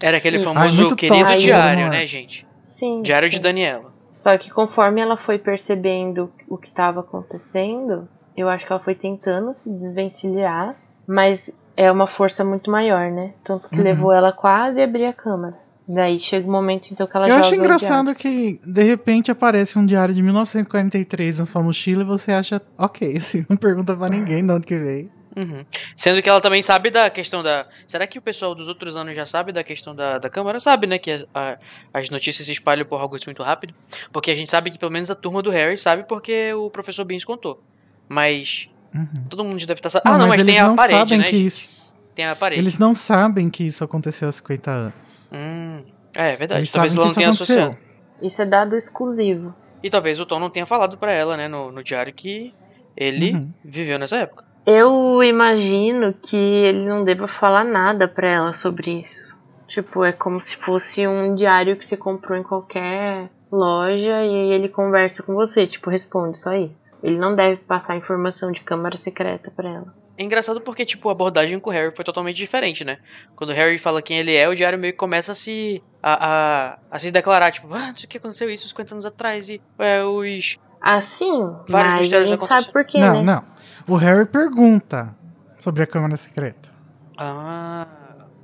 Era 0.00 0.18
aquele 0.18 0.36
Isso. 0.36 0.54
famoso 0.54 0.94
querido 0.94 1.24
top, 1.24 1.38
diário, 1.40 1.86
né? 1.86 1.90
né, 1.90 2.06
gente? 2.06 2.46
Sim. 2.64 3.02
Diário 3.02 3.28
de 3.28 3.36
sim. 3.38 3.42
Daniela. 3.42 3.92
Só 4.16 4.38
que 4.38 4.50
conforme 4.50 5.00
ela 5.00 5.16
foi 5.16 5.36
percebendo 5.36 6.32
o 6.48 6.56
que 6.56 6.68
estava 6.68 7.00
acontecendo, 7.00 8.08
eu 8.36 8.48
acho 8.48 8.64
que 8.64 8.72
ela 8.72 8.82
foi 8.82 8.94
tentando 8.94 9.52
se 9.52 9.68
desvencilhar, 9.68 10.76
mas 11.04 11.50
é 11.76 11.90
uma 11.90 12.06
força 12.06 12.44
muito 12.44 12.70
maior, 12.70 13.10
né? 13.10 13.32
Tanto 13.42 13.68
que 13.68 13.78
Uhum. 13.78 13.82
levou 13.82 14.12
ela 14.12 14.30
quase 14.32 14.80
a 14.80 14.84
abrir 14.84 15.06
a 15.06 15.12
câmera. 15.12 15.58
Daí 15.86 16.18
chega 16.18 16.48
o 16.48 16.50
momento 16.50 16.88
então 16.90 17.06
que 17.06 17.14
ela 17.16 17.26
Eu 17.26 17.30
joga 17.34 17.40
acho 17.42 17.54
engraçado 17.54 18.14
que, 18.14 18.58
de 18.64 18.82
repente, 18.82 19.30
aparece 19.30 19.78
um 19.78 19.84
diário 19.84 20.14
de 20.14 20.22
1943 20.22 21.38
na 21.40 21.44
sua 21.44 21.62
mochila 21.62 22.02
e 22.02 22.06
você 22.06 22.32
acha, 22.32 22.60
ok, 22.78 23.16
assim, 23.18 23.44
não 23.48 23.56
pergunta 23.56 23.94
pra 23.94 24.08
ninguém 24.08 24.44
de 24.46 24.52
onde 24.52 24.66
que 24.66 24.78
veio. 24.78 25.10
Uhum. 25.36 25.64
Sendo 25.96 26.22
que 26.22 26.28
ela 26.30 26.40
também 26.40 26.62
sabe 26.62 26.90
da 26.90 27.10
questão 27.10 27.42
da. 27.42 27.66
Será 27.88 28.06
que 28.06 28.16
o 28.18 28.22
pessoal 28.22 28.54
dos 28.54 28.68
outros 28.68 28.96
anos 28.96 29.14
já 29.16 29.26
sabe 29.26 29.50
da 29.50 29.64
questão 29.64 29.92
da, 29.94 30.16
da 30.16 30.30
câmara? 30.30 30.60
Sabe, 30.60 30.86
né? 30.86 30.96
Que 30.96 31.10
a- 31.10 31.26
a- 31.34 31.58
as 31.92 32.08
notícias 32.08 32.46
se 32.46 32.52
espalham 32.52 32.86
por 32.86 33.02
Hogwarts 33.02 33.26
muito 33.26 33.42
rápido. 33.42 33.74
Porque 34.12 34.30
a 34.30 34.34
gente 34.36 34.48
sabe 34.48 34.70
que 34.70 34.78
pelo 34.78 34.92
menos 34.92 35.10
a 35.10 35.14
turma 35.16 35.42
do 35.42 35.50
Harry 35.50 35.76
sabe 35.76 36.04
porque 36.04 36.54
o 36.54 36.70
professor 36.70 37.04
Beans 37.04 37.24
contou. 37.24 37.60
Mas. 38.08 38.68
Uhum. 38.94 39.08
Todo 39.28 39.44
mundo 39.44 39.58
deve 39.66 39.80
estar 39.80 39.90
sabendo. 39.90 40.14
Ah, 40.14 40.18
não, 40.18 40.28
mas, 40.28 40.40
eles 40.40 40.54
tem 40.54 40.60
a 40.62 40.68
não 40.68 40.76
parede, 40.76 40.98
sabem 41.00 41.18
né? 41.18 41.30
isso. 41.32 41.96
Tem 42.14 42.24
a 42.26 42.36
parede. 42.36 42.60
Eles 42.60 42.78
não 42.78 42.94
sabem 42.94 43.50
que 43.50 43.64
isso 43.64 43.82
aconteceu 43.82 44.28
há 44.28 44.32
50 44.32 44.70
anos. 44.70 45.23
Hum, 45.34 45.82
é, 46.16 46.32
é 46.32 46.36
verdade. 46.36 46.60
Eles 46.60 46.72
talvez 46.72 46.94
ela 46.94 47.02
não 47.04 47.10
isso 47.10 47.18
tenha 47.18 47.28
aconteceu. 47.28 47.56
associado. 47.62 47.84
Isso 48.22 48.40
é 48.42 48.46
dado 48.46 48.76
exclusivo. 48.76 49.54
E 49.82 49.90
talvez 49.90 50.20
o 50.20 50.24
Tom 50.26 50.38
não 50.38 50.48
tenha 50.48 50.64
falado 50.64 50.96
pra 50.96 51.12
ela, 51.12 51.36
né, 51.36 51.48
no, 51.48 51.70
no 51.72 51.82
diário 51.82 52.12
que 52.12 52.54
ele 52.96 53.32
Uhum. 53.34 53.50
viveu 53.64 53.98
nessa 53.98 54.16
época. 54.18 54.44
Eu 54.66 55.22
imagino 55.22 56.14
que 56.14 56.36
ele 56.36 56.86
não 56.88 57.04
deva 57.04 57.28
falar 57.28 57.64
nada 57.64 58.08
pra 58.08 58.28
ela 58.30 58.54
sobre 58.54 59.00
isso. 59.00 59.38
Tipo, 59.68 60.04
é 60.04 60.12
como 60.12 60.40
se 60.40 60.56
fosse 60.56 61.06
um 61.06 61.34
diário 61.34 61.76
que 61.76 61.86
você 61.86 61.96
comprou 61.96 62.38
em 62.38 62.42
qualquer 62.42 63.28
loja 63.52 64.10
e 64.24 64.34
aí 64.34 64.52
ele 64.52 64.68
conversa 64.68 65.22
com 65.22 65.34
você, 65.34 65.66
tipo, 65.66 65.90
responde 65.90 66.38
só 66.38 66.54
isso. 66.54 66.96
Ele 67.02 67.18
não 67.18 67.34
deve 67.36 67.56
passar 67.62 67.96
informação 67.96 68.50
de 68.52 68.62
câmara 68.62 68.96
secreta 68.96 69.50
pra 69.54 69.68
ela. 69.68 69.94
É 70.16 70.22
engraçado 70.22 70.60
porque, 70.60 70.84
tipo, 70.84 71.08
a 71.08 71.12
abordagem 71.12 71.58
com 71.58 71.70
o 71.70 71.72
Harry 71.72 71.94
foi 71.94 72.04
totalmente 72.04 72.36
diferente, 72.36 72.84
né? 72.84 72.98
Quando 73.34 73.50
o 73.50 73.52
Harry 73.52 73.78
fala 73.78 74.00
quem 74.00 74.18
ele 74.18 74.34
é, 74.34 74.48
o 74.48 74.54
diário 74.54 74.78
meio 74.78 74.92
que 74.92 74.98
começa 74.98 75.32
a 75.32 75.34
se. 75.34 75.82
a, 76.02 76.12
a, 76.12 76.78
a 76.90 76.98
se 76.98 77.10
declarar, 77.10 77.50
tipo, 77.50 77.72
ah, 77.74 77.88
não 77.88 77.96
sei 77.96 78.06
o 78.06 78.08
que 78.08 78.18
aconteceu 78.18 78.48
isso 78.48 78.68
50 78.68 78.94
anos 78.94 79.06
atrás 79.06 79.48
e 79.48 79.60
é, 79.78 80.04
os. 80.04 80.58
Assim, 80.80 81.32
Vários 81.66 81.70
mas 81.70 81.92
a 81.94 81.96
mistérios 81.96 82.28
gente 82.28 82.38
acontecem. 82.38 82.64
sabe 82.64 82.72
por 82.72 82.84
quê, 82.84 83.00
não, 83.00 83.22
né? 83.22 83.22
não. 83.22 83.44
O 83.88 83.96
Harry 83.96 84.26
pergunta 84.26 85.16
sobre 85.58 85.82
a 85.82 85.86
Câmara 85.86 86.16
Secreta. 86.16 86.70
Ah. 87.16 87.86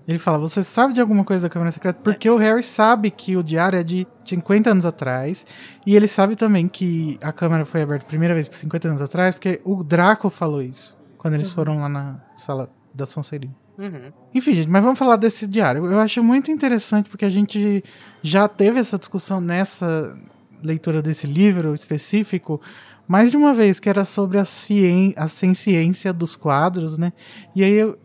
Ele 0.09 0.18
fala, 0.18 0.38
você 0.38 0.64
sabe 0.64 0.92
de 0.94 1.00
alguma 1.00 1.22
coisa 1.22 1.42
da 1.42 1.48
Câmara 1.48 1.70
Secreta? 1.70 2.00
Porque 2.02 2.28
o 2.28 2.37
Harry 2.37 2.62
sabe 2.62 3.11
que 3.11 3.37
o 3.37 3.44
diário 3.44 3.78
é 3.78 3.83
de 3.85 4.09
50 4.24 4.70
anos 4.70 4.85
atrás. 4.85 5.46
E 5.87 5.94
ele 5.94 6.09
sabe 6.09 6.35
também 6.35 6.66
que 6.66 7.16
a 7.22 7.30
Câmara 7.30 7.64
foi 7.64 7.83
aberta 7.83 8.04
a 8.04 8.09
primeira 8.09 8.35
vez 8.35 8.48
por 8.48 8.56
50 8.56 8.88
anos 8.88 9.02
atrás, 9.02 9.35
porque 9.35 9.61
o 9.64 9.85
Draco 9.85 10.28
falou 10.28 10.62
isso. 10.62 10.98
Quando 11.20 11.35
eles 11.35 11.50
foram 11.50 11.80
lá 11.80 11.88
na 11.88 12.18
sala 12.35 12.70
da 12.94 13.04
Sonserina. 13.04 13.54
Uhum. 13.78 14.11
Enfim, 14.35 14.54
gente, 14.54 14.68
mas 14.70 14.83
vamos 14.83 14.98
falar 14.98 15.16
desse 15.16 15.46
diário. 15.46 15.85
Eu 15.87 16.00
acho 16.00 16.22
muito 16.22 16.50
interessante 16.50 17.11
porque 17.11 17.26
a 17.26 17.30
gente 17.30 17.85
já 18.22 18.48
teve 18.48 18.80
essa 18.80 18.98
discussão 18.98 19.38
nessa 19.40 20.16
leitura 20.62 21.02
desse 21.02 21.26
livro 21.26 21.74
específico 21.74 22.61
mais 23.06 23.30
de 23.30 23.37
uma 23.37 23.52
vez, 23.52 23.78
que 23.80 23.88
era 23.88 24.04
sobre 24.04 24.38
a, 24.38 24.44
cien 24.44 25.12
a 25.16 25.26
ciência 25.28 26.12
dos 26.12 26.37
quadros, 26.37 26.96
né? 26.96 27.12
E 27.54 27.62
aí 27.64 27.72
eu, 27.72 27.98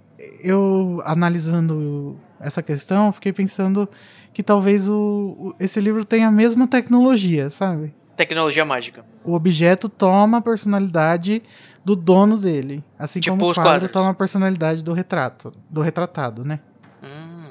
eu 0.43 1.01
analisando 1.05 2.17
essa 2.39 2.61
questão, 2.63 3.11
fiquei 3.11 3.31
pensando 3.31 3.87
que 4.33 4.41
talvez 4.43 4.89
o, 4.89 4.95
o- 5.37 5.55
esse 5.59 5.79
livro 5.79 6.03
tenha 6.03 6.27
a 6.27 6.31
mesma 6.31 6.67
tecnologia, 6.67 7.49
sabe? 7.49 7.93
Tecnologia 8.15 8.63
mágica. 8.65 9.05
O 9.23 9.33
objeto 9.33 9.89
toma 9.89 10.37
a 10.37 10.41
personalidade 10.41 11.43
do 11.83 11.95
dono 11.95 12.37
dele, 12.37 12.83
assim 12.97 13.19
Tipo 13.19 13.37
como 13.37 13.51
o 13.51 13.53
quadro 13.53 13.71
quadros. 13.71 13.91
toma 13.91 14.09
a 14.11 14.13
personalidade 14.13 14.81
do 14.83 14.93
retrato, 14.93 15.51
do 15.69 15.81
retratado, 15.81 16.43
né? 16.43 16.59
Hum. 17.03 17.49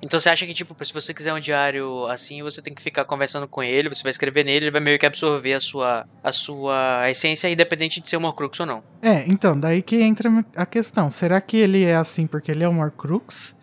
Então 0.00 0.20
você 0.20 0.28
acha 0.28 0.46
que, 0.46 0.54
tipo, 0.54 0.74
se 0.84 0.92
você 0.92 1.12
quiser 1.14 1.32
um 1.32 1.40
diário 1.40 2.06
assim, 2.06 2.42
você 2.42 2.60
tem 2.62 2.74
que 2.74 2.82
ficar 2.82 3.04
conversando 3.04 3.48
com 3.48 3.62
ele, 3.62 3.88
você 3.88 4.02
vai 4.02 4.10
escrever 4.10 4.44
nele, 4.44 4.66
ele 4.66 4.70
vai 4.70 4.80
meio 4.80 4.98
que 4.98 5.06
absorver 5.06 5.54
a 5.54 5.60
sua, 5.60 6.06
a 6.22 6.32
sua 6.32 7.10
essência, 7.10 7.48
independente 7.48 8.00
de 8.00 8.08
ser 8.08 8.16
um 8.16 8.24
Horcrux 8.24 8.58
ou 8.60 8.66
não. 8.66 8.82
É, 9.02 9.24
então, 9.26 9.58
daí 9.58 9.82
que 9.82 9.96
entra 10.00 10.30
a 10.56 10.66
questão. 10.66 11.10
Será 11.10 11.40
que 11.40 11.56
ele 11.56 11.84
é 11.84 11.96
assim 11.96 12.26
porque 12.26 12.50
ele 12.50 12.64
é 12.64 12.68
um 12.68 12.80
Horcrux? 12.80 13.56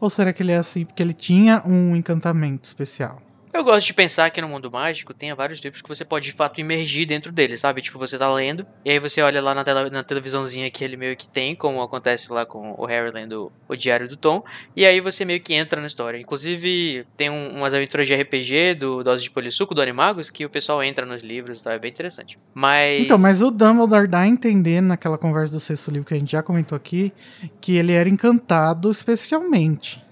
Ou 0.00 0.10
será 0.10 0.32
que 0.32 0.42
ele 0.42 0.52
é 0.52 0.56
assim 0.56 0.84
porque 0.84 1.02
ele 1.02 1.12
tinha 1.14 1.62
um 1.64 1.94
encantamento 1.94 2.64
especial? 2.66 3.20
Eu 3.52 3.62
gosto 3.62 3.86
de 3.86 3.92
pensar 3.92 4.30
que 4.30 4.40
no 4.40 4.48
mundo 4.48 4.70
mágico 4.70 5.12
tenha 5.12 5.34
vários 5.34 5.60
livros 5.60 5.82
que 5.82 5.88
você 5.88 6.06
pode 6.06 6.24
de 6.24 6.32
fato 6.32 6.58
imergir 6.58 7.06
dentro 7.06 7.30
dele, 7.30 7.58
sabe? 7.58 7.82
Tipo, 7.82 7.98
você 7.98 8.16
tá 8.16 8.32
lendo, 8.32 8.66
e 8.82 8.90
aí 8.90 8.98
você 8.98 9.20
olha 9.20 9.42
lá 9.42 9.54
na, 9.54 9.62
tela, 9.62 9.90
na 9.90 10.02
televisãozinha 10.02 10.70
que 10.70 10.82
ele 10.82 10.96
meio 10.96 11.14
que 11.14 11.28
tem, 11.28 11.54
como 11.54 11.82
acontece 11.82 12.32
lá 12.32 12.46
com 12.46 12.74
o 12.78 12.86
Harry 12.86 13.10
lendo 13.10 13.52
o 13.68 13.76
Diário 13.76 14.08
do 14.08 14.16
Tom, 14.16 14.42
e 14.74 14.86
aí 14.86 15.02
você 15.02 15.24
meio 15.26 15.38
que 15.38 15.52
entra 15.52 15.80
na 15.82 15.86
história. 15.86 16.16
Inclusive, 16.18 17.06
tem 17.14 17.28
um- 17.28 17.58
umas 17.58 17.74
aventuras 17.74 18.06
de 18.06 18.14
RPG 18.14 18.74
do 18.74 19.02
Dose 19.04 19.22
de 19.24 19.30
Polissuco, 19.30 19.74
do 19.74 19.82
Animagos, 19.82 20.30
que 20.30 20.46
o 20.46 20.50
pessoal 20.50 20.82
entra 20.82 21.04
nos 21.04 21.22
livros 21.22 21.60
e 21.60 21.64
tal, 21.64 21.74
é 21.74 21.78
bem 21.78 21.90
interessante. 21.90 22.38
Mas. 22.54 23.00
Então, 23.04 23.18
mas 23.18 23.42
o 23.42 23.50
Dumbledore 23.50 24.08
dá 24.08 24.20
a 24.20 24.26
entender 24.26 24.80
naquela 24.80 25.18
conversa 25.18 25.52
do 25.52 25.60
sexto 25.60 25.90
livro 25.90 26.06
que 26.08 26.14
a 26.14 26.18
gente 26.18 26.32
já 26.32 26.42
comentou 26.42 26.74
aqui 26.74 27.12
que 27.60 27.76
ele 27.76 27.92
era 27.92 28.08
encantado 28.08 28.90
especialmente. 28.90 30.02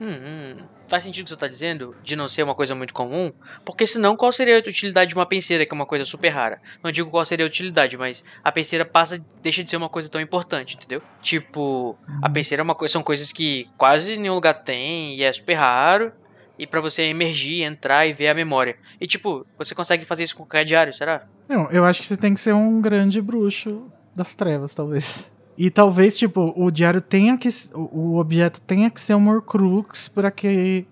Hum, 0.00 0.08
hum. 0.10 0.77
Faz 0.88 1.04
sentido 1.04 1.22
o 1.22 1.24
que 1.24 1.30
você 1.30 1.36
tá 1.36 1.46
dizendo, 1.46 1.94
de 2.02 2.16
não 2.16 2.28
ser 2.28 2.42
uma 2.42 2.54
coisa 2.54 2.74
muito 2.74 2.94
comum, 2.94 3.30
porque 3.62 3.86
senão 3.86 4.16
qual 4.16 4.32
seria 4.32 4.56
a 4.56 4.58
utilidade 4.58 5.10
de 5.10 5.14
uma 5.14 5.26
penseira, 5.26 5.66
que 5.66 5.72
é 5.72 5.76
uma 5.76 5.84
coisa 5.84 6.04
super 6.06 6.30
rara? 6.30 6.62
Não 6.82 6.90
digo 6.90 7.10
qual 7.10 7.24
seria 7.26 7.44
a 7.44 7.46
utilidade, 7.46 7.96
mas 7.98 8.24
a 8.42 8.50
penseira 8.50 8.86
passa, 8.86 9.22
deixa 9.42 9.62
de 9.62 9.68
ser 9.68 9.76
uma 9.76 9.90
coisa 9.90 10.10
tão 10.10 10.18
importante, 10.18 10.76
entendeu? 10.76 11.02
Tipo, 11.20 11.98
a 12.22 12.28
penseira 12.30 12.62
é 12.62 12.64
uma 12.64 12.74
coisa, 12.74 12.92
são 12.92 13.02
coisas 13.02 13.32
que 13.32 13.68
quase 13.76 14.16
nenhum 14.16 14.34
lugar 14.34 14.54
tem 14.54 15.14
e 15.14 15.22
é 15.22 15.30
super 15.30 15.54
raro, 15.54 16.10
e 16.58 16.66
pra 16.66 16.80
você 16.80 17.02
emergir, 17.02 17.62
entrar 17.62 18.06
e 18.06 18.14
ver 18.14 18.28
a 18.28 18.34
memória. 18.34 18.76
E 18.98 19.06
tipo, 19.06 19.46
você 19.58 19.74
consegue 19.74 20.06
fazer 20.06 20.22
isso 20.22 20.34
com 20.34 20.44
qualquer 20.44 20.64
diário, 20.64 20.94
será? 20.94 21.26
Não, 21.46 21.70
eu 21.70 21.84
acho 21.84 22.00
que 22.00 22.06
você 22.06 22.16
tem 22.16 22.32
que 22.32 22.40
ser 22.40 22.54
um 22.54 22.80
grande 22.80 23.20
bruxo 23.20 23.92
das 24.16 24.34
trevas, 24.34 24.74
talvez. 24.74 25.30
E 25.60 25.70
talvez, 25.70 26.16
tipo, 26.16 26.54
o 26.56 26.70
diário 26.70 27.00
tenha 27.00 27.36
que. 27.36 27.48
O 27.74 28.16
objeto 28.18 28.60
tenha 28.60 28.88
que 28.88 29.00
ser 29.00 29.14
um 29.16 29.28
Horcrux 29.28 30.08
para 30.08 30.30
que. 30.30 30.86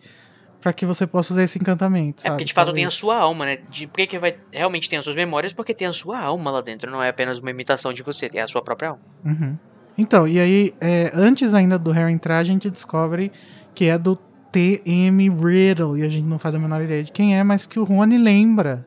para 0.60 0.72
que 0.72 0.84
você 0.84 1.06
possa 1.06 1.32
usar 1.32 1.44
esse 1.44 1.56
encantamento. 1.56 2.18
É 2.18 2.22
sabe? 2.22 2.32
porque 2.34 2.44
de 2.44 2.52
fato 2.52 2.72
tem 2.72 2.84
a 2.84 2.88
Talvez. 2.88 2.94
sua 2.98 3.16
alma, 3.16 3.46
né? 3.46 3.58
De, 3.70 3.86
por 3.86 3.94
que, 3.98 4.08
que 4.08 4.18
vai 4.18 4.34
realmente 4.52 4.90
tem 4.90 4.98
as 4.98 5.04
suas 5.04 5.14
memórias? 5.14 5.52
Porque 5.52 5.72
tem 5.72 5.86
a 5.86 5.92
sua 5.92 6.18
alma 6.18 6.50
lá 6.50 6.60
dentro, 6.60 6.90
não 6.90 7.00
é 7.00 7.08
apenas 7.08 7.38
uma 7.38 7.48
imitação 7.50 7.92
de 7.92 8.02
você, 8.02 8.28
é 8.34 8.42
a 8.42 8.48
sua 8.48 8.60
própria 8.60 8.88
alma. 8.88 9.00
Uhum. 9.24 9.56
Então, 9.96 10.26
e 10.26 10.40
aí, 10.40 10.74
é, 10.80 11.12
antes 11.14 11.54
ainda 11.54 11.78
do 11.78 11.92
Harry 11.92 12.12
entrar, 12.12 12.38
a 12.38 12.44
gente 12.44 12.68
descobre 12.68 13.30
que 13.72 13.84
é 13.84 13.96
do 13.96 14.16
T.M. 14.50 15.28
Riddle. 15.30 15.96
E 15.96 16.02
a 16.02 16.08
gente 16.08 16.24
não 16.26 16.38
faz 16.40 16.54
a 16.56 16.58
menor 16.58 16.82
ideia 16.82 17.04
de 17.04 17.12
quem 17.12 17.38
é, 17.38 17.44
mas 17.44 17.66
que 17.66 17.78
o 17.78 17.84
Rony 17.84 18.18
lembra. 18.18 18.84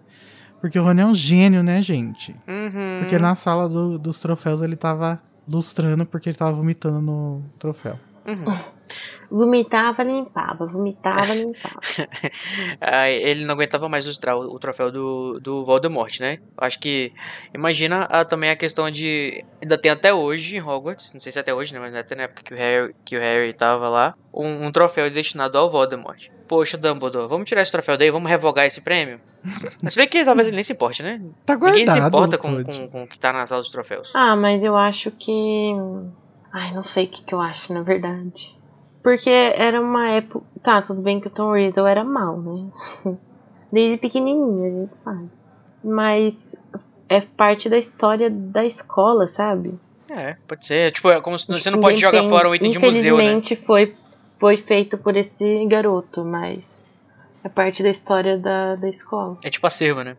Porque 0.59 0.77
o 0.77 0.83
Rony 0.83 1.01
é 1.01 1.05
um 1.05 1.15
gênio, 1.15 1.63
né, 1.63 1.81
gente? 1.81 2.35
Uhum. 2.47 2.99
Porque 2.99 3.17
na 3.17 3.33
sala 3.33 3.69
do- 3.69 3.97
dos 3.97 4.19
troféus 4.19 4.61
ele 4.61 4.75
tava 4.75 5.21
lustrando 5.51 6.05
porque 6.05 6.29
ele 6.29 6.37
tava 6.37 6.51
vomitando 6.51 7.01
no 7.01 7.43
troféu. 7.57 7.99
Uhum. 8.25 8.57
Vomitava, 9.31 10.03
limpava, 10.03 10.65
vomitava, 10.65 11.33
limpava. 11.33 11.79
Ah, 12.81 13.09
ele 13.09 13.45
não 13.45 13.53
aguentava 13.53 13.87
mais 13.87 14.05
ilustrar 14.05 14.35
o, 14.35 14.55
o 14.55 14.59
troféu 14.59 14.91
do, 14.91 15.39
do 15.39 15.63
Voldemort, 15.63 16.19
né? 16.19 16.39
Acho 16.57 16.79
que. 16.79 17.13
Imagina 17.53 18.07
ah, 18.09 18.25
também 18.25 18.49
a 18.49 18.55
questão 18.55 18.89
de. 18.89 19.43
Ainda 19.61 19.77
tem 19.77 19.91
até 19.91 20.13
hoje 20.13 20.55
em 20.55 20.61
Hogwarts, 20.61 21.11
não 21.13 21.19
sei 21.19 21.31
se 21.31 21.37
é 21.37 21.41
até 21.41 21.53
hoje, 21.53 21.73
né? 21.73 21.79
Mas 21.79 21.95
até 21.95 22.15
na 22.15 22.23
época 22.23 22.43
que 22.43 22.53
o 22.53 22.57
Harry, 22.57 22.95
que 23.05 23.17
o 23.17 23.19
Harry 23.19 23.53
tava 23.53 23.87
lá, 23.87 24.15
um, 24.33 24.65
um 24.65 24.71
troféu 24.71 25.09
destinado 25.09 25.57
ao 25.57 25.69
Voldemort. 25.69 26.29
Poxa, 26.47 26.77
Dumbledore, 26.77 27.27
vamos 27.27 27.47
tirar 27.47 27.61
esse 27.61 27.71
troféu 27.71 27.95
daí, 27.95 28.09
vamos 28.09 28.27
revogar 28.27 28.65
esse 28.65 28.81
prêmio? 28.81 29.19
Mas 29.83 29.93
se 29.93 29.99
bem 29.99 30.07
que 30.07 30.25
talvez 30.25 30.47
ele 30.47 30.55
nem 30.55 30.63
se 30.63 30.73
importe, 30.73 31.03
né? 31.03 31.21
Tá 31.45 31.55
guardado. 31.55 31.79
Ninguém 31.79 31.93
se 31.93 31.99
importa 31.99 32.37
com, 32.37 32.63
com, 32.63 32.87
com 32.87 33.03
o 33.03 33.07
que 33.07 33.19
tá 33.19 33.31
na 33.31 33.45
sala 33.45 33.61
dos 33.61 33.69
troféus. 33.69 34.11
Ah, 34.15 34.35
mas 34.35 34.63
eu 34.63 34.75
acho 34.75 35.11
que. 35.11 35.73
Ai, 36.51 36.73
não 36.73 36.83
sei 36.83 37.05
o 37.05 37.09
que, 37.09 37.23
que 37.23 37.35
eu 37.35 37.39
acho, 37.39 37.71
na 37.71 37.83
verdade. 37.83 38.58
Porque 39.03 39.29
era 39.29 39.79
uma 39.81 40.09
época. 40.09 40.45
Tá, 40.63 40.81
tudo 40.81 41.01
bem 41.01 41.19
que 41.19 41.27
o 41.27 41.31
Tom 41.31 41.53
Riddle 41.53 41.87
era 41.87 42.03
mal, 42.03 42.39
né? 42.39 42.69
Desde 43.71 43.97
pequenininho, 43.97 44.65
a 44.65 44.69
gente 44.69 44.99
sabe. 44.99 45.29
Mas 45.83 46.55
é 47.07 47.21
parte 47.21 47.69
da 47.69 47.77
história 47.77 48.29
da 48.29 48.65
escola, 48.65 49.27
sabe? 49.27 49.79
É, 50.09 50.35
pode 50.47 50.65
ser. 50.65 50.91
Tipo, 50.91 51.11
é 51.11 51.21
como 51.21 51.37
se 51.37 51.47
você 51.47 51.69
não 51.69 51.79
pode 51.79 51.99
jogar 51.99 52.23
fora 52.27 52.49
um 52.49 52.55
item 52.55 52.71
de 52.71 52.79
museu, 52.79 53.17
né? 53.17 53.23
Infelizmente 53.23 53.55
foi, 53.55 53.93
foi 54.37 54.57
feito 54.57 54.97
por 54.97 55.15
esse 55.15 55.65
garoto, 55.67 56.25
mas 56.25 56.83
é 57.43 57.49
parte 57.49 57.83
da 57.83 57.89
história 57.89 58.37
da, 58.37 58.75
da 58.75 58.89
escola. 58.89 59.37
É 59.43 59.49
tipo 59.49 59.65
acervo, 59.65 60.03
né? 60.03 60.17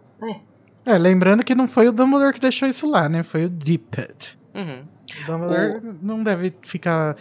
É, 0.87 0.97
lembrando 0.97 1.45
que 1.45 1.55
não 1.55 1.69
foi 1.69 1.89
o 1.89 1.93
Dumbledore 1.93 2.33
que 2.33 2.41
deixou 2.41 2.69
isso 2.69 2.89
lá, 2.89 3.09
né? 3.09 3.23
Foi 3.23 3.45
o 3.45 3.49
Deepet. 3.49 4.39
Uhum. 4.55 4.83
O 5.23 5.27
Dumbledore 5.27 5.81
não 6.03 6.23
deve 6.23 6.53
ficar 6.63 7.17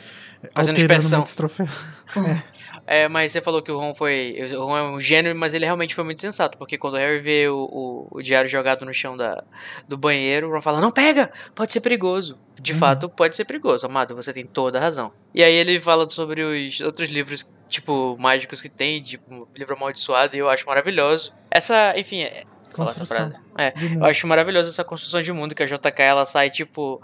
Fazendo 0.55 0.77
inspeção. 0.77 1.23
troféus. 1.23 1.69
É, 2.91 3.07
mas 3.07 3.31
você 3.31 3.39
falou 3.39 3.61
que 3.61 3.71
o 3.71 3.77
Ron 3.77 3.93
foi. 3.93 4.35
O 4.53 4.65
Ron 4.65 4.77
é 4.77 4.81
um 4.81 4.99
gênio, 4.99 5.35
mas 5.35 5.53
ele 5.53 5.63
realmente 5.63 5.93
foi 5.93 6.03
muito 6.03 6.21
sensato. 6.21 6.57
Porque 6.57 6.75
quando 6.75 6.95
o 6.95 6.97
Harry 6.97 7.19
vê 7.19 7.47
o, 7.47 7.55
o, 7.71 8.07
o 8.17 8.21
diário 8.23 8.49
jogado 8.49 8.83
no 8.83 8.91
chão 8.91 9.15
da, 9.15 9.43
do 9.87 9.95
banheiro, 9.95 10.49
o 10.49 10.51
Ron 10.51 10.59
fala: 10.59 10.81
Não 10.81 10.89
pega! 10.89 11.29
Pode 11.53 11.71
ser 11.71 11.81
perigoso. 11.81 12.35
De 12.59 12.73
Uhum. 12.73 12.79
fato, 12.79 13.07
pode 13.07 13.35
ser 13.35 13.45
perigoso, 13.45 13.85
amado. 13.85 14.15
Você 14.15 14.33
tem 14.33 14.43
toda 14.43 14.79
a 14.79 14.81
razão. 14.81 15.11
E 15.35 15.43
aí 15.43 15.53
ele 15.53 15.79
fala 15.79 16.09
sobre 16.09 16.41
os 16.41 16.81
outros 16.81 17.09
livros, 17.09 17.47
tipo, 17.67 18.17
mágicos 18.19 18.59
que 18.59 18.69
tem, 18.69 19.03
tipo, 19.03 19.35
o 19.35 19.47
livro 19.55 19.75
amaldiçoado, 19.75 20.35
e 20.35 20.39
eu 20.39 20.49
acho 20.49 20.65
maravilhoso. 20.65 21.31
Essa, 21.51 21.93
enfim, 21.95 22.23
é. 22.23 22.43
Essa 22.79 23.05
frase. 23.05 23.35
É, 23.57 23.73
eu 23.95 24.05
acho 24.05 24.25
maravilhoso 24.25 24.69
essa 24.69 24.83
construção 24.83 25.21
de 25.21 25.31
mundo 25.33 25.53
que 25.53 25.61
a 25.61 25.65
JK 25.65 26.01
ela 26.01 26.25
sai, 26.25 26.49
tipo, 26.49 26.99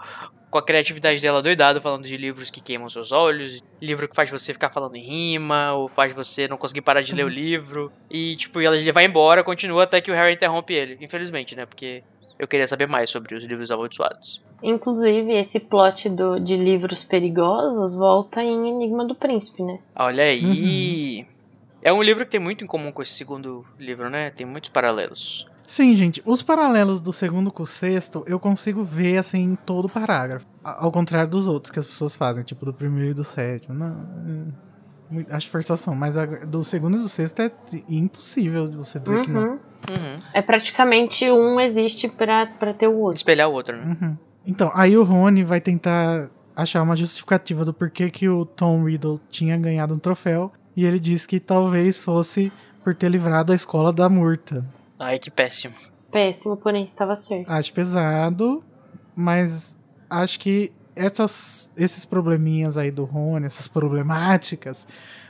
com 0.56 0.60
a 0.60 0.62
criatividade 0.62 1.20
dela 1.20 1.42
doidada, 1.42 1.82
falando 1.82 2.06
de 2.06 2.16
livros 2.16 2.50
que 2.50 2.62
queimam 2.62 2.88
seus 2.88 3.12
olhos, 3.12 3.62
livro 3.80 4.08
que 4.08 4.16
faz 4.16 4.30
você 4.30 4.54
ficar 4.54 4.70
falando 4.70 4.96
em 4.96 5.02
rima, 5.02 5.74
ou 5.74 5.86
faz 5.86 6.14
você 6.14 6.48
não 6.48 6.56
conseguir 6.56 6.80
parar 6.80 7.02
de 7.02 7.14
ler 7.14 7.26
o 7.26 7.28
livro. 7.28 7.92
E, 8.10 8.36
tipo, 8.36 8.58
ela 8.60 8.76
vai 8.92 9.04
embora, 9.04 9.44
continua 9.44 9.82
até 9.82 10.00
que 10.00 10.10
o 10.10 10.14
Harry 10.14 10.32
interrompe 10.32 10.72
ele. 10.72 10.96
Infelizmente, 11.02 11.54
né? 11.54 11.66
Porque 11.66 12.02
eu 12.38 12.48
queria 12.48 12.66
saber 12.66 12.86
mais 12.86 13.10
sobre 13.10 13.34
os 13.34 13.44
livros 13.44 13.70
amaldiçoados. 13.70 14.42
Inclusive, 14.62 15.30
esse 15.34 15.60
plot 15.60 16.08
do, 16.08 16.40
de 16.40 16.56
livros 16.56 17.04
perigosos 17.04 17.94
volta 17.94 18.42
em 18.42 18.70
Enigma 18.70 19.04
do 19.04 19.14
Príncipe, 19.14 19.62
né? 19.62 19.78
Olha 19.94 20.24
aí. 20.24 21.26
É 21.82 21.92
um 21.92 22.02
livro 22.02 22.24
que 22.24 22.30
tem 22.30 22.40
muito 22.40 22.64
em 22.64 22.66
comum 22.66 22.90
com 22.90 23.02
esse 23.02 23.12
segundo 23.12 23.62
livro, 23.78 24.08
né? 24.08 24.30
Tem 24.30 24.46
muitos 24.46 24.70
paralelos. 24.70 25.46
Sim, 25.66 25.94
gente, 25.96 26.22
os 26.24 26.42
paralelos 26.42 27.00
do 27.00 27.12
segundo 27.12 27.50
com 27.50 27.62
o 27.62 27.66
sexto 27.66 28.22
eu 28.26 28.38
consigo 28.38 28.84
ver 28.84 29.18
assim 29.18 29.40
em 29.40 29.54
todo 29.56 29.86
o 29.86 29.88
parágrafo. 29.88 30.46
Ao 30.62 30.90
contrário 30.92 31.28
dos 31.30 31.48
outros 31.48 31.70
que 31.70 31.78
as 31.78 31.86
pessoas 31.86 32.14
fazem, 32.14 32.42
tipo 32.44 32.64
do 32.64 32.72
primeiro 32.72 33.10
e 33.10 33.14
do 33.14 33.24
sétimo. 33.24 33.74
Não, 33.74 33.88
hum, 33.90 35.24
acho 35.30 35.48
forçação, 35.50 35.94
mas 35.94 36.16
a- 36.16 36.24
do 36.26 36.62
segundo 36.64 36.96
e 36.96 37.00
do 37.00 37.08
sexto 37.08 37.40
é 37.40 37.50
impossível 37.88 38.68
de 38.68 38.76
você 38.76 38.98
dizer 39.00 39.22
que 39.22 39.30
não. 39.30 39.42
Uhum. 39.42 39.58
Uhum. 39.90 40.16
É 40.32 40.42
praticamente 40.42 41.30
um 41.30 41.60
existe 41.60 42.08
pra, 42.08 42.46
pra 42.46 42.72
ter 42.74 42.88
o 42.88 42.96
outro. 42.98 43.16
Espelhar 43.16 43.48
o 43.48 43.52
outro, 43.52 43.76
né? 43.76 43.96
Uhum. 44.00 44.16
Então, 44.46 44.70
aí 44.74 44.96
o 44.96 45.02
Rony 45.04 45.42
vai 45.44 45.60
tentar 45.60 46.28
achar 46.54 46.82
uma 46.82 46.96
justificativa 46.96 47.64
do 47.64 47.72
porquê 47.74 48.10
que 48.10 48.28
o 48.28 48.44
Tom 48.44 48.84
Riddle 48.84 49.20
tinha 49.28 49.56
ganhado 49.56 49.94
um 49.94 49.98
troféu. 49.98 50.52
E 50.76 50.84
ele 50.84 50.98
diz 51.00 51.26
que 51.26 51.38
talvez 51.40 52.02
fosse 52.02 52.52
por 52.84 52.94
ter 52.94 53.08
livrado 53.08 53.52
a 53.52 53.54
escola 53.54 53.92
da 53.92 54.08
Murta. 54.08 54.64
Ai, 54.98 55.18
que 55.18 55.30
péssimo. 55.30 55.74
Péssimo, 56.10 56.56
porém 56.56 56.84
estava 56.84 57.16
certo. 57.16 57.50
Acho 57.50 57.72
pesado, 57.72 58.64
mas 59.14 59.76
acho 60.08 60.38
que 60.40 60.72
essas, 60.94 61.70
esses 61.76 62.04
probleminhas 62.04 62.76
aí 62.78 62.90
do 62.90 63.04
Rony, 63.04 63.46
essas 63.46 63.68
problemáticas, 63.68 64.86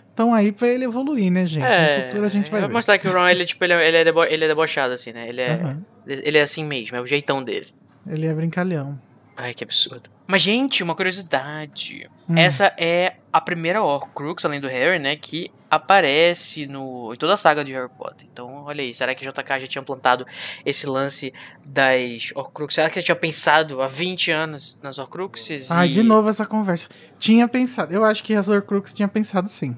estão 0.09 0.33
aí 0.33 0.53
pra 0.53 0.69
ele 0.69 0.85
evoluir, 0.85 1.31
né, 1.31 1.45
gente? 1.47 1.65
no 1.67 2.05
futuro 2.05 2.25
a 2.27 2.29
gente 2.29 2.51
vai 2.51 2.61
ver. 2.61 2.69
mostrar 2.69 2.99
que 2.99 3.09
o 3.09 3.13
Ron, 3.13 3.29
ele, 3.29 3.45
tipo, 3.45 3.65
ele, 3.65 3.73
é, 3.73 3.89
ele, 3.89 3.97
é 3.97 4.05
debo- 4.05 4.25
ele 4.25 4.45
é 4.45 4.49
debochado, 4.49 4.95
assim, 4.95 5.13
né? 5.13 5.29
Ele 5.29 5.41
é, 5.41 5.53
Aham. 5.55 5.83
ele 6.07 6.39
é 6.39 6.43
assim 6.43 6.65
mesmo, 6.65 6.97
é 6.97 7.01
o 7.01 7.07
jeitão 7.07 7.43
dele. 7.43 7.67
Ele 8.07 8.27
é 8.27 8.33
brincalhão. 8.35 8.99
Ai, 9.37 9.53
que 9.53 9.65
absurdo. 9.65 10.09
Mas, 10.27 10.41
gente, 10.43 10.83
uma 10.83 10.95
curiosidade. 10.95 12.09
Hum. 12.29 12.39
Essa 12.39 12.73
é 12.79 13.17
a 13.37 13.41
primeira 13.41 13.83
Horcrux, 13.83 14.45
além 14.45 14.61
do 14.61 14.69
Harry, 14.69 14.99
né? 14.99 15.15
Que 15.17 15.51
aparece 15.71 16.67
no, 16.67 17.13
em 17.13 17.17
toda 17.17 17.35
a 17.35 17.37
saga 17.37 17.65
de 17.65 17.73
Harry 17.73 17.89
Potter. 17.89 18.27
Então, 18.33 18.65
olha 18.65 18.83
aí, 18.83 18.95
será 18.95 19.15
que 19.15 19.25
JK 19.25 19.61
já 19.61 19.67
tinha 19.67 19.83
plantado 19.83 20.27
esse 20.65 20.87
lance 20.87 21.33
das 21.65 22.33
Horcruxes? 22.35 22.75
Será 22.77 22.89
que 22.91 22.99
ele 22.99 23.05
tinha 23.05 23.17
pensado 23.17 23.83
há 23.83 23.87
20 23.87 24.31
anos 24.31 24.81
nas 24.83 24.99
Horcruxes? 24.99 25.71
Ai, 25.71 25.89
e- 25.89 25.93
de 25.93 26.03
novo 26.03 26.29
essa 26.29 26.47
conversa. 26.47 26.89
Tinha 27.19 27.47
pensado, 27.49 27.93
eu 27.95 28.05
acho 28.05 28.23
que 28.25 28.35
as 28.35 28.49
Horcrux 28.49 28.93
tinha 28.93 29.09
pensado 29.09 29.49
sim. 29.49 29.77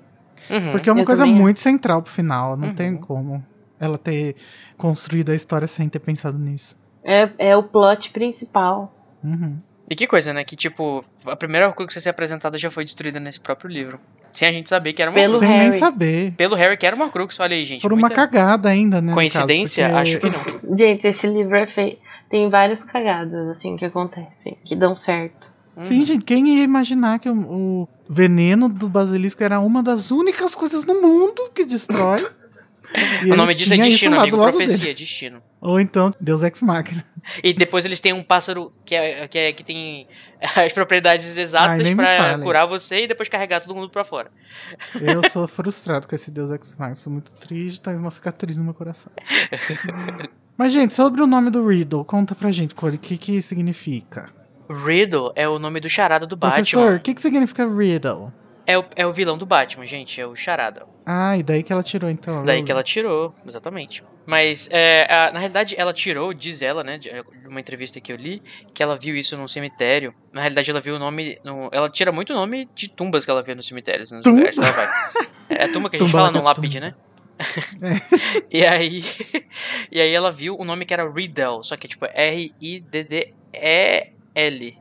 Uhum. 0.51 0.73
Porque 0.73 0.89
é 0.89 0.93
uma 0.93 1.05
coisa 1.05 1.25
também 1.25 1.39
muito 1.39 1.61
central 1.61 2.01
pro 2.03 2.13
final, 2.13 2.57
não 2.57 2.69
Uhum. 2.69 2.75
tem 2.75 2.97
como 2.97 3.45
ela 3.81 3.99
ter 3.99 4.37
construído 4.77 5.31
a 5.31 5.35
história 5.35 5.67
sem 5.67 5.89
ter 5.89 5.99
pensado 5.99 6.39
nisso. 6.39 6.77
É, 7.05 7.29
é 7.39 7.57
o 7.57 7.63
plot 7.63 8.11
principal. 8.11 8.95
Uhum. 9.23 9.59
E 9.91 9.95
que 9.95 10.07
coisa, 10.07 10.33
né? 10.35 10.45
Que, 10.45 10.55
tipo, 10.55 11.03
a 11.27 11.35
primeira 11.35 11.67
Horcrux 11.67 11.97
a 11.97 12.01
ser 12.01 12.11
apresentada 12.11 12.59
já 12.59 12.71
foi 12.71 12.85
destruída 12.85 13.19
nesse 13.19 13.41
próprio 13.41 13.71
livro. 13.71 13.99
Sem 14.33 14.47
a 14.49 14.53
gente 14.53 14.69
saber 14.69 14.93
que 14.93 15.01
era 15.01 15.11
uma 15.11 15.15
Pelo 15.19 15.35
Horcrux. 15.35 15.49
Sem 15.49 15.59
nem 15.59 15.69
Harry. 15.69 15.79
saber. 15.79 16.33
Pelo 16.37 16.55
Harry, 16.55 16.77
que 16.77 16.87
era 16.87 16.95
uma 16.95 17.07
Horcrux. 17.07 17.41
Olha 17.41 17.57
aí, 17.57 17.65
gente. 17.65 17.81
Por 17.81 17.93
uma 17.93 18.11
cagada 18.11 18.69
ainda, 18.69 19.01
né? 19.01 19.15
Coincidência? 19.15 19.89
caso, 19.89 19.99
Acho 19.99 20.21
que 20.21 20.29
não. 20.29 20.59
Gente, 20.77 21.07
esse 21.07 21.27
livro 21.27 21.57
é 21.57 21.67
feio. 21.67 21.97
Tem 22.31 22.51
vários 22.51 22.85
cagados, 22.85 23.49
assim, 23.49 23.77
que 23.77 23.85
acontecem, 23.87 24.59
que 24.63 24.77
dão 24.77 24.95
certo. 24.95 25.51
Sim, 25.81 26.05
gente, 26.05 26.25
quem 26.25 26.57
ia 26.57 26.65
imaginar 26.65 27.21
que 27.21 27.29
o, 27.29 27.35
o 27.35 27.89
veneno 28.09 28.69
do 28.69 28.89
basilisco 28.89 29.43
era 29.45 29.61
uma 29.61 29.81
das 29.81 30.11
únicas 30.11 30.55
coisas 30.55 30.85
no 30.85 31.01
mundo 31.01 31.51
que 31.55 31.65
destrói? 31.65 32.27
O 33.31 33.37
nome 33.37 33.55
disso 33.55 33.75
é 33.75 33.77
destino, 33.77 34.19
amigo. 34.19 34.39
Profecia, 34.39 34.79
dele. 34.79 34.95
destino. 34.95 35.43
Ou 35.61 35.79
então, 35.79 36.11
Deus 36.19 36.43
Ex 36.43 36.63
Machina. 36.63 37.05
E 37.43 37.53
depois 37.53 37.85
eles 37.85 38.01
têm 38.01 38.13
um 38.13 38.23
pássaro 38.23 38.73
que, 38.85 38.95
é, 38.95 39.29
que, 39.29 39.39
é, 39.39 39.53
que 39.53 39.63
tem 39.63 40.07
as 40.57 40.73
propriedades 40.73 41.37
exatas 41.37 41.89
fale. 41.91 42.43
curar 42.43 42.67
você 42.67 43.05
e 43.05 43.09
depois 43.09 43.29
carregar 43.29 43.61
todo 43.61 43.75
mundo 43.75 43.91
pra 43.91 44.05
fora. 44.05 44.31
Eu 45.01 45.29
sou 45.31 45.47
frustrado 45.47 46.07
com 46.07 46.15
esse 46.15 46.31
Deus 46.31 46.51
Ex 46.51 46.77
Machina. 46.77 46.95
Sou 46.97 47.13
muito 47.13 47.31
triste, 47.33 47.81
tá 47.81 47.91
uma 47.93 48.11
cicatriz 48.11 48.57
no 48.57 48.65
meu 48.65 48.75
coração. 48.75 49.13
Mas, 50.57 50.73
gente, 50.73 50.95
sobre 50.95 51.23
o 51.23 51.27
nome 51.27 51.51
do 51.51 51.67
Riddle, 51.67 52.05
conta 52.05 52.35
pra 52.35 52.51
gente, 52.51 52.75
o 52.75 52.99
que 52.99 53.17
que 53.17 53.41
significa? 53.41 54.31
Riddle 54.69 55.33
é 55.35 55.49
o 55.49 55.59
nome 55.59 55.81
do 55.81 55.89
charada 55.89 56.27
do 56.27 56.37
Professor, 56.37 56.81
Batman. 56.81 56.97
o 56.97 57.01
que 57.01 57.15
que 57.15 57.23
significa 57.23 57.67
Riddle? 57.67 58.33
É 58.69 58.77
o, 58.79 58.85
é 58.95 59.07
o 59.07 59.13
vilão 59.15 59.39
do 59.39 59.47
Batman, 59.47 59.87
gente. 59.87 60.21
É 60.21 60.27
o 60.27 60.37
charada. 60.37 60.87
Ah, 61.07 61.37
e 61.39 61.43
daí 61.43 61.63
que 61.63 61.73
ela 61.73 61.83
tirou, 61.83 62.11
então. 62.11 62.45
Daí 62.45 62.63
que 62.63 62.71
ela 62.71 62.83
tirou, 62.83 63.35
exatamente. 63.47 64.05
Mas, 64.27 64.69
é, 64.71 65.07
a- 65.11 65.33
na 65.33 65.39
realidade, 65.39 65.75
ela 65.79 65.95
tirou, 65.95 66.35
diz 66.35 66.61
ela, 66.61 66.85
né, 66.85 66.99
de 66.99 67.11
uma 67.49 67.59
entrevista 67.61 67.99
que 67.99 68.13
eu 68.13 68.17
li, 68.17 68.43
que 68.75 68.83
ela 68.83 68.95
viu 68.99 69.17
isso 69.17 69.39
num 69.39 69.49
cemitério. 69.49 70.13
Na 70.35 70.43
realidade, 70.43 70.71
ela 70.71 70.83
viu 70.83 70.97
o 70.97 70.99
nome. 70.99 71.39
no- 71.43 71.71
ela 71.73 71.89
tira 71.89 72.13
muito 72.13 72.35
nome 72.35 72.69
de 72.75 72.91
tumbas 72.91 73.25
que 73.25 73.31
ela 73.31 73.43
vê 73.43 73.55
nos 73.55 73.67
cemitérios, 73.67 74.13
nos 74.13 74.27
lugares. 74.27 74.57
É 75.51 75.65
a 75.65 75.73
tumba 75.73 75.89
que 75.89 75.97
a 75.97 75.99
gente 75.99 76.13
fala 76.13 76.31
no 76.31 76.43
lápide, 76.43 76.79
tumba. 76.79 76.95
né? 76.95 76.95
e 78.53 78.67
aí. 78.67 79.03
e 79.91 79.99
aí 79.99 80.13
ela 80.13 80.31
viu 80.31 80.55
o 80.59 80.63
nome 80.65 80.85
que 80.85 80.93
era 80.93 81.11
Riddle, 81.11 81.65
só 81.65 81.75
que 81.75 81.87
é 81.87 81.89
tipo 81.89 82.05
R-I-D-D-E-L. 83.49 84.79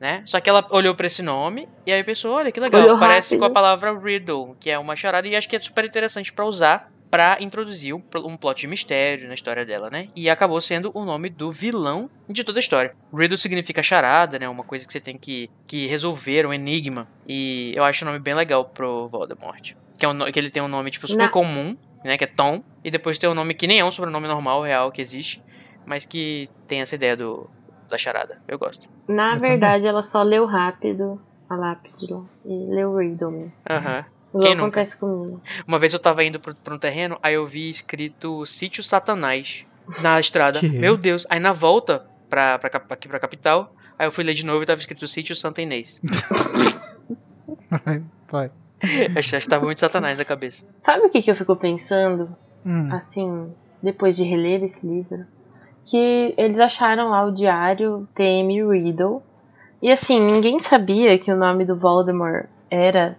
Né? 0.00 0.22
Só 0.24 0.38
que 0.40 0.48
ela 0.48 0.64
olhou 0.70 0.94
pra 0.94 1.08
esse 1.08 1.22
nome 1.22 1.68
e 1.84 1.92
aí 1.92 2.04
pensou, 2.04 2.32
olha 2.36 2.52
que 2.52 2.60
legal, 2.60 2.82
Olhou 2.82 2.98
parece 3.00 3.34
rápido. 3.34 3.38
com 3.40 3.44
a 3.46 3.50
palavra 3.50 3.98
riddle, 3.98 4.56
que 4.60 4.70
é 4.70 4.78
uma 4.78 4.94
charada 4.94 5.26
e 5.26 5.34
acho 5.34 5.48
que 5.48 5.56
é 5.56 5.60
super 5.60 5.84
interessante 5.84 6.32
pra 6.32 6.44
usar 6.44 6.88
pra 7.10 7.38
introduzir 7.40 7.94
um, 7.94 8.02
um 8.26 8.36
plot 8.36 8.60
de 8.60 8.66
mistério 8.68 9.26
na 9.26 9.34
história 9.34 9.64
dela, 9.64 9.88
né? 9.90 10.08
E 10.14 10.28
acabou 10.28 10.60
sendo 10.60 10.92
o 10.94 11.04
nome 11.06 11.30
do 11.30 11.50
vilão 11.50 12.08
de 12.28 12.44
toda 12.44 12.58
a 12.58 12.60
história. 12.60 12.94
Riddle 13.12 13.38
significa 13.38 13.82
charada, 13.82 14.38
né? 14.38 14.46
Uma 14.48 14.62
coisa 14.62 14.86
que 14.86 14.92
você 14.92 15.00
tem 15.00 15.16
que, 15.16 15.50
que 15.66 15.86
resolver, 15.86 16.46
um 16.46 16.52
enigma. 16.52 17.08
E 17.26 17.72
eu 17.74 17.82
acho 17.82 18.04
o 18.04 18.06
nome 18.06 18.18
bem 18.20 18.34
legal 18.34 18.66
pro 18.66 19.08
Voldemort. 19.08 19.72
Que, 19.98 20.04
é 20.04 20.08
um, 20.08 20.18
que 20.30 20.38
ele 20.38 20.50
tem 20.50 20.62
um 20.62 20.68
nome, 20.68 20.90
tipo, 20.90 21.08
super 21.08 21.24
Na- 21.24 21.28
comum, 21.30 21.76
né? 22.04 22.18
Que 22.18 22.24
é 22.24 22.26
Tom. 22.26 22.62
E 22.84 22.90
depois 22.90 23.18
tem 23.18 23.28
um 23.28 23.34
nome 23.34 23.54
que 23.54 23.66
nem 23.66 23.80
é 23.80 23.84
um 23.84 23.90
sobrenome 23.90 24.28
normal, 24.28 24.60
real, 24.62 24.92
que 24.92 25.00
existe. 25.00 25.42
Mas 25.86 26.04
que 26.04 26.50
tem 26.66 26.82
essa 26.82 26.94
ideia 26.94 27.16
do, 27.16 27.48
da 27.88 27.98
charada. 27.98 28.40
Eu 28.46 28.58
gosto. 28.58 28.88
Na 29.08 29.34
Eu 29.34 29.38
verdade, 29.38 29.86
ela 29.86 30.02
só 30.02 30.22
leu 30.22 30.46
rápido 30.46 31.20
a 31.48 31.56
lápide 31.56 32.12
lá. 32.12 32.22
E 32.44 32.52
leu 32.74 32.96
Riddle 32.96 33.30
mesmo. 33.30 33.52
Aham. 33.68 34.04
Quem 34.42 34.54
nunca? 34.54 34.80
acontece 34.80 34.96
comigo. 34.98 35.40
Uma 35.66 35.78
vez 35.78 35.92
eu 35.94 35.98
tava 35.98 36.22
indo 36.22 36.38
pra 36.38 36.54
um 36.74 36.78
terreno, 36.78 37.18
aí 37.22 37.32
eu 37.34 37.46
vi 37.46 37.70
escrito 37.70 38.44
Sítio 38.44 38.82
Satanás 38.82 39.64
na 40.02 40.20
estrada. 40.20 40.60
Que? 40.60 40.68
Meu 40.68 40.96
Deus. 40.98 41.26
Aí 41.30 41.40
na 41.40 41.52
volta 41.54 42.04
pra, 42.28 42.58
pra, 42.58 42.70
aqui 42.90 43.08
pra 43.08 43.18
capital, 43.18 43.74
aí 43.98 44.06
eu 44.06 44.12
fui 44.12 44.22
ler 44.24 44.34
de 44.34 44.44
novo 44.44 44.62
e 44.62 44.66
tava 44.66 44.78
escrito 44.80 45.06
Sítio 45.06 45.34
Santa 45.34 45.62
Inês. 45.62 45.98
Vai, 47.84 48.02
vai. 48.30 48.50
acho, 49.18 49.36
acho 49.36 49.40
que 49.44 49.48
tava 49.50 49.64
muito 49.64 49.80
Satanás 49.80 50.18
na 50.18 50.24
cabeça. 50.24 50.62
Sabe 50.82 51.06
o 51.06 51.10
que, 51.10 51.20
que 51.22 51.30
eu 51.30 51.36
fico 51.36 51.54
pensando, 51.56 52.34
Hum. 52.64 52.88
assim, 52.92 53.52
depois 53.82 54.16
de 54.16 54.24
reler 54.24 54.62
esse 54.64 54.86
livro? 54.86 55.26
Que 55.88 56.34
eles 56.36 56.58
acharam 56.58 57.10
lá 57.10 57.24
o 57.24 57.32
diário 57.32 58.06
TM 58.14 58.68
Riddle. 58.68 59.22
E 59.80 59.90
assim, 59.90 60.18
ninguém 60.20 60.58
sabia 60.58 61.18
que 61.18 61.32
o 61.32 61.36
nome 61.36 61.64
do 61.64 61.76
Voldemort 61.76 62.46
era 62.70 63.16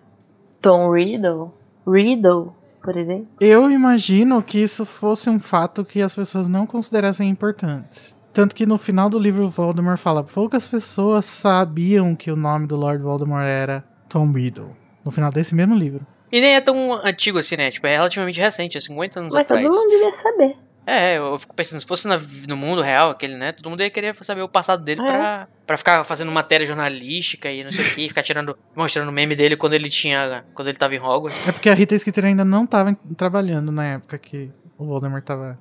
Tom 0.61 0.91
Riddle. 0.91 1.51
Riddle, 1.87 2.53
por 2.83 2.97
exemplo. 2.97 3.27
Eu 3.39 3.71
imagino 3.71 4.41
que 4.43 4.61
isso 4.61 4.85
fosse 4.85 5.29
um 5.29 5.39
fato 5.39 5.83
que 5.85 6.01
as 6.01 6.13
pessoas 6.13 6.47
não 6.47 6.67
considerassem 6.67 7.29
importante. 7.29 8.15
Tanto 8.31 8.53
que 8.53 8.65
no 8.65 8.77
final 8.77 9.09
do 9.09 9.17
livro 9.17 9.45
o 9.45 9.49
Voldemort 9.49 9.97
fala 9.97 10.23
poucas 10.23 10.67
pessoas 10.67 11.25
sabiam 11.25 12.15
que 12.15 12.31
o 12.31 12.35
nome 12.35 12.67
do 12.67 12.75
Lord 12.75 13.01
Voldemort 13.01 13.45
era 13.45 13.83
Tom 14.07 14.31
Riddle. 14.31 14.75
No 15.03 15.11
final 15.11 15.31
desse 15.31 15.55
mesmo 15.55 15.75
livro. 15.75 16.05
E 16.31 16.39
nem 16.39 16.55
é 16.55 16.61
tão 16.61 16.93
antigo 17.03 17.39
assim, 17.39 17.55
né? 17.55 17.71
Tipo, 17.71 17.87
é 17.87 17.95
relativamente 17.95 18.39
recente, 18.39 18.77
é 18.77 18.81
50 18.81 19.19
anos 19.19 19.33
Mas 19.33 19.41
atrás. 19.41 19.63
todo 19.63 19.73
mundo 19.75 19.89
devia 19.89 20.11
saber. 20.11 20.57
É, 20.89 21.17
eu 21.17 21.37
fico 21.37 21.53
pensando, 21.55 21.79
se 21.79 21.85
fosse 21.85 22.07
na- 22.07 22.19
no 22.47 22.57
mundo 22.57 22.81
real, 22.81 23.09
aquele, 23.11 23.35
né? 23.35 23.51
Todo 23.51 23.69
mundo 23.69 23.81
ia 23.81 23.89
querer 23.89 24.15
saber 24.23 24.41
o 24.41 24.49
passado 24.49 24.83
dele 24.83 25.01
É. 25.01 25.05
pra, 25.05 25.47
pra 25.67 25.77
ficar 25.77 26.03
fazendo 26.03 26.31
matéria 26.31 26.65
jornalística 26.65 27.51
e 27.51 27.63
não 27.63 27.71
sei 27.71 27.85
o 27.85 27.95
que, 27.95 28.07
ficar 28.07 28.23
tirando, 28.23 28.57
mostrando 28.75 29.09
o 29.09 29.11
meme 29.11 29.35
dele 29.35 29.55
quando 29.55 29.73
ele 29.73 29.89
tinha. 29.89 30.43
Quando 30.53 30.67
ele 30.67 30.77
tava 30.77 30.95
em 30.95 30.99
Hogwarts. 30.99 31.47
É 31.47 31.51
porque 31.51 31.69
a 31.69 31.73
Rita 31.73 31.97
Skeeter 31.97 32.25
ainda 32.25 32.43
não 32.43 32.65
tava 32.65 32.97
trabalhando 33.15 33.71
na 33.71 33.85
época 33.85 34.17
que 34.17 34.49
o 34.77 34.85
Voldemort 34.85 35.23
tava. 35.23 35.59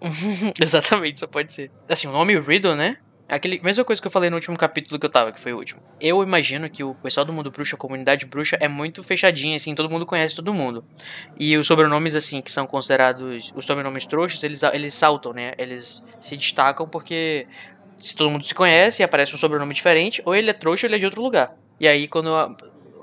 Exatamente, 0.60 1.20
só 1.20 1.26
pode 1.26 1.52
ser. 1.52 1.70
Assim, 1.88 2.06
o 2.08 2.12
nome 2.12 2.38
Riddle, 2.38 2.74
né? 2.76 2.96
É 3.30 3.36
aquele 3.36 3.60
mesma 3.62 3.84
coisa 3.84 4.02
que 4.02 4.08
eu 4.08 4.10
falei 4.10 4.28
no 4.28 4.34
último 4.34 4.56
capítulo 4.56 4.98
que 4.98 5.06
eu 5.06 5.10
tava, 5.10 5.30
que 5.30 5.38
foi 5.38 5.52
o 5.52 5.56
último. 5.56 5.80
Eu 6.00 6.20
imagino 6.20 6.68
que 6.68 6.82
o 6.82 6.96
pessoal 6.96 7.24
do 7.24 7.32
mundo 7.32 7.48
bruxo, 7.48 7.76
a 7.76 7.78
comunidade 7.78 8.26
bruxa, 8.26 8.56
é 8.60 8.66
muito 8.66 9.04
fechadinha, 9.04 9.56
assim, 9.56 9.72
todo 9.72 9.88
mundo 9.88 10.04
conhece 10.04 10.34
todo 10.34 10.52
mundo. 10.52 10.84
E 11.38 11.56
os 11.56 11.64
sobrenomes, 11.64 12.16
assim, 12.16 12.40
que 12.40 12.50
são 12.50 12.66
considerados 12.66 13.52
os 13.54 13.64
sobrenomes 13.64 14.04
trouxas, 14.04 14.42
eles, 14.42 14.64
eles 14.64 14.94
saltam, 14.94 15.32
né? 15.32 15.52
Eles 15.56 16.04
se 16.20 16.36
destacam 16.36 16.88
porque 16.88 17.46
se 17.96 18.16
todo 18.16 18.28
mundo 18.30 18.44
se 18.44 18.52
conhece 18.52 19.00
e 19.00 19.04
aparece 19.04 19.32
um 19.32 19.38
sobrenome 19.38 19.74
diferente, 19.74 20.20
ou 20.24 20.34
ele 20.34 20.50
é 20.50 20.52
trouxa 20.52 20.86
ou 20.86 20.88
ele 20.88 20.96
é 20.96 20.98
de 20.98 21.04
outro 21.04 21.22
lugar. 21.22 21.52
E 21.78 21.86
aí, 21.86 22.08
quando 22.08 22.34
a- 22.34 22.52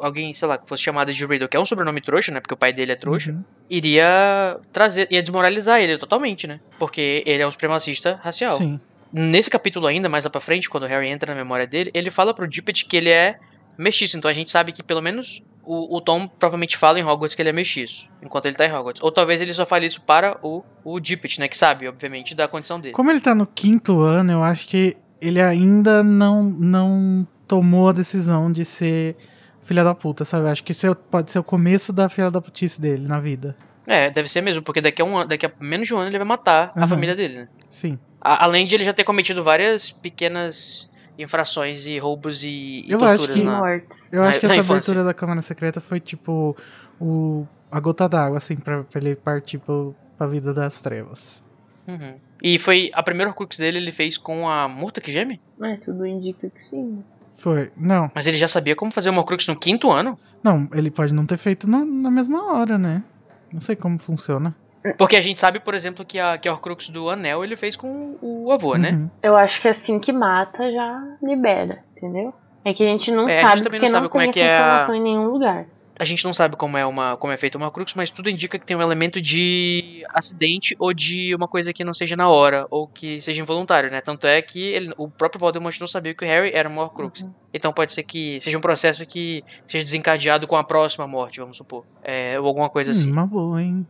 alguém, 0.01 0.33
sei 0.33 0.45
lá, 0.47 0.57
que 0.57 0.67
fosse 0.67 0.83
chamado 0.83 1.13
de 1.13 1.25
Riddle, 1.25 1.47
que 1.47 1.55
é 1.55 1.59
um 1.59 1.65
sobrenome 1.65 2.01
trouxa, 2.01 2.33
né? 2.33 2.41
Porque 2.41 2.53
o 2.53 2.57
pai 2.57 2.73
dele 2.73 2.91
é 2.91 2.95
trouxa 2.95 3.31
Uhum. 3.31 3.43
iria 3.69 4.59
trazer, 4.73 5.07
ia 5.09 5.21
desmoralizar 5.21 5.79
ele 5.79 5.97
totalmente, 5.97 6.45
né? 6.47 6.59
Porque 6.77 7.23
ele 7.25 7.41
é 7.41 7.47
um 7.47 7.51
supremacista 7.51 8.19
racial. 8.21 8.57
Sim. 8.57 8.79
Nesse 9.17 9.49
capítulo 9.49 9.87
ainda, 9.87 10.07
mais 10.07 10.23
lá 10.23 10.29
pra 10.29 10.39
frente, 10.41 10.69
quando 10.69 10.83
o 10.83 10.87
Harry 10.87 11.09
entra 11.09 11.33
na 11.33 11.39
memória 11.39 11.65
dele, 11.67 11.89
ele 11.93 12.11
fala 12.11 12.33
pro 12.33 12.47
Dippet 12.47 12.85
que 12.85 12.95
ele 12.97 13.09
é 13.09 13.37
mestiço. 13.77 14.17
Então 14.17 14.29
a 14.29 14.33
gente 14.33 14.51
sabe 14.51 14.71
que 14.71 14.81
pelo 14.83 15.01
menos 15.01 15.41
o, 15.63 15.97
o 15.97 16.01
Tom 16.01 16.27
provavelmente 16.27 16.77
fala 16.77 16.99
em 16.99 17.03
Hogwarts 17.03 17.35
que 17.35 17.41
ele 17.41 17.49
é 17.49 17.53
mestiço, 17.53 18.07
enquanto 18.21 18.45
ele 18.45 18.55
tá 18.55 18.65
em 18.65 18.71
Hogwarts. 18.71 19.01
Ou 19.03 19.11
talvez 19.11 19.41
ele 19.41 19.53
só 19.53 19.65
fale 19.65 19.85
isso 19.85 20.01
para 20.01 20.37
o, 20.41 20.63
o 20.83 20.99
Dippet, 20.99 21.39
né? 21.39 21.47
Que 21.47 21.57
sabe, 21.57 21.87
obviamente, 21.87 22.33
da 22.35 22.47
condição 22.47 22.79
dele. 22.79 22.93
Como 22.93 23.11
ele 23.11 23.19
tá 23.19 23.33
no 23.35 23.45
quinto 23.45 23.99
ano, 24.01 24.31
eu 24.31 24.43
acho 24.43 24.67
que 24.67 24.95
ele 25.19 25.41
ainda 25.41 26.03
não, 26.03 26.43
não 26.43 27.27
tomou 27.47 27.89
a 27.89 27.93
decisão 27.93 28.51
de 28.51 28.63
ser 28.63 29.15
filha 29.63 29.83
da 29.83 29.93
puta, 29.95 30.23
sabe? 30.23 30.45
Eu 30.47 30.51
acho 30.51 30.63
que 30.63 30.71
esse 30.71 30.87
é 30.87 30.93
pode 30.93 31.31
ser 31.31 31.39
o 31.39 31.43
começo 31.43 31.91
da 31.91 32.07
filha 32.07 32.31
da 32.31 32.39
putice 32.39 32.79
dele 32.79 33.07
na 33.07 33.19
vida. 33.19 33.55
É, 33.85 34.09
deve 34.09 34.29
ser 34.29 34.41
mesmo, 34.41 34.61
porque 34.63 34.81
daqui 34.81 35.01
a, 35.01 35.05
um, 35.05 35.17
ano- 35.17 35.27
daqui 35.29 35.45
a 35.45 35.51
menos 35.59 35.87
de 35.87 35.93
um 35.93 35.97
ano 35.97 36.09
ele 36.09 36.17
vai 36.17 36.27
matar 36.27 36.71
a 36.75 36.79
Aham. 36.79 36.87
família 36.87 37.15
dele, 37.15 37.35
né? 37.35 37.47
Sim. 37.69 37.97
A- 38.21 38.45
além 38.45 38.65
de 38.65 38.75
ele 38.75 38.83
já 38.85 38.93
ter 38.93 39.03
cometido 39.03 39.43
várias 39.43 39.91
pequenas 39.91 40.89
infrações 41.17 41.85
e 41.85 41.97
roubos 41.97 42.43
e, 42.43 42.83
e 42.87 42.91
Eu 42.91 43.03
acho 43.03 43.17
torturas 43.25 43.35
que- 43.35 43.43
na- 43.43 43.57
Mortes. 43.59 44.09
Eu 44.11 44.21
Na- 44.21 44.29
acho 44.29 44.39
que 44.39 44.47
na 44.47 44.53
essa 44.53 44.61
infância. 44.61 44.91
abertura 44.91 45.03
da 45.03 45.13
Câmara 45.13 45.41
Secreta 45.41 45.81
foi 45.81 45.99
tipo 45.99 46.55
o, 46.99 47.45
a 47.71 47.79
gota 47.79 48.07
d'água, 48.07 48.37
assim, 48.37 48.55
pra, 48.55 48.83
pra 48.83 48.99
ele 49.01 49.15
partir 49.15 49.57
pro, 49.57 49.95
pra 50.17 50.27
vida 50.27 50.53
das 50.53 50.79
trevas. 50.81 51.43
Uhum. 51.87 52.15
E 52.43 52.59
foi 52.59 52.91
a 52.93 53.01
primeira 53.01 53.31
Horcrux 53.31 53.57
dele 53.57 53.77
ele 53.77 53.91
fez 53.91 54.17
com 54.17 54.47
a 54.49 54.67
Murta 54.67 54.99
que 55.01 55.11
geme? 55.11 55.39
É, 55.61 55.77
tudo 55.77 56.05
indica 56.05 56.49
que 56.49 56.61
sim. 56.63 57.03
Foi. 57.35 57.71
Não, 57.77 58.11
Mas 58.15 58.25
ele 58.27 58.37
já 58.37 58.47
sabia 58.47 58.75
como 58.75 58.91
fazer 58.91 59.09
uma 59.09 59.19
Horcrux 59.21 59.47
no 59.47 59.57
quinto 59.57 59.91
ano? 59.91 60.19
não, 60.43 60.67
ele 60.73 60.89
pode 60.91 61.13
não 61.13 61.25
ter 61.25 61.37
feito 61.37 61.67
na, 61.67 61.83
na 61.85 62.11
mesma 62.11 62.53
hora, 62.53 62.77
né? 62.77 63.03
Não 63.51 63.59
sei 63.61 63.75
como 63.75 63.97
funciona. 63.97 64.55
Porque 64.97 65.15
a 65.15 65.21
gente 65.21 65.39
sabe, 65.39 65.59
por 65.59 65.73
exemplo, 65.73 66.05
que 66.05 66.19
a, 66.19 66.37
que 66.37 66.47
a 66.47 66.53
Horcrux 66.53 66.89
do 66.89 67.09
Anel 67.09 67.43
ele 67.43 67.55
fez 67.55 67.75
com 67.75 68.15
o 68.21 68.51
avô, 68.51 68.75
né? 68.75 68.91
Uhum. 68.91 69.09
Eu 69.23 69.35
acho 69.35 69.61
que 69.61 69.67
assim 69.67 69.99
que 69.99 70.11
mata, 70.13 70.71
já 70.71 71.01
libera, 71.21 71.83
entendeu? 71.95 72.33
É 72.63 72.73
que 72.73 72.83
a 72.83 72.87
gente 72.87 73.11
não 73.11 73.27
É, 73.29 73.31
a 73.31 73.33
gente 73.35 73.41
sabe 73.49 73.61
também 73.63 73.79
porque 73.79 73.85
não 73.85 73.91
sabe 73.91 74.03
não 74.03 74.09
como 74.09 74.21
tem 74.23 74.29
é 74.29 74.33
que 74.33 74.39
essa 74.41 74.49
é 74.49 74.57
a- 74.57 74.65
informação 74.65 74.95
em 74.95 75.01
nenhum 75.01 75.27
lugar. 75.29 75.65
A 75.99 76.05
gente 76.05 76.23
não 76.25 76.31
sabe 76.31 76.55
como 76.55 76.77
é 76.77 76.85
uma 76.85 77.17
como 77.17 77.33
é 77.33 77.37
feita 77.37 77.57
uma 77.57 77.65
Horcrux, 77.65 77.95
mas 77.95 78.11
tudo 78.11 78.29
indica 78.29 78.59
que 78.59 78.65
tem 78.67 78.77
um 78.77 78.81
elemento 78.83 79.19
de 79.19 80.03
acidente 80.13 80.75
ou 80.77 80.93
de 80.93 81.33
uma 81.33 81.47
coisa 81.47 81.73
que 81.73 81.83
não 81.83 81.91
seja 81.93 82.15
na 82.15 82.29
hora 82.29 82.67
ou 82.69 82.87
que 82.87 83.19
seja 83.19 83.41
involuntário, 83.41 83.89
né? 83.89 83.99
Tanto 83.99 84.27
é 84.27 84.39
que 84.43 84.61
ele- 84.61 84.93
o 84.95 85.09
próprio 85.09 85.39
Voldemort 85.39 85.75
não 85.79 85.87
sabia 85.87 86.13
que 86.13 86.23
o 86.23 86.27
Harry 86.27 86.51
era 86.53 86.69
uma 86.69 86.83
Horcrux. 86.83 87.21
Uhum. 87.21 87.33
Então 87.51 87.73
pode 87.73 87.93
ser 87.93 88.03
que 88.03 88.39
seja 88.41 88.57
um 88.59 88.61
processo 88.61 89.03
que 89.07 89.43
seja 89.65 89.83
desencadeado 89.83 90.45
com 90.45 90.55
a 90.55 90.63
próxima 90.63 91.07
morte, 91.07 91.39
vamos 91.39 91.57
supor. 91.57 91.83
É, 92.03 92.39
ou 92.39 92.45
alguma 92.45 92.69
coisa 92.69 92.91
assim. 92.91 93.09
Hum, 93.09 93.13
uma 93.13 93.25
boa, 93.25 93.59
hein? 93.63 93.87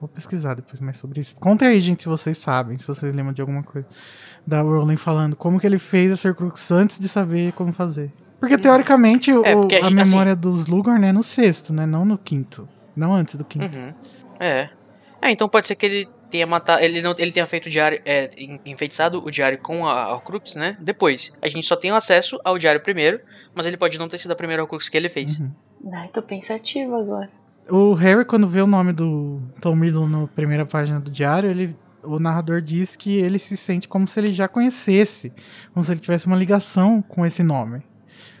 Vou 0.00 0.08
pesquisar 0.08 0.54
depois 0.54 0.80
mais 0.80 0.96
sobre 0.96 1.20
isso. 1.20 1.34
Contem 1.36 1.68
aí, 1.68 1.78
gente, 1.80 2.02
se 2.02 2.08
vocês 2.08 2.38
sabem, 2.38 2.78
se 2.78 2.86
vocês 2.86 3.14
lembram 3.14 3.34
de 3.34 3.42
alguma 3.42 3.62
coisa. 3.62 3.86
Da 4.46 4.62
Rowling 4.62 4.96
falando 4.96 5.36
como 5.36 5.60
que 5.60 5.66
ele 5.66 5.78
fez 5.78 6.24
a 6.24 6.28
Horcrux 6.28 6.70
antes 6.70 6.98
de 6.98 7.06
saber 7.06 7.52
como 7.52 7.70
fazer. 7.72 8.10
Porque, 8.40 8.56
teoricamente, 8.56 9.30
o- 9.30 9.44
É, 9.44 9.54
porque 9.54 9.74
a 9.74 9.80
a, 9.80 9.88
gente- 9.90 10.00
assim- 10.00 10.10
memória 10.12 10.34
dos 10.34 10.60
Slughorn 10.60 11.04
é 11.06 11.12
no 11.12 11.22
sexto, 11.22 11.74
né? 11.74 11.84
Não 11.84 12.06
no 12.06 12.16
quinto. 12.16 12.66
Não 12.96 13.12
antes 13.14 13.36
do 13.36 13.44
quinto. 13.44 13.76
Uhum. 13.76 13.92
É. 14.40 14.70
É, 15.20 15.30
então 15.30 15.46
pode 15.46 15.66
ser 15.68 15.74
que 15.76 15.84
ele 15.84 16.08
tenha 16.30 16.46
matado. 16.46 16.82
Ele, 16.82 17.02
não, 17.02 17.14
ele 17.18 17.30
tenha 17.30 17.44
feito 17.44 17.66
o 17.66 17.70
diário. 17.70 18.00
É, 18.06 18.30
en- 18.38 18.58
enfeitiçado 18.64 19.22
o 19.22 19.30
diário 19.30 19.58
com 19.58 19.86
a 19.86 20.14
Horcrux, 20.14 20.54
né? 20.54 20.78
Depois. 20.80 21.30
A 21.42 21.48
gente 21.48 21.66
só 21.66 21.76
tem 21.76 21.90
acesso 21.90 22.40
ao 22.42 22.56
diário 22.56 22.80
primeiro, 22.80 23.20
mas 23.54 23.66
ele 23.66 23.76
pode 23.76 23.98
não 23.98 24.08
ter 24.08 24.16
sido 24.16 24.30
a 24.30 24.34
primeira 24.36 24.62
Horcrux 24.62 24.88
que 24.88 24.96
ele 24.96 25.10
fez. 25.10 25.38
Uhum. 25.38 25.50
Ai, 25.92 26.08
tô 26.08 26.22
pensativa 26.22 26.98
agora. 26.98 27.28
O 27.68 27.94
Harry, 27.94 28.24
quando 28.24 28.46
vê 28.46 28.60
o 28.60 28.66
nome 28.66 28.92
do 28.92 29.40
Tom 29.60 29.78
Riddle 29.78 30.08
na 30.08 30.26
primeira 30.26 30.66
página 30.66 30.98
do 30.98 31.10
diário, 31.10 31.48
ele, 31.48 31.76
o 32.02 32.18
narrador 32.18 32.60
diz 32.60 32.96
que 32.96 33.16
ele 33.16 33.38
se 33.38 33.56
sente 33.56 33.86
como 33.86 34.08
se 34.08 34.18
ele 34.18 34.32
já 34.32 34.48
conhecesse, 34.48 35.32
como 35.72 35.84
se 35.84 35.92
ele 35.92 36.00
tivesse 36.00 36.26
uma 36.26 36.36
ligação 36.36 37.02
com 37.02 37.24
esse 37.24 37.42
nome, 37.42 37.82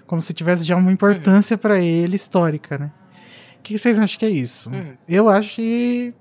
como 0.06 0.20
se 0.20 0.32
tivesse 0.32 0.64
já 0.64 0.76
uma 0.76 0.90
importância 0.90 1.56
pra 1.56 1.80
ele 1.80 2.16
histórica, 2.16 2.78
né? 2.78 2.90
O 3.58 3.62
que 3.62 3.78
vocês 3.78 3.98
acham 3.98 4.18
que 4.18 4.24
é 4.24 4.30
isso? 4.30 4.70
Uhum. 4.70 4.94
Eu 5.06 5.28
acho 5.28 5.54
que 5.54 6.14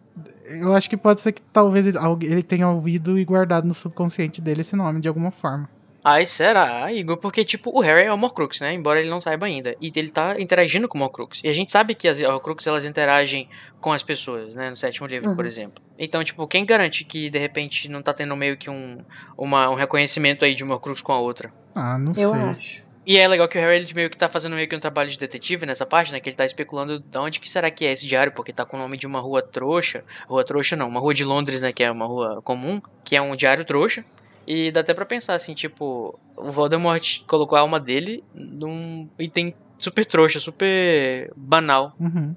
eu 0.49 0.73
acho 0.73 0.89
que 0.89 0.97
pode 0.97 1.21
ser 1.21 1.31
que 1.31 1.41
talvez 1.41 1.87
ele, 1.87 1.97
ele 2.23 2.43
tenha 2.43 2.67
ouvido 2.67 3.17
e 3.17 3.23
guardado 3.23 3.65
no 3.65 3.73
subconsciente 3.73 4.41
dele 4.41 4.61
esse 4.61 4.75
nome 4.75 4.99
de 4.99 5.07
alguma 5.07 5.31
forma. 5.31 5.69
Ai, 6.11 6.25
será, 6.25 6.91
Igor? 6.91 7.17
Porque, 7.17 7.43
tipo, 7.45 7.69
o 7.77 7.81
Harry 7.81 8.05
é 8.07 8.13
o 8.13 8.19
Horcrux, 8.19 8.61
né? 8.61 8.73
Embora 8.73 8.99
ele 8.99 9.09
não 9.09 9.21
saiba 9.21 9.45
ainda. 9.45 9.75
E 9.81 9.91
ele 9.95 10.09
tá 10.09 10.39
interagindo 10.39 10.87
com 10.87 10.97
o 10.97 11.01
Horcrux. 11.03 11.41
E 11.43 11.49
a 11.49 11.53
gente 11.53 11.71
sabe 11.71 11.93
que 11.93 12.07
as 12.07 12.19
Horcrux, 12.19 12.65
elas 12.65 12.85
interagem 12.85 13.47
com 13.79 13.91
as 13.93 14.01
pessoas, 14.01 14.55
né? 14.55 14.69
No 14.69 14.75
sétimo 14.75 15.05
livro, 15.07 15.29
Uhum. 15.29 15.35
por 15.35 15.45
exemplo. 15.45 15.83
Então, 15.97 16.23
tipo, 16.23 16.47
quem 16.47 16.65
garante 16.65 17.03
que, 17.03 17.29
de 17.29 17.37
repente, 17.37 17.87
não 17.89 18.01
tá 18.01 18.13
tendo 18.13 18.35
meio 18.35 18.57
que 18.57 18.69
um, 18.69 19.03
uma, 19.37 19.69
um 19.69 19.75
reconhecimento 19.75 20.43
aí 20.45 20.55
de 20.55 20.63
uma 20.63 20.75
Horcrux 20.75 21.01
com 21.01 21.11
a 21.13 21.19
outra? 21.19 21.53
Ah, 21.75 21.97
não 21.97 22.11
Eu 22.17 22.31
sei. 22.33 22.41
acho. 22.41 22.89
E 23.05 23.17
é 23.17 23.27
legal 23.27 23.47
que 23.47 23.57
o 23.57 23.61
Harry 23.61 23.77
ele 23.81 23.93
meio 23.95 24.09
que 24.09 24.17
tá 24.17 24.29
fazendo 24.29 24.55
meio 24.55 24.67
que 24.67 24.75
um 24.75 24.79
trabalho 24.79 25.09
de 25.09 25.17
detetive 25.17 25.65
nessa 25.65 25.85
parte, 25.85 26.11
né? 26.11 26.19
Que 26.19 26.29
ele 26.29 26.35
tá 26.35 26.45
especulando 26.45 26.99
de 26.99 27.17
onde 27.17 27.39
que 27.39 27.49
será 27.49 27.71
que 27.71 27.85
é 27.85 27.91
esse 27.91 28.05
diário, 28.05 28.31
porque 28.33 28.53
tá 28.53 28.65
com 28.65 28.77
o 28.77 28.79
nome 28.79 28.97
de 28.97 29.07
uma 29.07 29.19
rua 29.19 29.41
trouxa. 29.41 30.03
Rua 30.27 30.43
trouxa 30.43 30.75
não, 30.75 30.87
uma 30.87 30.99
rua 30.99 31.13
de 31.13 31.23
Londres, 31.23 31.59
né? 31.61 31.71
Que 31.71 31.83
é 31.83 31.89
uma 31.91 32.05
rua 32.05 32.39
comum, 32.43 32.79
que 33.03 33.15
é 33.15 33.21
um 33.21 33.35
diário 33.35 33.65
trouxa. 33.65 34.05
E 34.49 34.71
dá 34.71 34.79
até 34.79 34.95
pra 34.95 35.05
pensar 35.05 35.35
assim, 35.35 35.53
tipo, 35.53 36.19
o 36.35 36.51
Voldemort 36.51 37.21
colocou 37.27 37.55
a 37.55 37.61
alma 37.61 37.79
dele 37.79 38.23
num 38.33 39.07
item 39.19 39.53
super 39.77 40.03
trouxa, 40.03 40.39
super 40.39 41.31
banal. 41.37 41.93
Uhum. 41.99 42.35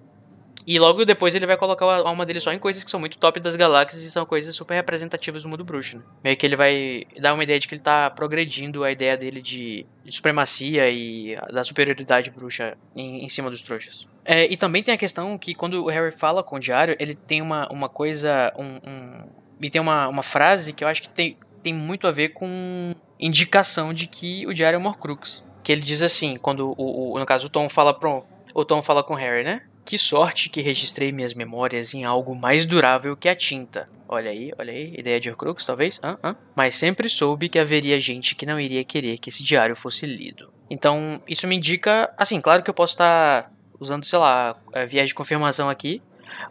E 0.66 0.78
logo 0.78 1.06
depois 1.06 1.34
ele 1.34 1.46
vai 1.46 1.56
colocar 1.56 1.86
a 1.86 2.06
alma 2.06 2.26
dele 2.26 2.38
só 2.38 2.52
em 2.52 2.58
coisas 2.58 2.84
que 2.84 2.90
são 2.90 3.00
muito 3.00 3.16
top 3.16 3.40
das 3.40 3.56
galáxias 3.56 4.02
e 4.02 4.10
são 4.10 4.26
coisas 4.26 4.54
super 4.54 4.74
representativas 4.74 5.42
do 5.42 5.48
mundo 5.48 5.64
bruxo, 5.64 5.96
né? 5.96 6.02
Meio 6.22 6.36
que 6.36 6.44
ele 6.44 6.54
vai 6.54 7.04
dar 7.18 7.32
uma 7.32 7.42
ideia 7.42 7.58
de 7.58 7.66
que 7.66 7.74
ele 7.74 7.82
tá 7.82 8.10
progredindo 8.10 8.84
a 8.84 8.92
ideia 8.92 9.16
dele 9.16 9.40
de, 9.40 9.86
de 10.04 10.14
supremacia 10.14 10.90
e 10.90 11.34
da 11.50 11.64
superioridade 11.64 12.30
bruxa 12.30 12.76
em, 12.94 13.24
em 13.24 13.28
cima 13.30 13.48
dos 13.48 13.62
trouxas. 13.62 14.04
É, 14.22 14.52
e 14.52 14.56
também 14.56 14.82
tem 14.82 14.92
a 14.92 14.98
questão 14.98 15.38
que 15.38 15.54
quando 15.54 15.82
o 15.82 15.88
Harry 15.88 16.12
fala 16.12 16.42
com 16.42 16.56
o 16.56 16.60
diário, 16.60 16.94
ele 17.00 17.14
tem 17.14 17.40
uma, 17.40 17.66
uma 17.72 17.88
coisa. 17.88 18.52
Um, 18.56 18.88
um, 18.88 19.28
e 19.62 19.70
tem 19.70 19.80
uma, 19.80 20.06
uma 20.08 20.22
frase 20.22 20.74
que 20.74 20.84
eu 20.84 20.88
acho 20.88 21.02
que 21.02 21.08
tem, 21.08 21.36
tem 21.62 21.72
muito 21.74 22.06
a 22.06 22.10
ver 22.10 22.30
com 22.30 22.94
indicação 23.18 23.94
de 23.94 24.06
que 24.06 24.46
o 24.46 24.52
diário 24.54 24.78
é 24.80 24.82
Horcrux. 24.86 25.42
Que 25.62 25.70
ele 25.72 25.80
diz 25.80 26.02
assim, 26.02 26.36
quando 26.36 26.74
o, 26.76 27.12
o- 27.14 27.18
no 27.18 27.24
caso 27.26 27.46
o 27.46 27.50
Tom 27.50 27.68
fala 27.68 27.94
pro. 27.94 28.24
O 28.54 28.64
Tom 28.64 28.82
fala 28.82 29.02
com 29.02 29.14
o 29.14 29.16
Harry, 29.16 29.44
né? 29.44 29.62
Que 29.84 29.96
sorte 29.98 30.48
que 30.48 30.60
registrei 30.60 31.10
minhas 31.12 31.34
memórias 31.34 31.94
em 31.94 32.04
algo 32.04 32.34
mais 32.34 32.66
durável 32.66 33.16
que 33.16 33.28
a 33.28 33.34
tinta. 33.34 33.88
Olha 34.08 34.30
aí, 34.30 34.52
olha 34.58 34.72
aí, 34.72 34.94
ideia 34.98 35.18
de 35.20 35.30
Horcrux, 35.30 35.64
talvez? 35.64 35.98
Hã? 36.02 36.18
Hã? 36.22 36.36
Mas 36.54 36.74
sempre 36.76 37.08
soube 37.08 37.48
que 37.48 37.58
haveria 37.58 37.98
gente 37.98 38.34
que 38.34 38.44
não 38.44 38.60
iria 38.60 38.84
querer 38.84 39.18
que 39.18 39.30
esse 39.30 39.42
diário 39.42 39.74
fosse 39.74 40.04
lido. 40.06 40.52
Então, 40.68 41.20
isso 41.26 41.46
me 41.48 41.56
indica. 41.56 42.12
Assim, 42.18 42.40
claro 42.40 42.62
que 42.62 42.70
eu 42.70 42.74
posso 42.74 42.94
estar 42.94 43.50
usando, 43.80 44.04
sei 44.04 44.18
lá, 44.18 44.54
é, 44.72 44.84
viés 44.86 45.08
de 45.08 45.14
confirmação 45.14 45.68
aqui, 45.70 46.00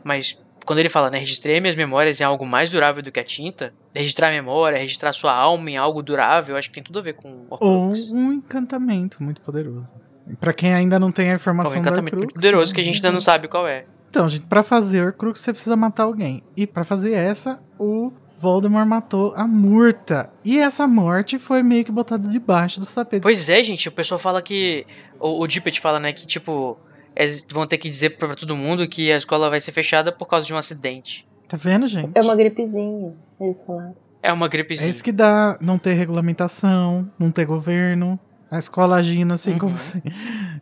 mas 0.03 0.38
quando 0.66 0.80
ele 0.80 0.89
fala, 0.89 1.09
né, 1.09 1.18
registrei 1.18 1.59
minhas 1.59 1.76
memórias 1.76 2.20
em 2.20 2.24
algo 2.24 2.45
mais 2.45 2.70
durável 2.70 3.01
do 3.01 3.12
que 3.12 3.20
a 3.20 3.24
tinta, 3.24 3.74
registrar 3.93 4.30
a 4.30 4.32
memória, 4.32 4.78
registrar 4.78 5.14
sua 5.14 5.34
alma 5.34 5.70
em 5.70 5.78
algo 5.78 6.01
durável, 6.01 6.55
acho 6.55 6.70
que 6.70 6.76
tem 6.76 6.84
tudo 6.84 6.99
a 6.99 7.01
ver 7.01 7.14
com 7.14 7.45
Ou 7.49 7.88
Horcrux. 7.88 8.12
um 8.12 8.34
encantamento 8.34 9.22
muito 9.22 9.41
poderoso. 9.41 9.91
Pra 10.39 10.53
quem 10.53 10.74
ainda 10.74 10.99
não 10.99 11.12
tem 11.12 11.30
a 11.30 11.34
um 11.34 11.36
informação 11.36 11.74
do 11.74 11.78
encantamento 11.80 12.16
muito 12.16 12.28
Horcrux, 12.28 12.34
poderoso 12.34 12.72
né? 12.72 12.76
que 12.76 12.82
a 12.82 12.84
gente 12.84 12.95
ainda 12.97 13.12
não 13.12 13.22
sabe 13.22 13.47
qual 13.47 13.68
é. 13.68 13.86
Então, 14.09 14.28
gente, 14.28 14.45
pra 14.45 14.62
fazer 14.62 15.03
Horcrux 15.03 15.39
você 15.39 15.51
precisa 15.53 15.76
matar 15.76 16.03
alguém. 16.03 16.43
E 16.55 16.68
pra 16.68 16.84
fazer 16.84 17.14
essa, 17.14 17.62
o 17.80 18.12
Voldemort 18.38 18.88
matou 18.88 19.34
a 19.36 19.47
Murta. 19.47 20.30
E 20.43 20.57
essa 20.59 20.88
morte 20.88 21.38
foi 21.38 21.62
meio 21.62 21.86
que 21.86 21.91
botada 21.91 22.28
debaixo 22.28 22.80
dos 22.80 22.93
tapetes. 22.93 23.22
Pois 23.22 23.47
é, 23.49 23.64
gente, 23.64 23.88
o 23.88 23.91
pessoal 23.91 24.20
fala 24.20 24.41
que. 24.41 24.86
O, 25.20 25.41
o 25.41 25.47
Dippet 25.47 25.80
fala, 25.80 25.99
né, 25.99 26.12
que 26.12 26.26
tipo. 26.26 26.78
Eles 27.16 27.45
vão 27.51 27.68
ter 27.68 27.78
que 27.78 27.89
dizer 27.89 28.12
pra 28.12 28.36
todo 28.36 28.55
mundo 28.55 28.88
que 28.88 29.12
a 29.12 29.18
escola 29.18 29.49
vai 29.49 29.59
ser 29.59 29.72
fechada 29.72 30.12
por 30.12 30.26
causa 30.28 30.45
de 30.47 30.53
um 30.53 30.57
acidente. 30.57 31.28
Tá 31.47 31.57
vendo, 31.57 31.88
gente? 31.88 32.12
É 32.16 32.22
uma 32.22 32.36
gripezinha. 32.36 33.14
Eles 33.39 33.62
falaram. 33.64 33.95
É 34.24 34.32
uma 34.32 34.45
É 34.45 34.49
gripezinha. 34.49 34.89
isso 34.89 35.03
que 35.03 35.12
dá 35.12 35.57
não 35.59 35.78
ter 35.78 35.93
regulamentação, 35.93 37.09
não 37.20 37.30
ter 37.32 37.45
governo. 37.45 38.20
A 38.49 38.59
escola 38.59 38.97
agindo 38.97 39.34
assim 39.34 39.57
como 39.57 39.72
Uhum. 39.72 39.78
se. 39.78 40.03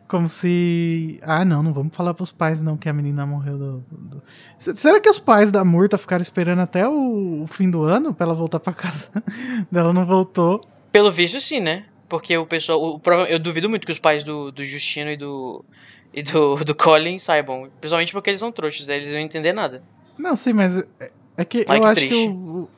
Como 0.08 0.28
se. 0.28 1.18
Ah, 1.22 1.44
não, 1.44 1.60
não 1.62 1.72
vamos 1.72 1.94
falar 1.96 2.14
pros 2.14 2.30
pais, 2.32 2.62
não, 2.62 2.76
que 2.76 2.88
a 2.88 2.92
menina 2.92 3.26
morreu 3.26 3.58
do. 3.58 3.84
do- 3.90 4.22
Será 4.58 5.00
que 5.00 5.08
os 5.10 5.18
pais 5.18 5.50
da 5.50 5.64
Murta 5.64 5.98
ficaram 5.98 6.22
esperando 6.22 6.60
até 6.60 6.88
o, 6.88 7.42
o 7.42 7.46
fim 7.48 7.68
do 7.70 7.82
ano 7.82 8.14
pra 8.14 8.26
ela 8.26 8.34
voltar 8.34 8.60
pra 8.60 8.72
casa? 8.72 9.08
Ela 9.74 9.92
não 9.92 10.06
voltou. 10.06 10.60
Pelo 10.92 11.10
visto, 11.12 11.40
sim, 11.40 11.60
né? 11.60 11.84
Porque 12.08 12.36
o 12.36 12.46
pessoal. 12.46 12.80
o- 12.80 13.00
eu 13.28 13.38
duvido 13.40 13.68
muito 13.68 13.86
que 13.86 13.92
os 13.92 13.98
pais 13.98 14.22
do, 14.24 14.50
do 14.52 14.64
Justino 14.64 15.10
e 15.10 15.16
do. 15.16 15.64
E 16.12 16.22
do, 16.22 16.56
do 16.64 16.74
Colin 16.74 17.18
saibam. 17.18 17.68
Principalmente 17.80 18.12
porque 18.12 18.30
eles 18.30 18.40
são 18.40 18.50
trouxas, 18.50 18.86
né? 18.86 18.96
eles 18.96 19.08
não 19.08 19.14
vão 19.14 19.22
entender 19.22 19.52
nada. 19.52 19.82
Não, 20.18 20.34
sim, 20.36 20.52
mas 20.52 20.76
é, 21.00 21.10
é 21.38 21.44
que 21.44 21.64
Ai, 21.68 21.78
eu 21.78 21.82
que 21.82 21.86
acho 21.86 22.00
que 22.00 22.08
triste. 22.08 22.28
o, 22.28 22.32
o- 22.32 22.68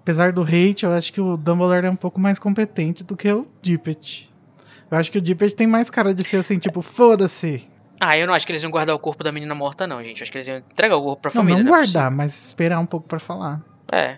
Apesar 0.00 0.32
do 0.32 0.40
hate, 0.42 0.84
eu 0.84 0.92
acho 0.92 1.12
que 1.12 1.20
o 1.20 1.36
Dumbledore 1.36 1.84
é 1.86 1.90
um 1.90 1.96
pouco 1.96 2.18
mais 2.18 2.38
competente 2.38 3.04
do 3.04 3.14
que 3.14 3.30
o 3.30 3.46
Dippet. 3.60 4.30
Eu 4.90 4.96
acho 4.96 5.12
que 5.12 5.18
o 5.18 5.20
Dippet 5.20 5.54
tem 5.54 5.66
mais 5.66 5.90
cara 5.90 6.14
de 6.14 6.24
ser 6.24 6.38
assim, 6.38 6.58
tipo, 6.58 6.80
foda-se. 6.80 7.68
Ah, 8.00 8.16
eu 8.16 8.26
não 8.26 8.32
acho 8.32 8.46
que 8.46 8.52
eles 8.52 8.62
iam 8.62 8.70
guardar 8.70 8.94
o 8.94 8.98
corpo 8.98 9.22
da 9.22 9.30
menina 9.30 9.54
morta, 9.54 9.86
não, 9.86 10.02
gente. 10.02 10.20
Eu 10.20 10.24
acho 10.24 10.32
que 10.32 10.38
eles 10.38 10.48
iam 10.48 10.56
entregar 10.58 10.96
o 10.96 11.02
corpo 11.02 11.20
pra 11.20 11.30
Não, 11.34 11.42
família. 11.42 11.62
não 11.62 11.74
é 11.74 11.78
guardar, 11.78 12.10
mas 12.10 12.46
esperar 12.48 12.78
um 12.80 12.86
pouco 12.86 13.06
pra 13.06 13.18
falar. 13.18 13.60
É. 13.92 14.16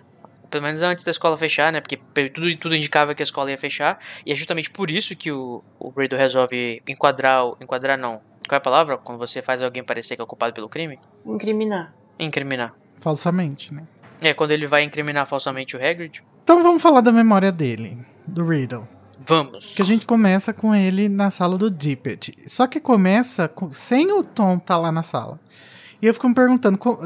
Pelo 0.49 0.63
menos 0.63 0.81
antes 0.81 1.03
da 1.03 1.11
escola 1.11 1.37
fechar, 1.37 1.73
né? 1.73 1.81
Porque 1.81 1.97
tudo, 2.29 2.55
tudo 2.55 2.73
indicava 2.75 3.13
que 3.13 3.21
a 3.21 3.25
escola 3.25 3.51
ia 3.51 3.57
fechar. 3.57 3.99
E 4.25 4.31
é 4.31 4.35
justamente 4.35 4.71
por 4.71 4.89
isso 4.89 5.13
que 5.13 5.29
o, 5.29 5.61
o 5.77 5.89
Riddle 5.89 6.17
resolve 6.17 6.81
enquadrar. 6.87 7.43
Enquadrar 7.59 7.97
não. 7.97 8.21
Qual 8.51 8.57
é 8.57 8.59
a 8.59 8.61
palavra? 8.61 8.97
Quando 8.97 9.17
você 9.17 9.41
faz 9.41 9.61
alguém 9.61 9.81
parecer 9.81 10.17
que 10.17 10.21
é 10.21 10.25
culpado 10.25 10.51
pelo 10.53 10.67
crime? 10.67 10.99
Incriminar. 11.25 11.93
Incriminar. 12.19 12.73
Falsamente, 12.99 13.73
né? 13.73 13.83
É, 14.19 14.33
quando 14.33 14.51
ele 14.51 14.67
vai 14.67 14.83
incriminar 14.83 15.25
falsamente 15.25 15.77
o 15.77 15.79
Hagrid. 15.79 16.21
Então 16.43 16.61
vamos 16.61 16.81
falar 16.81 16.99
da 16.99 17.13
memória 17.13 17.49
dele, 17.49 17.97
do 18.27 18.43
Riddle. 18.43 18.85
Vamos. 19.25 19.73
Que 19.73 19.81
a 19.81 19.85
gente 19.85 20.05
começa 20.05 20.51
com 20.51 20.75
ele 20.75 21.07
na 21.07 21.31
sala 21.31 21.57
do 21.57 21.71
Dippet. 21.71 22.33
Só 22.45 22.67
que 22.67 22.81
começa 22.81 23.47
com- 23.47 23.71
sem 23.71 24.11
o 24.11 24.21
Tom 24.21 24.59
tá 24.59 24.75
lá 24.75 24.91
na 24.91 25.01
sala. 25.01 25.39
E 26.01 26.07
eu 26.07 26.13
fico 26.13 26.27
me 26.27 26.35
perguntando 26.35 26.77
co- 26.77 26.99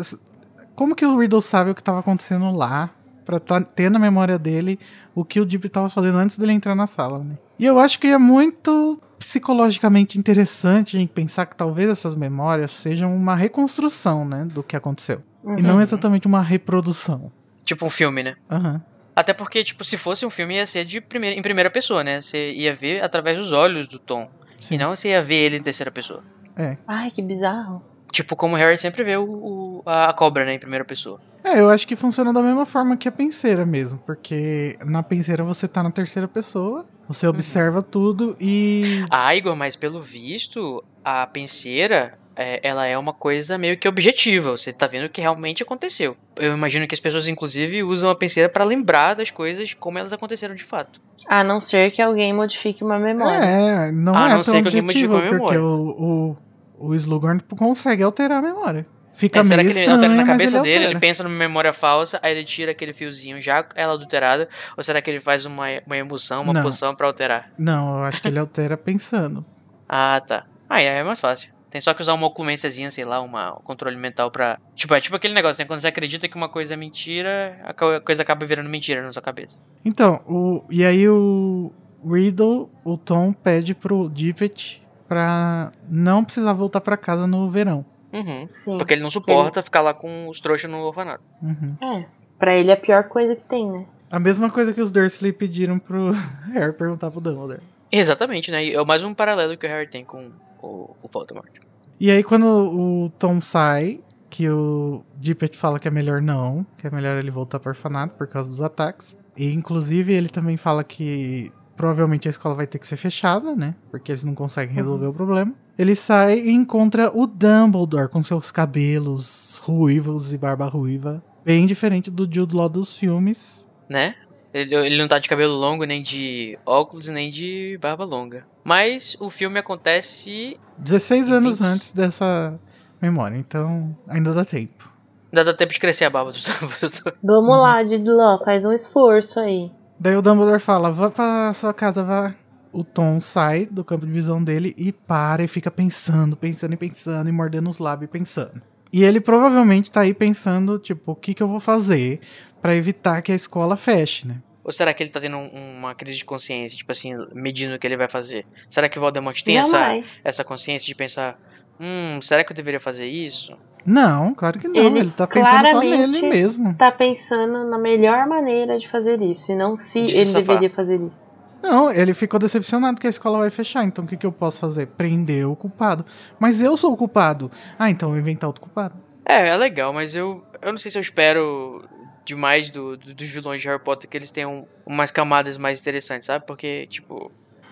como, 0.73 0.95
que 0.95 1.05
o 1.05 1.15
Riddle 1.19 1.43
sabe 1.43 1.69
o 1.69 1.75
que 1.75 1.81
estava 1.81 1.99
acontecendo 1.99 2.49
lá 2.57 2.89
pra 3.23 3.39
tá, 3.39 3.61
ter 3.61 3.91
na 3.91 3.99
memória 3.99 4.39
dele 4.39 4.79
o 5.13 5.23
que 5.23 5.39
o 5.39 5.45
Dippet 5.45 5.71
tava 5.71 5.89
fazendo 5.89 6.17
antes 6.17 6.39
dele 6.39 6.53
entrar 6.53 6.73
na 6.73 6.87
sala, 6.87 7.19
né? 7.19 7.37
E 7.59 7.65
eu 7.67 7.77
acho 7.77 7.99
que 7.99 8.07
é 8.07 8.17
muito 8.17 8.99
psicologicamente 9.19 10.17
interessante 10.19 10.95
a 10.95 10.99
gente 10.99 11.11
pensar 11.11 11.45
que 11.45 11.55
talvez 11.55 11.89
essas 11.89 12.15
memórias 12.15 12.71
sejam 12.71 13.15
uma 13.15 13.35
reconstrução, 13.35 14.25
né, 14.25 14.45
do 14.45 14.63
que 14.63 14.75
aconteceu. 14.75 15.21
E 15.57 15.61
não 15.61 15.79
exatamente 15.79 16.25
uma 16.27 16.41
reprodução. 16.41 17.31
Tipo 17.63 17.85
um 17.85 17.89
filme, 17.89 18.23
né? 18.23 18.35
Aham. 18.49 18.81
Até 19.15 19.31
porque, 19.33 19.63
tipo, 19.63 19.83
se 19.85 19.95
fosse 19.97 20.25
um 20.25 20.29
filme, 20.29 20.55
ia 20.55 20.65
ser 20.65 20.83
de 20.83 20.99
primeira, 20.99 21.37
em 21.39 21.41
primeira 21.41 21.69
pessoa, 21.69 22.03
né? 22.03 22.21
Você 22.21 22.51
ia 22.51 22.75
ver 22.75 23.03
através 23.03 23.37
dos 23.37 23.51
olhos 23.51 23.87
do 23.87 23.97
Tom. 23.97 24.29
Sim. 24.59 24.75
E 24.75 24.77
não 24.77 24.95
você 24.95 25.09
ia 25.09 25.21
ver 25.23 25.35
ele 25.35 25.57
em 25.57 25.63
terceira 25.63 25.89
pessoa. 25.91 26.23
É. 26.57 26.77
Ai, 26.87 27.11
que 27.11 27.21
bizarro. 27.21 27.81
Tipo, 28.11 28.35
como 28.35 28.55
o 28.55 28.57
Harry 28.57 28.77
sempre 28.77 29.03
vê 29.03 29.15
o, 29.17 29.23
o- 29.23 29.83
a, 29.85 30.09
a 30.09 30.13
cobra, 30.13 30.45
né? 30.45 30.53
Em 30.53 30.59
primeira 30.59 30.83
pessoa. 30.83 31.19
É, 31.43 31.59
eu 31.59 31.69
acho 31.69 31.87
que 31.87 31.95
funciona 31.95 32.33
da 32.33 32.41
mesma 32.41 32.65
forma 32.65 32.97
que 32.97 33.07
a 33.07 33.11
penseira 33.11 33.65
mesmo, 33.65 33.99
porque 33.99 34.77
na 34.83 35.03
penseira 35.03 35.43
você 35.43 35.67
tá 35.67 35.83
na 35.83 35.91
terceira 35.91 36.27
pessoa, 36.27 36.85
você 37.07 37.27
observa 37.27 37.81
tudo 37.81 38.35
e. 38.39 39.05
Ah, 39.09 39.35
Igor, 39.35 39.55
mas 39.55 39.75
pelo 39.75 40.01
visto, 40.01 40.83
a 41.03 41.25
penseira, 41.27 42.17
é, 42.35 42.59
ela 42.63 42.85
é 42.85 42.97
uma 42.97 43.13
coisa 43.13 43.57
meio 43.57 43.77
que 43.77 43.87
objetiva. 43.87 44.51
Você 44.51 44.73
tá 44.73 44.87
vendo 44.87 45.05
o 45.05 45.09
que 45.09 45.21
realmente 45.21 45.63
aconteceu. 45.63 46.17
Eu 46.37 46.53
imagino 46.53 46.87
que 46.87 46.93
as 46.95 46.99
pessoas, 46.99 47.27
inclusive, 47.27 47.83
usam 47.83 48.09
a 48.09 48.15
penseira 48.15 48.49
pra 48.49 48.63
lembrar 48.65 49.13
das 49.13 49.31
coisas 49.31 49.73
como 49.73 49.97
elas 49.97 50.11
aconteceram 50.13 50.55
de 50.55 50.63
fato. 50.63 50.99
A 51.27 51.43
não 51.43 51.61
ser 51.61 51.91
que 51.91 52.01
alguém 52.01 52.33
modifique 52.33 52.83
uma 52.83 52.99
memória. 52.99 53.37
É, 53.45 53.91
não 53.91 54.15
A 54.15 54.27
é 54.27 54.29
não 54.29 54.41
tão 54.41 54.43
ser 54.43 54.61
que 54.61 54.67
alguém 54.67 54.81
objetivo, 54.81 55.13
modificou 55.13 55.17
a 55.17 55.39
porque 55.39 55.57
memória. 55.57 55.63
o, 55.63 56.35
o, 56.79 56.87
o 56.89 56.95
Slughorn 56.95 57.41
consegue 57.57 58.03
alterar 58.03 58.39
a 58.39 58.41
memória. 58.41 58.85
Fica 59.15 59.39
É, 59.39 59.43
será 59.45 59.63
meio 59.63 59.73
que 59.73 59.79
ele 59.79 59.85
estranho, 59.85 59.95
altera 60.01 60.13
na 60.13 60.25
cabeça 60.25 60.57
ele 60.57 60.63
dele, 60.63 60.85
ele 60.85 60.99
pensa 60.99 61.23
numa 61.23 61.35
memória 61.37 61.71
falsa, 61.71 62.19
aí 62.21 62.33
ele 62.35 62.43
tira 62.43 62.71
aquele 62.71 62.91
fiozinho 62.93 63.41
já 63.41 63.65
ela 63.75 63.93
adulterada? 63.93 64.49
Ou 64.75 64.83
será 64.83 65.01
que 65.01 65.09
ele 65.09 65.21
faz 65.21 65.45
uma, 65.45 65.65
uma 65.85 65.97
emoção, 65.97 66.43
uma 66.43 66.53
Não. 66.53 66.61
poção 66.61 66.93
pra 66.93 67.07
alterar? 67.07 67.49
Não, 67.57 67.97
eu 67.97 68.03
acho 68.03 68.21
que 68.21 68.27
ele 68.27 68.39
altera 68.39 68.77
pensando. 68.77 69.45
Ah, 69.87 70.19
tá. 70.19 70.47
Aí 70.67 70.83
é 70.83 71.03
mais 71.03 71.19
fácil. 71.19 71.53
Tem 71.69 71.79
só 71.79 71.93
que 71.93 72.01
usar 72.01 72.15
uma 72.15 72.25
oclumênciazinha, 72.25 72.89
sei 72.89 73.05
lá, 73.05 73.21
uma, 73.21 73.53
um 73.53 73.61
controle 73.61 73.95
mental 73.95 74.31
pra. 74.31 74.57
Tipo, 74.73 74.95
é 74.95 74.99
tipo 75.01 75.15
aquele 75.15 75.33
negócio, 75.35 75.61
né? 75.61 75.67
Quando 75.67 75.79
você 75.79 75.87
acredita 75.87 76.27
que 76.27 76.35
uma 76.35 76.49
coisa 76.49 76.73
é 76.73 76.77
mentira, 76.77 77.59
a 77.63 77.73
coisa 78.01 78.23
acaba 78.23 78.45
virando 78.47 78.67
mentira 78.67 79.03
na 79.03 79.13
sua 79.13 79.21
cabeça. 79.21 79.59
Então, 79.83 80.23
o, 80.27 80.63
e 80.71 80.83
aí 80.83 81.07
o 81.07 81.71
Riddle, 82.03 82.67
o 82.83 82.97
Tom 82.97 83.31
pede 83.31 83.75
pro 83.75 84.09
Dippet 84.09 84.81
pra 85.07 85.71
não 85.87 86.23
precisar 86.23 86.53
voltar 86.53 86.81
pra 86.81 86.97
casa 86.97 87.27
no 87.27 87.47
verão. 87.47 87.85
Uhum. 88.15 88.49
Sim. 88.53 88.77
Porque 88.77 88.93
ele 88.93 89.03
não 89.03 89.09
suporta 89.09 89.61
ficar 89.61 89.81
lá 89.81 89.93
com 89.93 90.29
os 90.29 90.39
trouxas 90.39 90.69
no 90.69 90.77
orfanato. 90.77 91.23
Uhum. 91.41 91.75
É. 91.81 92.05
Pra 92.39 92.55
ele 92.55 92.71
é 92.71 92.73
a 92.73 92.77
pior 92.77 93.03
coisa 93.05 93.35
que 93.35 93.43
tem, 93.43 93.69
né? 93.69 93.85
A 94.11 94.19
mesma 94.19 94.49
coisa 94.49 94.73
que 94.73 94.81
os 94.81 94.91
Dursley 94.91 95.33
pediram 95.33 95.79
pro 95.79 96.11
Harry 96.53 96.73
perguntar 96.73 97.11
pro 97.11 97.19
Dumbledore. 97.19 97.61
Exatamente, 97.91 98.51
né? 98.51 98.63
E 98.63 98.75
é 98.75 98.85
mais 98.85 99.03
um 99.03 99.13
paralelo 99.13 99.57
que 99.57 99.65
o 99.65 99.69
Harry 99.69 99.87
tem 99.87 100.03
com 100.03 100.31
o, 100.61 100.95
o 101.01 101.07
Voldemort. 101.11 101.51
E 101.99 102.11
aí 102.11 102.23
quando 102.23 102.45
o 102.45 103.09
Tom 103.17 103.39
sai, 103.41 103.99
que 104.29 104.49
o 104.49 105.03
Dippet 105.17 105.57
fala 105.57 105.79
que 105.79 105.87
é 105.87 105.91
melhor 105.91 106.21
não, 106.21 106.65
que 106.77 106.85
é 106.85 106.89
melhor 106.89 107.17
ele 107.17 107.31
voltar 107.31 107.59
pro 107.59 107.69
orfanato 107.69 108.15
por 108.15 108.27
causa 108.27 108.49
dos 108.49 108.61
ataques. 108.61 109.17
E 109.37 109.53
inclusive 109.53 110.13
ele 110.13 110.29
também 110.29 110.57
fala 110.57 110.83
que 110.83 111.51
provavelmente 111.75 112.27
a 112.27 112.31
escola 112.31 112.55
vai 112.55 112.67
ter 112.67 112.79
que 112.79 112.87
ser 112.87 112.97
fechada, 112.97 113.55
né? 113.55 113.75
Porque 113.89 114.11
eles 114.11 114.23
não 114.23 114.35
conseguem 114.35 114.75
resolver 114.75 115.07
o 115.07 115.13
problema. 115.13 115.53
Ele 115.77 115.95
sai 115.95 116.39
e 116.39 116.51
encontra 116.51 117.11
o 117.13 117.27
Dumbledore 117.27 118.09
com 118.09 118.23
seus 118.23 118.49
cabelos 118.51 119.61
ruivos 119.63 120.31
e 120.33 120.37
barba 120.37 120.65
ruiva. 120.67 121.23
Bem 121.43 121.65
diferente 121.65 122.09
do 122.09 122.23
Jude 122.31 122.55
Law 122.55 122.69
dos 122.69 122.97
filmes. 122.97 123.65
né? 123.89 124.15
Ele, 124.53 124.73
ele 124.73 124.97
não 124.97 125.05
tá 125.05 125.19
de 125.19 125.27
cabelo 125.27 125.53
longo, 125.53 125.83
nem 125.83 126.01
de 126.01 126.57
óculos, 126.65 127.07
nem 127.07 127.29
de 127.29 127.77
barba 127.81 128.05
longa. 128.05 128.45
Mas 128.63 129.17
o 129.19 129.29
filme 129.29 129.59
acontece. 129.59 130.57
16 130.77 131.29
anos 131.29 131.59
20. 131.59 131.67
antes 131.67 131.91
dessa 131.91 132.57
memória, 133.01 133.35
então 133.35 133.93
ainda 134.07 134.33
dá 134.33 134.45
tempo. 134.45 134.89
Ainda 135.29 135.43
dá 135.43 135.53
tempo 135.53 135.73
de 135.73 135.79
crescer 135.81 136.05
a 136.05 136.09
barba 136.09 136.31
do 136.31 136.37
Dumbledore. 136.39 137.17
Vamos 137.21 137.57
lá, 137.57 137.83
Didló, 137.83 138.39
faz 138.45 138.63
um 138.63 138.71
esforço 138.71 139.41
aí. 139.41 139.69
Daí 139.99 140.15
o 140.15 140.21
Dumbledore 140.21 140.61
fala: 140.61 140.89
vá 140.89 141.11
pra 141.11 141.51
sua 141.53 141.73
casa, 141.73 142.01
vá. 142.05 142.33
O 142.77 142.83
Tom 142.83 143.19
sai 143.21 143.65
do 143.65 143.83
campo 143.83 144.05
de 144.05 144.11
visão 144.11 144.43
dele 144.43 144.73
e 144.77 144.91
para 144.91 145.43
e 145.43 145.47
fica 145.47 145.71
pensando, 145.71 146.35
pensando 146.35 146.73
e 146.73 146.77
pensando, 146.77 147.29
e 147.29 147.31
mordendo 147.31 147.69
os 147.69 147.79
lábios 147.79 148.09
e 148.09 148.11
pensando. 148.11 148.61
E 148.91 149.03
ele 149.03 149.19
provavelmente 149.21 149.91
tá 149.91 150.01
aí 150.01 150.13
pensando, 150.13 150.77
tipo, 150.79 151.13
o 151.13 151.15
que 151.15 151.33
que 151.33 151.41
eu 151.43 151.47
vou 151.47 151.59
fazer 151.59 152.19
pra 152.61 152.75
evitar 152.75 153.21
que 153.21 153.31
a 153.31 153.35
escola 153.35 153.75
feche, 153.77 154.27
né? 154.27 154.37
Ou 154.63 154.71
será 154.73 154.93
que 154.93 155.03
ele 155.03 155.09
tá 155.09 155.19
tendo 155.21 155.37
um- 155.37 155.77
uma 155.77 155.93
crise 155.93 156.17
de 156.17 156.25
consciência, 156.25 156.77
tipo 156.77 156.91
assim, 156.91 157.11
medindo 157.33 157.75
o 157.75 157.79
que 157.79 157.85
ele 157.85 157.95
vai 157.97 158.07
fazer? 158.07 158.45
Será 158.69 158.89
que 158.89 158.97
o 158.97 159.01
Voldemort 159.01 159.39
tem 159.43 159.57
essa, 159.57 159.77
Jamais. 159.77 160.19
essa 160.23 160.43
consciência 160.43 160.85
de 160.87 160.95
pensar, 160.95 161.39
hum, 161.79 162.19
será 162.21 162.43
que 162.43 162.51
eu 162.51 162.55
deveria 162.55 162.79
fazer 162.79 163.05
isso? 163.05 163.55
Não, 163.85 164.33
claro 164.33 164.57
que 164.57 164.67
não. 164.67 164.75
Ele 164.75 164.99
Ele, 164.99 165.11
tá 165.11 165.27
pensando 165.27 165.67
só 165.67 165.79
nele 165.81 166.21
mesmo. 166.23 166.73
Tá 166.73 166.91
pensando 166.91 167.69
na 167.69 167.77
melhor 167.77 168.25
maneira 168.27 168.79
de 168.79 168.89
fazer 168.89 169.21
isso, 169.21 169.51
e 169.51 169.55
não 169.55 169.75
se 169.75 170.03
De 170.05 170.15
ele 170.15 170.25
safar. 170.25 170.41
deveria 170.47 170.69
fazer 170.75 170.99
isso. 170.99 171.35
Não, 171.61 171.91
ele 171.91 172.13
ficou 172.13 172.39
decepcionado 172.39 172.99
que 173.01 173.07
a 173.07 173.09
escola 173.09 173.39
vai 173.39 173.49
fechar. 173.49 173.83
Então 173.83 174.05
o 174.05 174.07
que, 174.07 174.15
que 174.17 174.25
eu 174.25 174.31
posso 174.31 174.59
fazer? 174.59 174.85
Prender 174.87 175.47
o 175.47 175.55
culpado. 175.55 176.05
Mas 176.39 176.61
eu 176.61 176.77
sou 176.77 176.93
o 176.93 176.97
culpado. 176.97 177.49
Ah, 177.79 177.89
então 177.89 178.09
eu 178.09 178.13
vou 178.13 178.19
inventar 178.19 178.47
outro 178.47 178.61
culpado. 178.61 178.93
É, 179.25 179.47
é 179.49 179.57
legal, 179.57 179.91
mas 179.91 180.15
eu, 180.15 180.43
eu 180.61 180.71
não 180.71 180.77
sei 180.77 180.91
se 180.91 180.97
eu 180.97 181.01
espero 181.01 181.83
demais 182.23 182.69
do, 182.69 182.95
do- 182.95 183.13
dos 183.13 183.29
vilões 183.29 183.61
de 183.61 183.67
Harry 183.67 183.81
Potter 183.83 184.07
que 184.09 184.15
eles 184.15 184.29
tenham 184.31 184.67
umas 184.85 185.09
camadas 185.09 185.57
mais 185.57 185.79
interessantes, 185.81 186.27
sabe? 186.27 186.45
Porque, 186.45 186.85
tipo, 186.87 187.31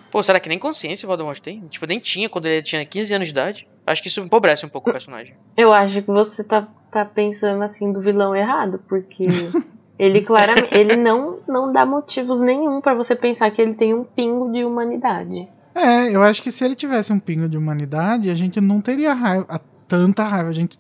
pô, 0.10 0.24
será 0.24 0.40
que 0.40 0.50
nem 0.50 0.58
consciência 0.58 1.06
o 1.06 1.08
Voldemort 1.08 1.40
tem? 1.40 1.62
Tipo, 1.68 1.86
nem 1.86 2.00
tinha 2.00 2.28
quando 2.28 2.48
ele 2.48 2.64
tinha 2.64 2.84
15 2.84 3.14
anos 3.14 3.28
de 3.28 3.32
idade. 3.34 3.68
Acho 3.86 4.02
que 4.02 4.08
isso 4.08 4.22
empobrece 4.22 4.66
um 4.66 4.70
pouco 4.70 4.90
o 4.90 4.94
personagem. 4.94 5.36
Eu 5.56 5.72
acho 5.72 6.02
que 6.02 6.08
você 6.10 6.44
tá, 6.44 6.68
tá 6.90 7.06
pensando 7.06 7.62
assim 7.64 7.92
do 7.92 8.02
vilão 8.02 8.36
errado, 8.36 8.80
porque 8.88 9.26
ele 9.98 10.22
claramente 10.22 10.70
ele 10.76 10.96
não, 10.96 11.38
não 11.48 11.72
dá 11.72 11.86
motivos 11.86 12.40
nenhum 12.42 12.82
pra 12.82 12.94
você 12.94 13.16
pensar 13.16 13.52
que 13.52 13.62
ele 13.62 13.74
tem 13.74 13.94
um 13.94 14.04
pingo 14.04 14.52
de 14.52 14.64
humanidade. 14.66 15.48
É, 15.76 16.10
eu 16.16 16.22
acho 16.22 16.42
que 16.42 16.52
se 16.52 16.64
ele 16.64 16.76
tivesse 16.76 17.12
um 17.12 17.20
pingo 17.20 17.50
de 17.50 17.58
humanidade, 17.58 18.30
a 18.30 18.36
gente 18.36 18.62
não 18.62 18.80
teria 18.80 19.14
raiva, 19.14 19.46
a- 19.50 19.60
tanta 19.88 20.24
raiva. 20.24 20.50
A 20.50 20.54
gente, 20.54 20.78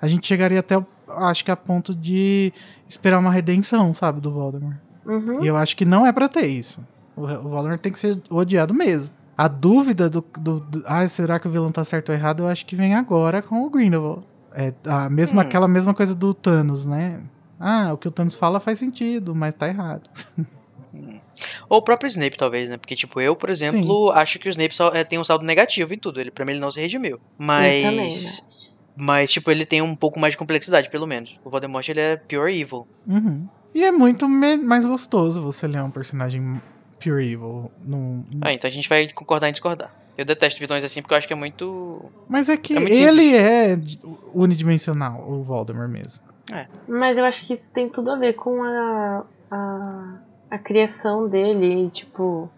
a 0.00 0.06
gente 0.08 0.26
chegaria 0.26 0.60
até, 0.60 0.82
acho 1.08 1.44
que 1.44 1.50
a 1.50 1.56
ponto 1.56 1.94
de 1.94 2.52
esperar 2.88 3.18
uma 3.18 3.30
redenção, 3.30 3.92
sabe, 3.94 4.20
do 4.20 4.30
Voldemort. 4.30 4.76
Uhum. 5.06 5.42
E 5.42 5.46
eu 5.46 5.56
acho 5.56 5.74
que 5.76 5.84
não 5.86 6.06
é 6.06 6.12
pra 6.12 6.28
ter 6.28 6.46
isso. 6.46 6.80
O, 7.16 7.22
o 7.24 7.48
Voldemort 7.48 7.80
tem 7.80 7.90
que 7.92 7.98
ser 7.98 8.20
odiado 8.30 8.74
mesmo. 8.74 9.10
A 9.36 9.48
dúvida 9.48 10.10
do, 10.10 10.22
do, 10.38 10.60
do- 10.60 10.82
Ah, 10.86 11.06
será 11.08 11.38
que 11.40 11.48
o 11.48 11.50
vilão 11.50 11.72
tá 11.72 11.82
certo 11.82 12.10
ou 12.10 12.14
errado? 12.14 12.42
Eu 12.42 12.46
acho 12.48 12.66
que 12.66 12.76
vem 12.76 12.94
agora 12.94 13.40
com 13.40 13.62
o 13.64 13.70
Grindelwald. 13.70 14.22
É 14.54 14.74
a 14.86 15.08
mesma, 15.08 15.40
Hum. 15.40 15.44
aquela 15.46 15.66
mesma 15.68 15.94
coisa 15.94 16.14
do 16.14 16.34
Thanos, 16.34 16.84
né? 16.84 17.20
Ah, 17.60 17.92
o 17.92 17.98
que 17.98 18.08
o 18.08 18.10
Thanos 18.10 18.34
fala 18.34 18.58
faz 18.58 18.78
sentido, 18.78 19.34
mas 19.34 19.54
tá 19.54 19.68
errado. 19.68 20.08
Ou 21.68 21.78
o 21.78 21.82
próprio 21.82 22.08
Snape, 22.08 22.36
talvez, 22.36 22.68
né? 22.68 22.76
Porque, 22.76 22.96
tipo, 22.96 23.20
eu, 23.20 23.36
por 23.36 23.48
exemplo, 23.50 24.10
acho 24.12 24.38
que 24.38 24.48
o 24.48 24.50
Snape 24.50 24.74
só, 24.74 24.88
é, 24.94 25.04
tem 25.04 25.18
um 25.18 25.24
saldo 25.24 25.44
negativo 25.44 25.94
em 25.94 25.98
tudo. 25.98 26.20
Ele, 26.20 26.30
pra 26.30 26.44
mim, 26.44 26.52
ele 26.52 26.60
não 26.60 26.70
se 26.72 26.80
redimiu. 26.80 27.20
Mas. 27.38 27.82
também, 27.82 28.14
né? 28.14 28.30
Mas, 28.96 29.30
tipo, 29.32 29.50
ele 29.50 29.64
tem 29.64 29.80
um 29.80 29.94
pouco 29.94 30.18
mais 30.18 30.32
de 30.32 30.38
complexidade, 30.38 30.90
pelo 30.90 31.06
menos. 31.06 31.38
O 31.44 31.48
Voldemort, 31.50 31.88
ele 31.88 32.00
é 32.00 32.16
pure 32.16 32.58
evil. 32.60 32.86
Uhum. 33.06 33.46
E 33.74 33.84
é 33.84 33.90
muito 33.92 34.28
mais 34.28 34.84
gostoso 34.84 35.40
você 35.40 35.66
ler 35.66 35.82
um 35.82 35.90
personagem 35.90 36.60
pure 36.98 37.24
evil. 37.24 37.70
Num... 37.84 38.24
Ah, 38.42 38.52
então 38.52 38.68
a 38.68 38.72
gente 38.72 38.88
vai 38.88 39.08
concordar 39.10 39.48
em 39.48 39.52
discordar. 39.52 39.94
Eu 40.18 40.24
detesto 40.24 40.60
vilões 40.60 40.84
assim 40.84 41.00
porque 41.00 41.14
eu 41.14 41.18
acho 41.18 41.26
que 41.26 41.32
é 41.32 41.36
muito. 41.36 42.04
Mas 42.28 42.48
é 42.48 42.56
que 42.56 42.76
É 42.76 42.80
muito 42.80 42.92
ele 42.94 43.34
é 43.34 43.76
de- 43.76 43.98
unidimensional, 44.34 45.24
o 45.26 45.42
Voldemort 45.42 45.88
mesmo. 45.88 46.20
Mas 46.88 47.16
eu 47.18 47.24
acho 47.24 47.46
que 47.46 47.52
isso 47.52 47.72
tem 47.72 47.88
tudo 47.88 48.10
a 48.10 48.16
ver 48.16 48.34
com 48.34 48.62
a, 48.62 49.24
a, 49.50 50.14
a 50.50 50.58
criação 50.58 51.28
dele, 51.28 51.90
tipo, 51.90 52.50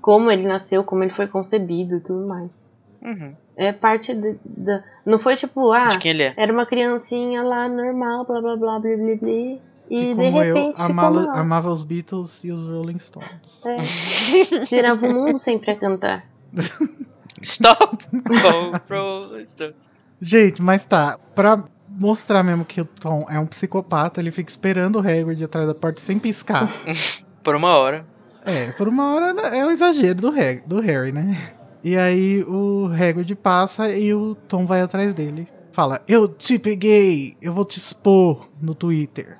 como 0.00 0.30
ele 0.30 0.46
nasceu, 0.46 0.84
como 0.84 1.02
ele 1.02 1.12
foi 1.12 1.26
concebido 1.26 1.96
e 1.96 2.00
tudo 2.00 2.26
mais. 2.26 2.76
Uhum. 3.02 3.34
É 3.56 3.72
parte 3.72 4.14
da. 4.14 4.82
Não 5.04 5.18
foi 5.18 5.36
tipo, 5.36 5.72
ah, 5.72 5.84
De 5.84 5.98
quem 5.98 6.10
ele 6.12 6.22
é. 6.22 6.34
era 6.36 6.52
uma 6.52 6.66
criancinha 6.66 7.42
lá 7.42 7.68
normal, 7.68 8.24
blá 8.24 8.40
blá 8.40 8.56
blá, 8.56 8.78
blá 8.78 8.96
blá 8.96 9.16
blá. 9.16 9.30
E 9.30 9.58
Que 9.88 10.14
de 10.14 10.28
repente 10.28 10.66
eu 10.66 10.72
ficou 10.72 10.84
amava, 10.84 11.32
amava 11.32 11.70
os 11.70 11.82
Beatles 11.82 12.44
e 12.44 12.52
os 12.52 12.66
Rolling 12.66 12.98
Stones. 12.98 13.64
É. 13.66 13.82
Girava 14.64 15.06
o 15.06 15.12
mundo 15.12 15.38
sempre 15.38 15.70
a 15.70 15.76
cantar. 15.76 16.26
Stop! 17.42 18.04
Go, 18.12 18.78
bro, 18.86 19.40
stop. 19.40 19.74
Gente, 20.20 20.60
mas 20.60 20.84
tá, 20.84 21.18
pra 21.34 21.64
mostrar 21.98 22.42
mesmo 22.42 22.64
que 22.64 22.80
o 22.80 22.84
Tom 22.84 23.26
é 23.28 23.38
um 23.38 23.46
psicopata, 23.46 24.20
ele 24.20 24.30
fica 24.30 24.48
esperando 24.48 24.96
o 24.96 24.98
Hagrid 25.00 25.42
atrás 25.42 25.66
da 25.66 25.74
porta 25.74 26.00
sem 26.00 26.18
piscar. 26.18 26.70
Por 27.42 27.56
uma 27.56 27.76
hora. 27.76 28.06
É, 28.44 28.72
por 28.72 28.88
uma 28.88 29.14
hora 29.14 29.48
é 29.54 29.66
um 29.66 29.70
exagero 29.70 30.14
do, 30.14 30.28
Hag 30.28 30.62
do 30.66 30.80
Harry, 30.80 31.12
né? 31.12 31.36
E 31.82 31.96
aí 31.96 32.42
o 32.44 32.86
Hagrid 32.86 33.34
passa 33.34 33.90
e 33.90 34.14
o 34.14 34.34
Tom 34.34 34.64
vai 34.64 34.80
atrás 34.80 35.12
dele. 35.12 35.46
Fala, 35.72 36.00
eu 36.08 36.26
te 36.26 36.58
peguei, 36.58 37.36
eu 37.42 37.52
vou 37.52 37.64
te 37.64 37.76
expor 37.76 38.48
no 38.60 38.74
Twitter. 38.74 39.38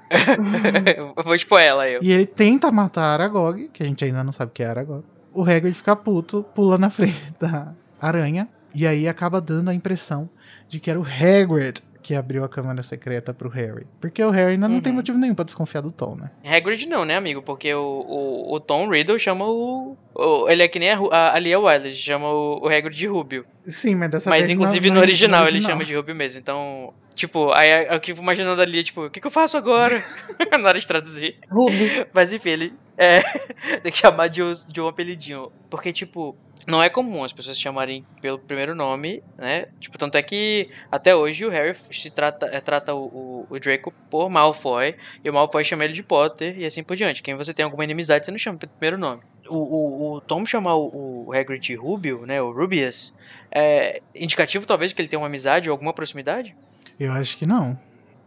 eu 0.96 1.14
vou 1.24 1.34
expor 1.34 1.60
ela, 1.60 1.88
eu. 1.88 2.02
E 2.02 2.12
ele 2.12 2.26
tenta 2.26 2.70
matar 2.70 3.02
a 3.02 3.12
Aragog, 3.14 3.68
que 3.72 3.82
a 3.82 3.86
gente 3.86 4.04
ainda 4.04 4.22
não 4.22 4.32
sabe 4.32 4.50
o 4.50 4.54
que 4.54 4.62
é 4.62 4.66
Aragog. 4.66 5.04
O 5.32 5.42
Hagrid 5.42 5.74
fica 5.74 5.96
puto, 5.96 6.44
pula 6.54 6.76
na 6.76 6.90
frente 6.90 7.34
da 7.40 7.74
aranha. 8.00 8.48
E 8.74 8.86
aí 8.86 9.08
acaba 9.08 9.40
dando 9.40 9.70
a 9.70 9.74
impressão 9.74 10.28
de 10.68 10.78
que 10.78 10.90
era 10.90 11.00
o 11.00 11.02
Hagrid 11.02 11.82
que 12.08 12.14
abriu 12.14 12.42
a 12.42 12.48
câmara 12.48 12.82
secreta 12.82 13.34
pro 13.34 13.50
Harry. 13.50 13.86
Porque 14.00 14.24
o 14.24 14.30
Harry 14.30 14.52
ainda 14.52 14.66
não 14.66 14.80
tem 14.80 14.90
Uhum. 14.90 14.96
motivo 14.96 15.18
nenhum 15.18 15.34
pra 15.34 15.44
desconfiar 15.44 15.82
do 15.82 15.92
Tom, 15.92 16.16
né? 16.16 16.30
Hagrid 16.42 16.86
não, 16.88 17.04
né, 17.04 17.14
amigo? 17.14 17.42
Porque 17.42 17.74
o, 17.74 17.82
o, 17.82 18.54
o 18.54 18.58
Tom 18.60 18.88
Riddle 18.88 19.18
chama 19.18 19.44
o, 19.44 19.94
o- 20.14 20.48
Ele 20.48 20.62
é 20.62 20.68
que 20.68 20.78
nem 20.78 20.90
a, 20.90 20.96
Ru- 20.96 21.10
a, 21.12 21.34
a 21.34 21.38
Lia 21.38 21.60
Wiley, 21.60 21.94
chama 21.94 22.26
o, 22.32 22.60
o 22.62 22.66
Hagrid 22.66 22.96
de 22.96 23.06
Rubio. 23.06 23.44
Sim, 23.66 23.94
mas 23.94 24.08
dessa 24.10 24.30
Mas 24.30 24.46
vez 24.46 24.50
inclusive 24.58 24.88
não- 24.88 24.94
no 24.94 25.00
não- 25.00 25.06
original, 25.06 25.40
ele 25.42 25.48
original. 25.56 25.70
chama 25.72 25.84
de 25.84 25.94
Rubio 25.94 26.14
mesmo. 26.14 26.40
Então, 26.40 26.94
tipo, 27.14 27.52
aí 27.52 27.86
eu 27.90 28.00
fico 28.02 28.22
imaginando 28.22 28.62
a 28.62 28.64
Lia, 28.64 28.82
tipo, 28.82 29.04
o 29.04 29.10
que, 29.10 29.20
que 29.20 29.26
eu 29.26 29.30
faço 29.30 29.58
agora? 29.58 30.02
Na 30.58 30.66
hora 30.68 30.80
de 30.80 30.86
traduzir. 30.88 31.36
Ruby. 31.50 32.06
Mas 32.14 32.32
enfim, 32.32 32.48
ele 32.48 32.72
é, 32.96 33.20
tem 33.84 33.92
que 33.92 33.98
chamar 33.98 34.28
de, 34.28 34.40
de 34.66 34.80
um 34.80 34.88
apelidinho. 34.88 35.52
Porque, 35.68 35.92
tipo, 35.92 36.34
não 36.68 36.82
é 36.82 36.90
comum 36.90 37.24
as 37.24 37.32
pessoas 37.32 37.56
se 37.56 37.62
chamarem 37.62 38.04
pelo 38.20 38.38
primeiro 38.38 38.74
nome, 38.74 39.22
né? 39.38 39.68
Tipo, 39.80 39.96
tanto 39.96 40.16
é 40.16 40.22
que 40.22 40.68
até 40.92 41.16
hoje 41.16 41.46
o 41.46 41.50
Harry 41.50 41.74
se 41.90 42.10
trata, 42.10 42.46
é, 42.46 42.60
trata 42.60 42.94
o, 42.94 43.06
o, 43.06 43.46
o 43.48 43.58
Draco 43.58 43.92
por 44.10 44.28
Malfoy, 44.28 44.94
e 45.24 45.30
o 45.30 45.32
Malfoy 45.32 45.64
chama 45.64 45.84
ele 45.84 45.94
de 45.94 46.02
Potter, 46.02 46.58
e 46.58 46.66
assim 46.66 46.82
por 46.82 46.94
diante. 46.94 47.22
Quem 47.22 47.34
você 47.34 47.54
tem 47.54 47.64
alguma 47.64 47.84
inimizade, 47.84 48.26
você 48.26 48.30
não 48.30 48.38
chama 48.38 48.58
pelo 48.58 48.70
primeiro 48.72 48.98
nome. 48.98 49.22
O, 49.48 49.56
o, 49.56 50.16
o 50.16 50.20
Tom 50.20 50.44
chamar 50.44 50.76
o, 50.76 51.28
o 51.28 51.32
Hagrid 51.32 51.62
de 51.62 51.74
Rubio, 51.74 52.26
né? 52.26 52.40
O 52.42 52.52
Rubius, 52.52 53.16
é 53.50 54.02
indicativo 54.14 54.66
talvez 54.66 54.92
que 54.92 55.00
ele 55.00 55.08
tem 55.08 55.18
uma 55.18 55.26
amizade 55.26 55.70
ou 55.70 55.72
alguma 55.72 55.94
proximidade? 55.94 56.54
Eu 57.00 57.12
acho 57.12 57.38
que 57.38 57.46
não. 57.46 57.78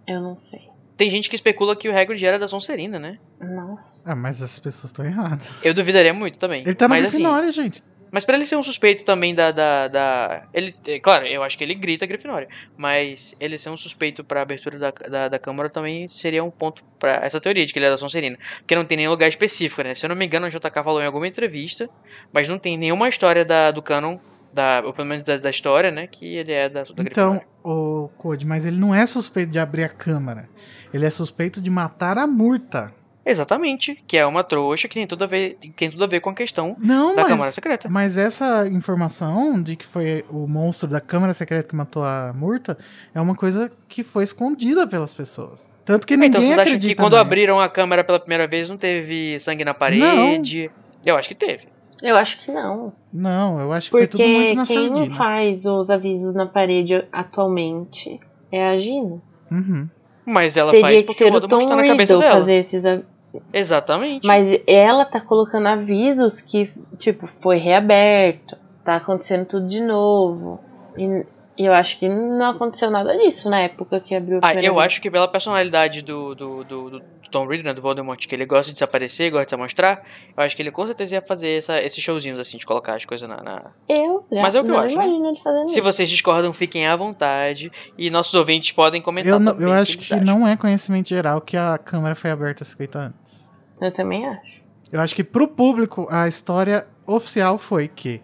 Eu 0.08 0.20
não 0.20 0.36
sei. 0.36 0.72
Tem 0.98 1.10
gente 1.10 1.30
que 1.30 1.36
especula 1.36 1.76
que 1.76 1.90
o 1.90 1.98
Hagrid 1.98 2.24
era 2.26 2.38
da 2.38 2.48
Sonserina, 2.48 3.00
né? 3.00 3.18
Nossa. 3.40 4.12
Ah, 4.12 4.16
mas 4.16 4.42
as 4.42 4.60
pessoas 4.60 4.86
estão 4.92 5.06
erradas. 5.06 5.48
Eu 5.64 5.74
duvidaria 5.74 6.14
muito 6.14 6.38
também. 6.38 6.62
Ele 6.62 6.76
tá 6.76 6.88
na 6.88 6.96
Mas 6.96 7.06
assim, 7.06 7.18
Grifinória, 7.18 7.52
gente. 7.52 7.84
Mas 8.12 8.26
pra 8.26 8.36
ele 8.36 8.46
ser 8.46 8.58
um 8.58 8.64
suspeito 8.64 9.06
também 9.06 9.34
da, 9.34 9.52
da, 9.52 9.88
da- 9.88 10.44
Ele. 10.54 10.76
é, 10.86 11.00
Claro, 11.00 11.26
eu 11.26 11.42
acho 11.44 11.58
que 11.58 11.64
ele 11.64 11.74
grita 11.74 12.06
Grifinória. 12.06 12.48
Mas 12.76 13.36
ele 13.40 13.58
ser 13.58 13.70
um 13.70 13.78
suspeito 13.78 14.22
pra 14.24 14.42
abertura 14.42 14.78
da, 14.78 14.92
da, 14.92 15.28
da 15.30 15.40
Câmara 15.40 15.70
também 15.70 16.08
seria 16.10 16.44
um 16.44 16.52
ponto 16.52 16.84
pra 17.00 17.12
essa 17.24 17.40
teoria 17.40 17.66
de 17.66 17.72
que 17.72 17.80
ele 17.80 17.86
é 17.86 17.90
da 17.90 17.98
Sonserina. 17.98 18.38
Porque 18.58 18.76
não 18.76 18.84
tem 18.86 18.98
nenhum 18.98 19.12
lugar 19.12 19.30
específico, 19.30 19.82
né? 19.82 19.96
Se 19.96 20.06
eu 20.06 20.10
não 20.10 20.16
me 20.16 20.26
engano, 20.26 20.46
o 20.48 20.50
JK 20.50 20.84
falou 20.84 21.02
em 21.02 21.06
alguma 21.06 21.28
entrevista. 21.28 21.90
Mas 22.34 22.50
não 22.50 22.60
tem 22.60 22.78
nenhuma 22.78 23.08
história 23.08 23.46
da, 23.46 23.72
do 23.72 23.82
canon. 23.82 24.18
Da, 24.54 24.82
ou 24.86 24.92
pelo 24.92 25.08
menos 25.08 25.24
da, 25.24 25.38
da 25.38 25.50
história, 25.50 25.90
né? 25.92 26.08
Que 26.08 26.36
ele 26.36 26.52
é 26.52 26.68
da, 26.68 26.84
da 26.84 27.04
Então, 27.04 27.42
o 27.64 28.10
Code, 28.18 28.46
mas 28.46 28.66
ele 28.66 28.76
não 28.78 28.94
é 28.94 29.06
suspeito 29.06 29.50
de 29.50 29.60
abrir 29.60 29.86
a 29.86 29.90
câmara. 29.90 30.50
Ele 30.94 31.06
é 31.06 31.10
suspeito 31.10 31.62
de 31.62 31.70
matar 31.70 32.18
a 32.18 32.28
Murta. 32.28 32.94
Exatamente. 33.26 34.02
Que 34.08 34.18
é 34.18 34.26
uma 34.26 34.44
trouxa 34.44 34.88
que 34.88 34.96
tem 34.96 35.06
tudo 35.08 35.24
a 35.24 35.28
ver, 35.28 35.58
tem 35.76 35.90
tudo 35.92 36.04
a 36.04 36.08
ver 36.08 36.20
com 36.20 36.30
a 36.32 36.34
questão 36.34 36.76
Não, 36.80 37.16
da 37.16 37.22
mas, 37.22 37.32
Câmara 37.32 37.52
Secreta. 37.52 37.90
mas 37.90 38.18
essa 38.18 38.68
informação 38.68 39.62
de 39.62 39.76
que 39.76 39.86
foi 39.86 40.26
o 40.30 40.48
monstro 40.48 40.88
da 40.90 41.00
Câmara 41.00 41.34
Secreta 41.34 41.68
que 41.68 41.76
matou 41.76 42.04
a 42.04 42.34
Murta 42.36 42.78
é 43.14 43.22
uma 43.22 43.36
coisa 43.36 43.70
que 43.88 44.04
foi 44.04 44.24
escondida 44.24 44.88
pelas 44.88 45.14
pessoas. 45.14 45.70
Tanto 45.86 46.06
que 46.08 46.16
ninguém 46.16 46.30
Então 46.30 46.42
vocês 46.44 46.58
acham 46.58 46.80
que 46.80 46.96
quando 46.96 47.14
mais. 47.14 47.22
abriram 47.26 47.60
a 47.60 47.68
câmera 47.70 48.04
pela 48.04 48.20
primeira 48.20 48.48
vez 48.48 48.70
não 48.70 48.78
teve 48.78 49.40
sangue 49.40 49.64
na 49.66 49.74
parede? 49.74 50.70
Eu 51.06 51.16
acho 51.18 51.28
que 51.28 51.36
teve. 51.36 51.68
Eu 52.02 52.16
acho 52.18 52.40
que 52.40 52.52
não. 52.52 52.92
Não, 53.14 53.60
eu 53.60 53.72
acho 53.72 53.88
que 53.92 53.98
foi 53.98 54.08
tudo 54.08 54.24
muito 54.24 54.38
Porque 54.40 54.56
na 54.56 54.66
quem 54.66 54.96
surdina. 54.96 55.16
faz 55.16 55.66
os 55.66 55.90
avisos 55.92 56.34
na 56.34 56.48
parede 56.48 57.06
atualmente 57.12 58.20
é 58.52 58.70
a 58.70 58.78
Gina. 58.78 59.22
Uhum. 59.52 59.88
Mas 60.32 60.58
ela 60.58 60.72
Teria 60.72 60.86
faz 60.86 61.02
que 61.02 61.08
porque 61.08 61.24
ser 61.24 61.32
o 61.34 61.36
o 61.36 61.48
Tom 61.48 61.68
tá 61.68 61.76
na 61.76 61.86
cabeça 61.86 62.14
Riddle 62.14 62.20
dela. 62.20 62.34
fazer 62.34 62.56
esses 62.56 62.86
avisos. 62.86 63.10
Exatamente. 63.54 64.26
Mas 64.28 64.60
ela 64.68 65.06
tá 65.06 65.22
colocando 65.22 65.68
avisos 65.68 66.42
que, 66.42 66.70
tipo, 66.98 67.28
foi 67.28 67.58
reaberto, 67.58 68.58
tá 68.84 68.96
acontecendo 68.98 69.46
tudo 69.46 69.68
de 69.68 69.82
novo. 69.82 70.60
E 70.98 71.24
eu 71.58 71.74
acho 71.74 72.00
que 72.00 72.10
não 72.10 72.48
aconteceu 72.52 72.90
nada 72.90 73.16
disso 73.18 73.50
na 73.50 73.62
época 73.62 74.00
que 74.00 74.16
abriu 74.16 74.40
a 74.42 74.48
Ah, 74.48 74.54
eu 74.56 74.74
vez. 74.76 74.86
acho 74.86 75.02
que 75.02 75.10
pela 75.12 75.28
personalidade 75.28 76.02
do, 76.02 76.34
do, 76.36 76.64
do, 76.64 76.90
do 76.90 77.02
Tom 77.32 77.48
Riddle, 77.48 77.64
né, 77.66 77.74
do 77.74 77.82
Voldemort, 77.82 78.20
que 78.28 78.36
ele 78.36 78.46
gosta 78.46 78.72
de 78.72 78.78
se 78.78 78.84
aparecer, 78.84 79.32
gosta 79.32 79.46
de 79.46 79.50
se 79.52 79.58
mostrar, 79.58 80.04
eu 80.38 80.44
acho 80.44 80.56
que 80.56 80.62
ele 80.62 80.70
com 80.72 80.86
certeza 80.86 81.16
ia 81.16 81.22
fazer 81.22 81.58
essa, 81.58 81.82
esses 81.82 82.04
showzinhos 82.04 82.40
assim, 82.40 82.58
de 82.58 82.66
colocar 82.66 82.96
as 82.96 83.06
coisas 83.06 83.28
na... 83.28 83.38
na- 83.42 83.72
Eu, 83.90 84.26
Mas 84.32 84.54
é 84.56 84.60
o 84.60 84.64
que 84.64 84.70
eu 84.70 84.74
não 84.76 84.80
acho, 84.82 84.98
né? 84.98 85.06
imagino 85.06 85.28
ele 85.30 85.40
fazendo 85.44 85.68
Se 85.70 85.80
isso. 85.80 85.84
vocês 85.84 86.10
discordam, 86.10 86.52
fiquem 86.54 86.86
à 86.88 86.96
vontade. 86.96 87.72
E 87.98 88.10
nossos 88.10 88.34
ouvintes 88.36 88.72
podem 88.72 89.02
comentar 89.02 89.32
Eu, 89.34 89.40
não- 89.40 89.54
também 89.54 89.68
eu 89.68 89.74
acho 89.74 89.98
que 89.98 90.14
acham. 90.14 90.24
não 90.26 90.48
é 90.48 90.56
conhecimento 90.58 91.10
geral 91.10 91.42
que 91.42 91.56
a 91.58 91.78
câmera 91.78 92.14
foi 92.16 92.30
aberta 92.32 92.64
50 92.64 93.00
anos. 93.00 93.50
Eu 93.82 93.92
também 93.92 94.28
acho. 94.28 94.52
Eu 94.92 95.00
acho 95.00 95.16
que 95.16 95.24
pro 95.24 95.48
público 95.48 96.06
a 96.12 96.28
história 96.28 96.86
oficial 97.08 97.58
foi 97.58 97.88
que 97.88 98.22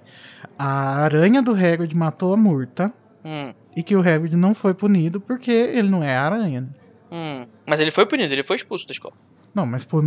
a 0.59 1.03
aranha 1.03 1.41
do 1.41 1.51
Hagrid 1.53 1.95
matou 1.95 2.33
a 2.33 2.37
Murta 2.37 2.91
Hum, 3.25 3.53
e 3.75 3.83
que 3.83 3.95
o 3.95 3.99
Hagrid 3.99 4.35
não 4.37 4.53
foi 4.53 4.73
punido 4.73 5.19
porque 5.19 5.51
ele 5.51 5.89
não 5.89 6.03
é 6.03 6.15
a 6.15 6.23
aranha. 6.23 6.67
hum. 7.11 7.45
Mas 7.67 7.79
ele 7.81 7.91
foi 7.91 8.05
punido, 8.05 8.33
ele 8.33 8.43
foi 8.43 8.55
expulso 8.55 8.87
da 8.87 8.93
escola. 8.93 9.13
Não, 9.53 9.65
mas 9.65 9.83
por, 9.83 10.03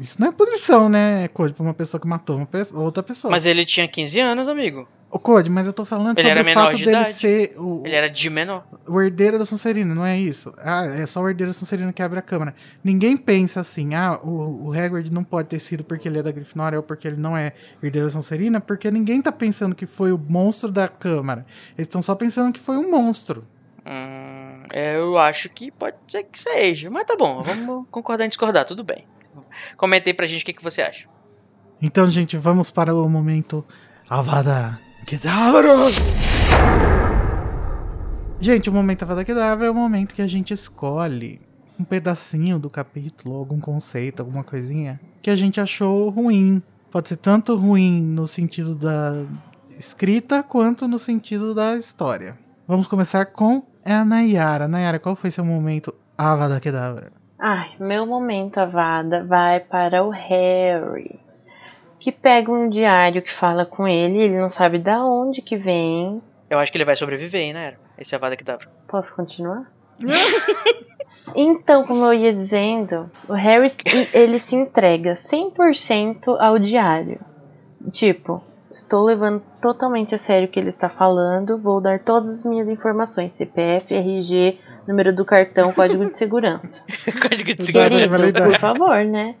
isso 0.00 0.20
não 0.20 0.28
é 0.28 0.32
punição, 0.32 0.88
né, 0.88 1.28
Code, 1.28 1.52
pra 1.54 1.62
uma 1.62 1.74
pessoa 1.74 2.00
que 2.00 2.06
matou 2.06 2.36
uma 2.38 2.46
pe- 2.46 2.66
outra 2.74 3.02
pessoa. 3.02 3.30
Mas 3.30 3.46
ele 3.46 3.64
tinha 3.64 3.86
15 3.86 4.18
anos, 4.20 4.48
amigo. 4.48 4.88
Ô, 5.10 5.18
Code, 5.18 5.48
mas 5.48 5.66
eu 5.66 5.72
tô 5.72 5.84
falando 5.84 6.18
Ele 6.18 6.26
sobre 6.28 6.40
era 6.40 6.50
o 6.50 6.54
fato 6.64 6.76
de 6.76 6.84
dele 6.86 6.96
idade. 6.96 7.12
ser 7.14 7.54
o, 7.56 7.82
Ele 7.84 7.94
era 7.94 8.08
de 8.10 8.30
menor. 8.30 8.66
o 8.88 9.00
herdeiro 9.00 9.38
da 9.38 9.44
Sonserina, 9.46 9.94
não 9.94 10.04
é 10.04 10.18
isso? 10.18 10.52
Ah, 10.58 10.86
é 10.86 11.06
só 11.06 11.20
o 11.22 11.28
herdeiro 11.28 11.52
da 11.52 11.56
Sonserina 11.56 11.92
que 11.92 12.02
abre 12.02 12.18
a 12.18 12.22
câmara. 12.22 12.52
Ninguém 12.82 13.16
pensa 13.16 13.60
assim, 13.60 13.94
ah, 13.94 14.18
o, 14.24 14.68
o 14.68 14.72
Hagrid 14.72 15.12
não 15.12 15.22
pode 15.22 15.48
ter 15.48 15.60
sido 15.60 15.84
porque 15.84 16.08
ele 16.08 16.18
é 16.18 16.22
da 16.22 16.32
Grifinória 16.32 16.78
ou 16.78 16.82
porque 16.82 17.06
ele 17.06 17.16
não 17.20 17.36
é 17.36 17.52
herdeiro 17.80 18.08
da 18.08 18.12
Sonserina, 18.12 18.60
porque 18.60 18.90
ninguém 18.90 19.22
tá 19.22 19.30
pensando 19.30 19.72
que 19.74 19.86
foi 19.86 20.10
o 20.10 20.18
monstro 20.18 20.72
da 20.72 20.88
câmara. 20.88 21.46
Eles 21.78 21.86
estão 21.86 22.02
só 22.02 22.16
pensando 22.16 22.52
que 22.52 22.58
foi 22.58 22.76
um 22.76 22.90
monstro. 22.90 23.46
Hum, 23.86 24.64
eu 24.72 25.18
acho 25.18 25.48
que 25.50 25.70
pode 25.70 25.96
ser 26.08 26.24
que 26.24 26.38
seja. 26.38 26.90
Mas 26.90 27.04
tá 27.04 27.16
bom, 27.16 27.42
vamos 27.42 27.86
concordar 27.92 28.24
em 28.24 28.28
discordar, 28.28 28.64
tudo 28.64 28.82
bem. 28.82 29.06
Comenta 29.76 30.08
aí 30.08 30.14
pra 30.14 30.26
gente 30.26 30.42
o 30.42 30.46
que, 30.46 30.52
que 30.52 30.62
você 30.62 30.82
acha. 30.82 31.08
Então, 31.80 32.06
gente, 32.06 32.36
vamos 32.36 32.70
para 32.70 32.94
o 32.94 33.08
momento 33.08 33.64
Avada 34.08 34.80
Kedavra! 35.04 35.74
Gente, 38.40 38.70
o 38.70 38.72
momento 38.72 39.02
Avada 39.02 39.24
Kedavra 39.24 39.66
é 39.66 39.70
o 39.70 39.74
momento 39.74 40.14
que 40.14 40.22
a 40.22 40.26
gente 40.26 40.54
escolhe 40.54 41.40
um 41.78 41.84
pedacinho 41.84 42.58
do 42.58 42.70
capítulo, 42.70 43.36
algum 43.36 43.60
conceito, 43.60 44.20
alguma 44.20 44.44
coisinha 44.44 45.00
que 45.20 45.30
a 45.30 45.36
gente 45.36 45.60
achou 45.60 46.08
ruim. 46.08 46.62
Pode 46.90 47.08
ser 47.08 47.16
tanto 47.16 47.56
ruim 47.56 48.00
no 48.00 48.26
sentido 48.26 48.74
da 48.74 49.24
escrita 49.78 50.42
quanto 50.42 50.86
no 50.86 50.98
sentido 50.98 51.54
da 51.54 51.76
história. 51.76 52.38
Vamos 52.66 52.86
começar 52.86 53.26
com 53.26 53.62
a 53.92 54.04
Nayara. 54.04 54.68
Nayara, 54.68 54.98
qual 54.98 55.16
foi 55.16 55.30
seu 55.30 55.44
momento 55.44 55.94
Avada 56.16 56.60
Kedavra? 56.60 57.12
Ai, 57.38 57.72
meu 57.78 58.06
momento, 58.06 58.58
Avada, 58.58 59.24
vai 59.24 59.60
para 59.60 60.02
o 60.02 60.10
Harry. 60.10 61.20
Que 61.98 62.12
pega 62.12 62.50
um 62.50 62.68
diário 62.68 63.22
que 63.22 63.32
fala 63.32 63.66
com 63.66 63.86
ele, 63.88 64.18
ele 64.18 64.40
não 64.40 64.48
sabe 64.48 64.78
da 64.78 65.04
onde 65.04 65.42
que 65.42 65.56
vem. 65.56 66.22
Eu 66.48 66.58
acho 66.58 66.70
que 66.70 66.78
ele 66.78 66.84
vai 66.84 66.96
sobreviver, 66.96 67.42
hein, 67.42 67.52
né? 67.52 67.74
Esse 67.98 68.14
Avada 68.14 68.36
que 68.36 68.44
dá. 68.44 68.58
Posso 68.88 69.14
continuar? 69.14 69.70
então, 71.34 71.84
como 71.84 72.04
eu 72.04 72.14
ia 72.14 72.32
dizendo, 72.32 73.10
o 73.28 73.32
Harry 73.32 73.66
ele 74.12 74.38
se 74.38 74.56
entrega 74.56 75.14
100% 75.14 76.36
ao 76.38 76.58
diário. 76.58 77.20
Tipo, 77.90 78.42
estou 78.74 79.04
levando 79.04 79.42
totalmente 79.60 80.14
a 80.14 80.18
sério 80.18 80.48
o 80.48 80.50
que 80.50 80.58
ele 80.58 80.68
está 80.68 80.88
falando, 80.88 81.56
vou 81.56 81.80
dar 81.80 82.00
todas 82.00 82.28
as 82.28 82.44
minhas 82.44 82.68
informações, 82.68 83.32
CPF, 83.32 83.94
RG, 83.94 84.58
número 84.86 85.14
do 85.14 85.24
cartão, 85.24 85.72
código 85.72 86.10
de 86.10 86.18
segurança. 86.18 86.82
código 87.22 87.54
de 87.54 87.64
segurança. 87.64 88.08
Querido, 88.08 88.44
por 88.44 88.58
favor, 88.58 89.04
né? 89.04 89.36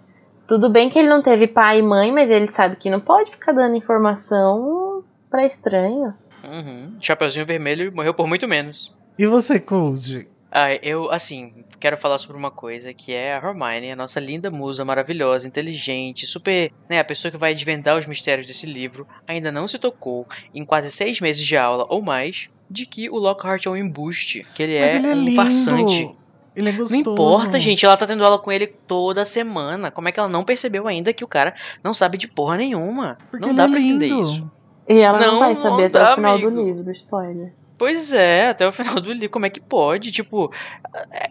Tudo 0.46 0.70
bem 0.70 0.88
que 0.88 0.98
ele 0.98 1.08
não 1.08 1.22
teve 1.22 1.46
pai 1.46 1.80
e 1.80 1.82
mãe, 1.82 2.12
mas 2.12 2.30
ele 2.30 2.48
sabe 2.48 2.76
que 2.76 2.90
não 2.90 3.00
pode 3.00 3.30
ficar 3.30 3.52
dando 3.52 3.76
informação 3.76 5.02
para 5.30 5.44
estranho. 5.44 6.14
Uhum. 6.44 6.96
Chapeuzinho 7.00 7.46
vermelho 7.46 7.92
morreu 7.94 8.14
por 8.14 8.26
muito 8.26 8.46
menos. 8.46 8.94
E 9.18 9.26
você, 9.26 9.58
Cold? 9.58 10.28
Ah, 10.56 10.72
eu, 10.84 11.10
assim, 11.10 11.52
quero 11.80 11.96
falar 11.96 12.16
sobre 12.16 12.36
uma 12.36 12.50
coisa 12.50 12.94
que 12.94 13.12
é 13.12 13.34
a 13.34 13.38
Hermione, 13.38 13.90
a 13.90 13.96
nossa 13.96 14.20
linda 14.20 14.52
musa 14.52 14.84
maravilhosa, 14.84 15.48
inteligente, 15.48 16.28
super. 16.28 16.70
né, 16.88 17.00
a 17.00 17.04
pessoa 17.04 17.32
que 17.32 17.36
vai 17.36 17.52
desvendar 17.52 17.98
os 17.98 18.06
mistérios 18.06 18.46
desse 18.46 18.64
livro, 18.64 19.04
ainda 19.26 19.50
não 19.50 19.66
se 19.66 19.80
tocou, 19.80 20.28
em 20.54 20.64
quase 20.64 20.92
seis 20.92 21.20
meses 21.20 21.44
de 21.44 21.56
aula 21.56 21.84
ou 21.88 22.00
mais, 22.00 22.48
de 22.70 22.86
que 22.86 23.10
o 23.10 23.16
Lockhart 23.16 23.66
é 23.66 23.70
um 23.70 23.76
embuste, 23.76 24.46
que 24.54 24.62
ele 24.62 24.74
é, 24.74 24.94
ele 24.94 25.06
é 25.08 25.10
um 25.10 25.24
lindo. 25.24 25.36
farsante. 25.42 26.10
Ele 26.54 26.68
é 26.68 26.72
Não 26.72 26.94
importa, 26.94 27.58
gente, 27.58 27.84
ela 27.84 27.96
tá 27.96 28.06
tendo 28.06 28.24
aula 28.24 28.38
com 28.38 28.52
ele 28.52 28.68
toda 28.68 29.24
semana. 29.24 29.90
Como 29.90 30.08
é 30.08 30.12
que 30.12 30.20
ela 30.20 30.28
não 30.28 30.44
percebeu 30.44 30.86
ainda 30.86 31.12
que 31.12 31.24
o 31.24 31.28
cara 31.28 31.52
não 31.82 31.92
sabe 31.92 32.16
de 32.16 32.28
porra 32.28 32.56
nenhuma? 32.56 33.18
Porque 33.28 33.44
não 33.46 33.54
dá 33.56 33.64
é 33.64 33.68
pra 33.68 33.80
entender 33.80 34.06
isso. 34.06 34.48
E 34.88 35.00
ela 35.00 35.18
não, 35.18 35.32
Não, 35.32 35.38
vai 35.40 35.54
não 35.54 35.62
saber 35.62 35.84
até 35.86 35.98
dá, 35.98 36.12
o 36.12 36.14
final 36.14 36.34
amigo. 36.34 36.50
do 36.52 36.62
livro, 36.62 36.92
spoiler. 36.92 37.52
Pois 37.76 38.12
é, 38.12 38.48
até 38.50 38.66
o 38.68 38.72
final 38.72 38.94
do 39.00 39.12
livro, 39.12 39.30
como 39.30 39.46
é 39.46 39.50
que 39.50 39.60
pode? 39.60 40.12
Tipo, 40.12 40.52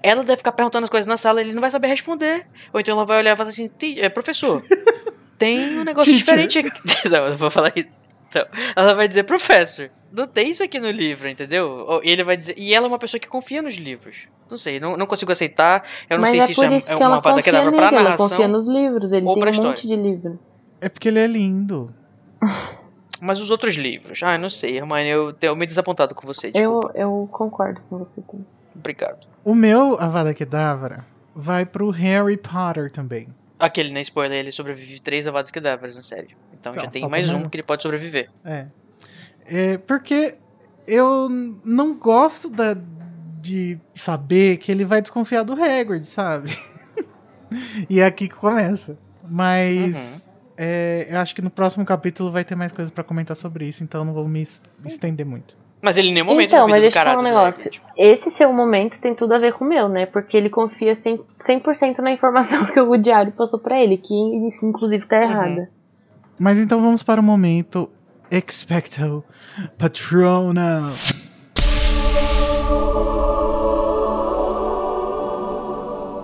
ela 0.01 0.23
deve 0.23 0.37
ficar 0.37 0.51
perguntando 0.51 0.83
as 0.83 0.89
coisas 0.89 1.07
na 1.07 1.15
sala 1.17 1.41
e 1.41 1.45
ele 1.45 1.53
não 1.53 1.61
vai 1.61 1.71
saber 1.71 1.87
responder. 1.87 2.45
Ou 2.73 2.79
então 2.79 2.95
ela 2.97 3.05
vai 3.05 3.19
olhar 3.19 3.33
e 3.33 3.37
falar 3.37 3.49
assim, 3.49 3.67
"Ti- 3.69 3.99
é, 4.01 4.09
professor, 4.09 4.61
tem 5.39 5.79
um 5.79 5.83
negócio 5.83 6.13
diferente 6.13 6.59
aqui. 6.59 6.69
Não, 7.09 7.23
eu 7.23 7.29
não 7.31 7.37
vou 7.37 7.49
falar 7.49 7.71
isso. 7.75 7.87
Então, 8.29 8.45
ela 8.75 8.93
vai 8.95 9.07
dizer, 9.07 9.23
professor, 9.23 9.91
não 10.11 10.25
tem 10.25 10.49
isso 10.49 10.63
aqui 10.63 10.79
no 10.79 10.89
livro, 10.89 11.29
entendeu? 11.29 11.67
Ou- 11.87 12.01
E 12.03 12.09
ele 12.09 12.23
vai 12.23 12.35
dizer. 12.35 12.55
E 12.57 12.73
ela 12.73 12.87
é 12.87 12.89
uma 12.89 12.97
pessoa 12.97 13.19
que 13.19 13.27
confia 13.27 13.61
nos 13.61 13.75
livros. 13.75 14.15
Não 14.49 14.57
sei, 14.57 14.79
não, 14.79 14.97
não 14.97 15.05
consigo 15.05 15.31
aceitar. 15.31 15.83
Eu 16.09 16.17
não 16.17 16.21
Mas 16.21 16.31
sei 16.31 16.39
é 16.39 16.45
se 16.47 16.51
isso 16.53 16.63
é, 16.63 16.77
isso 16.77 16.91
é 16.91 16.95
que 16.95 17.01
uma 17.03 17.05
ela 17.05 17.15
vada 17.17 17.29
confia 17.29 17.43
quedavra 17.43 17.71
pra 17.71 17.85
nele, 17.85 17.95
ela 17.95 18.03
narração. 18.05 18.29
confia 18.29 18.47
nos 18.47 18.67
livros, 18.67 19.11
ele 19.11 19.21
tem 19.25 19.29
um 19.35 19.37
história. 19.49 19.69
monte 19.69 19.87
de 19.87 19.95
livro. 19.95 20.39
É 20.81 20.89
porque 20.89 21.07
ele 21.09 21.19
é 21.19 21.27
lindo. 21.27 21.93
Mas 23.25 23.39
os 23.39 23.49
outros 23.49 23.75
livros. 23.75 24.21
Ah, 24.21 24.37
não 24.37 24.49
sei, 24.49 24.77
Hermione, 24.77 25.07
eu 25.07 25.31
tenho 25.31 25.55
meio 25.55 25.67
desapontado 25.67 26.13
com 26.13 26.27
você, 26.27 26.47
Eu, 26.47 26.51
desculpa. 26.51 26.91
eu 26.93 27.29
concordo 27.31 27.79
com 27.89 27.97
você 27.97 28.21
também. 28.21 28.45
Obrigado. 28.75 29.25
O 29.45 29.55
meu 29.55 29.97
Avada 29.97 30.33
Kedavra 30.33 31.05
vai 31.33 31.65
pro 31.65 31.89
Harry 31.89 32.35
Potter 32.35 32.91
também. 32.91 33.27
Aquele, 33.57 33.93
né? 33.93 34.01
Spoiler, 34.01 34.37
ele 34.39 34.51
sobrevive 34.51 34.99
três 34.99 35.25
avadas 35.25 35.51
quedáveres 35.51 35.95
na 35.95 36.01
série. 36.01 36.35
Então 36.53 36.73
Então, 36.73 36.83
já 36.83 36.89
tem 36.89 37.07
mais 37.07 37.29
um 37.29 37.47
que 37.47 37.55
ele 37.55 37.63
pode 37.63 37.81
sobreviver. 37.81 38.29
É. 38.43 38.65
É, 39.45 39.77
porque 39.77 40.35
eu 40.85 41.29
não 41.63 41.97
gosto 41.97 42.49
da, 42.49 42.75
de 43.39 43.79
saber 43.95 44.57
que 44.57 44.69
ele 44.69 44.83
vai 44.83 45.01
desconfiar 45.01 45.43
do 45.43 45.53
Hagrid, 45.53 46.05
sabe? 46.05 46.49
e 47.89 48.01
é 48.01 48.05
aqui 48.05 48.27
que 48.27 48.35
começa. 48.35 48.97
Mas 49.25 50.29
é, 50.57 51.07
eu 51.09 51.19
acho 51.19 51.33
que 51.35 51.41
no 51.41 51.49
próximo 51.49 51.83
capítulo 51.85 52.31
vai 52.31 52.43
ter 52.43 52.55
mais 52.55 52.71
coisas 52.71 52.91
pra 52.91 53.03
comentar 53.03 53.35
sobre 53.35 53.67
isso, 53.67 53.83
então 53.83 54.01
eu 54.01 54.05
não 54.05 54.13
vou 54.13 54.27
me 54.27 54.41
es- 54.41 54.61
estender 54.85 55.25
muito. 55.25 55.55
Mas 55.81 55.97
ele 55.97 56.09
em 56.09 56.13
nenhum 56.13 56.27
momento 56.27 56.47
Então, 56.47 56.67
mas 56.67 56.79
do 56.79 56.81
deixa 56.83 56.99
eu 56.99 57.03
falar 57.03 57.19
um 57.19 57.23
negócio. 57.23 57.67
Hagrid. 57.67 57.81
Esse 57.97 58.31
seu 58.31 58.53
momento 58.53 59.01
tem 59.01 59.13
tudo 59.13 59.33
a 59.33 59.37
ver 59.37 59.51
com 59.53 59.65
o 59.65 59.67
meu, 59.67 59.89
né? 59.89 60.05
Porque 60.05 60.37
ele 60.37 60.49
confia 60.49 60.93
100%, 60.93 61.23
100 61.75 61.93
na 62.01 62.11
informação 62.11 62.63
que 62.71 62.79
o 62.79 62.95
diário 62.97 63.33
passou 63.33 63.59
pra 63.59 63.77
ele, 63.81 63.97
que 63.97 64.13
inclusive 64.63 65.05
tá 65.05 65.21
errada. 65.21 65.69
Mas 66.39 66.57
então 66.57 66.81
vamos 66.81 67.03
para 67.03 67.19
o 67.19 67.23
momento 67.23 67.89
Expecto 68.31 69.23
Patronum. 69.77 70.93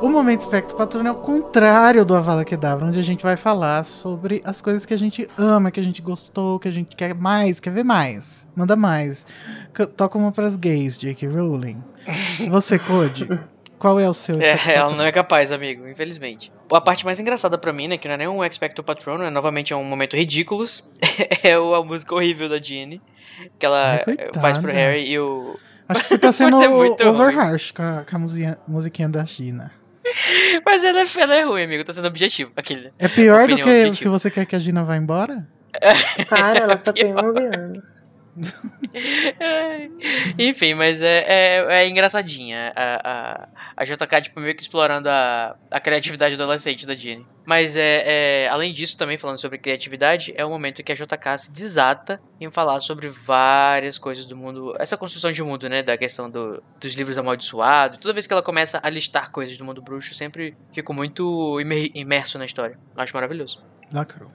O 0.01 0.07
momento 0.07 0.39
Expecto 0.39 0.75
Patronum 0.75 1.09
é 1.09 1.11
o 1.11 1.15
contrário 1.15 2.05
do 2.05 2.15
Avala 2.15 2.45
Kedavra, 2.45 2.85
onde 2.85 2.97
a 2.97 3.03
gente 3.03 3.21
vai 3.21 3.35
falar 3.35 3.83
sobre 3.83 4.41
as 4.45 4.61
coisas 4.61 4.85
que 4.85 4.93
a 4.93 4.97
gente 4.97 5.29
ama, 5.37 5.71
que 5.71 5.79
a 5.79 5.83
gente 5.83 6.01
gostou, 6.01 6.57
que 6.57 6.69
a 6.69 6.71
gente 6.71 6.95
quer 6.95 7.13
mais, 7.13 7.59
quer 7.59 7.71
ver 7.71 7.83
mais. 7.83 8.47
Manda 8.55 8.77
mais. 8.77 9.27
Toca 9.97 10.17
uma 10.17 10.31
pras 10.31 10.55
gays, 10.55 10.97
J.K. 10.97 11.27
Rowling. 11.27 11.83
Você, 12.49 12.79
Code, 12.79 13.27
qual 13.77 13.99
é 13.99 14.07
o 14.07 14.13
seu 14.13 14.39
É, 14.39 14.57
ela 14.73 14.95
não 14.95 15.03
é 15.03 15.11
capaz, 15.11 15.51
amigo, 15.51 15.85
infelizmente. 15.85 16.49
A 16.71 16.79
parte 16.79 17.03
mais 17.03 17.19
engraçada 17.19 17.57
pra 17.57 17.73
mim, 17.73 17.89
né, 17.89 17.97
que 17.97 18.07
não 18.07 18.15
é 18.15 18.17
nem 18.19 18.27
um 18.29 18.41
Expecto 18.41 18.81
Patronum, 18.81 19.25
é 19.25 19.29
novamente 19.29 19.73
é 19.73 19.75
um 19.75 19.83
momento 19.83 20.15
ridículos, 20.15 20.87
é 21.43 21.53
a 21.55 21.83
música 21.83 22.15
horrível 22.15 22.47
da 22.47 22.57
Ginny, 22.57 23.01
que 23.59 23.65
ela 23.65 24.01
Ai, 24.07 24.29
faz 24.39 24.57
pro 24.57 24.71
Harry 24.71 25.11
e 25.11 25.19
o... 25.19 25.59
Acho 25.89 25.99
que 25.99 26.07
você 26.07 26.17
tá 26.17 26.31
sendo 26.33 26.61
é 26.63 26.69
muito 26.69 27.05
over 27.05 27.37
harsh 27.37 27.71
com 27.71 27.81
a, 27.81 28.05
com 28.09 28.15
a 28.15 28.19
musiquinha, 28.19 28.57
musiquinha 28.65 29.09
da 29.09 29.25
China. 29.25 29.78
Mas 30.65 30.83
ela 30.83 31.01
é, 31.01 31.05
ela 31.17 31.35
é 31.35 31.41
ruim, 31.43 31.63
amigo, 31.63 31.83
tô 31.83 31.93
sendo 31.93 32.07
objetivo. 32.07 32.51
Aquele. 32.55 32.91
É 32.97 33.07
pior 33.07 33.47
do 33.47 33.55
que 33.55 33.61
objetiva. 33.61 33.95
se 33.95 34.07
você 34.07 34.31
quer 34.31 34.45
que 34.45 34.55
a 34.55 34.59
Gina 34.59 34.83
vá 34.83 34.95
embora? 34.95 35.47
Cara, 36.27 36.59
ela 36.63 36.79
só 36.79 36.91
tem 36.93 37.13
11 37.15 37.39
anos. 37.39 38.08
Enfim, 40.37 40.73
mas 40.73 41.01
é, 41.01 41.23
é, 41.27 41.81
é 41.83 41.87
engraçadinha 41.87 42.71
a, 42.75 43.47
a, 43.75 43.77
a 43.77 43.83
JK, 43.85 44.21
tipo, 44.23 44.39
meio 44.39 44.55
que 44.55 44.61
explorando 44.61 45.09
a, 45.09 45.55
a 45.69 45.79
criatividade 45.79 46.35
adolescente 46.35 46.85
da 46.85 46.95
Jenny. 46.95 47.25
Mas 47.45 47.75
é, 47.75 48.43
é, 48.45 48.49
além 48.49 48.71
disso, 48.71 48.97
também 48.97 49.17
falando 49.17 49.39
sobre 49.39 49.57
criatividade, 49.57 50.33
é 50.35 50.45
o 50.45 50.49
momento 50.49 50.83
que 50.83 50.91
a 50.91 50.95
JK 50.95 51.37
se 51.37 51.51
desata 51.53 52.21
em 52.39 52.49
falar 52.51 52.79
sobre 52.79 53.09
várias 53.09 53.97
coisas 53.97 54.25
do 54.25 54.35
mundo, 54.35 54.75
essa 54.79 54.95
construção 54.97 55.31
de 55.31 55.41
mundo, 55.41 55.67
né, 55.67 55.81
da 55.81 55.97
questão 55.97 56.29
do, 56.29 56.61
dos 56.79 56.93
livros 56.95 57.17
amaldiçoados. 57.17 57.99
Toda 57.99 58.13
vez 58.13 58.27
que 58.27 58.33
ela 58.33 58.43
começa 58.43 58.79
a 58.83 58.89
listar 58.89 59.31
coisas 59.31 59.57
do 59.57 59.65
mundo 59.65 59.81
bruxo, 59.81 60.11
eu 60.11 60.15
sempre 60.15 60.55
fico 60.73 60.93
muito 60.93 61.59
imer- 61.59 61.91
imerso 61.95 62.37
na 62.37 62.45
história. 62.45 62.77
Acho 62.95 63.13
maravilhoso. 63.15 63.63
Lacrou. 63.91 64.29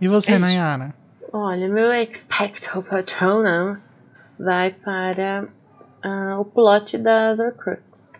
E 0.00 0.06
você, 0.08 0.32
É. 0.32 0.38
Nayara? 0.38 0.94
Olha, 1.34 1.66
meu 1.66 1.90
Expecto 1.94 2.82
Patronum 2.82 3.78
vai 4.38 4.70
para 4.70 5.48
ah, 6.02 6.38
o 6.38 6.44
plot 6.44 6.98
das 6.98 7.40
Horcrux. 7.40 8.12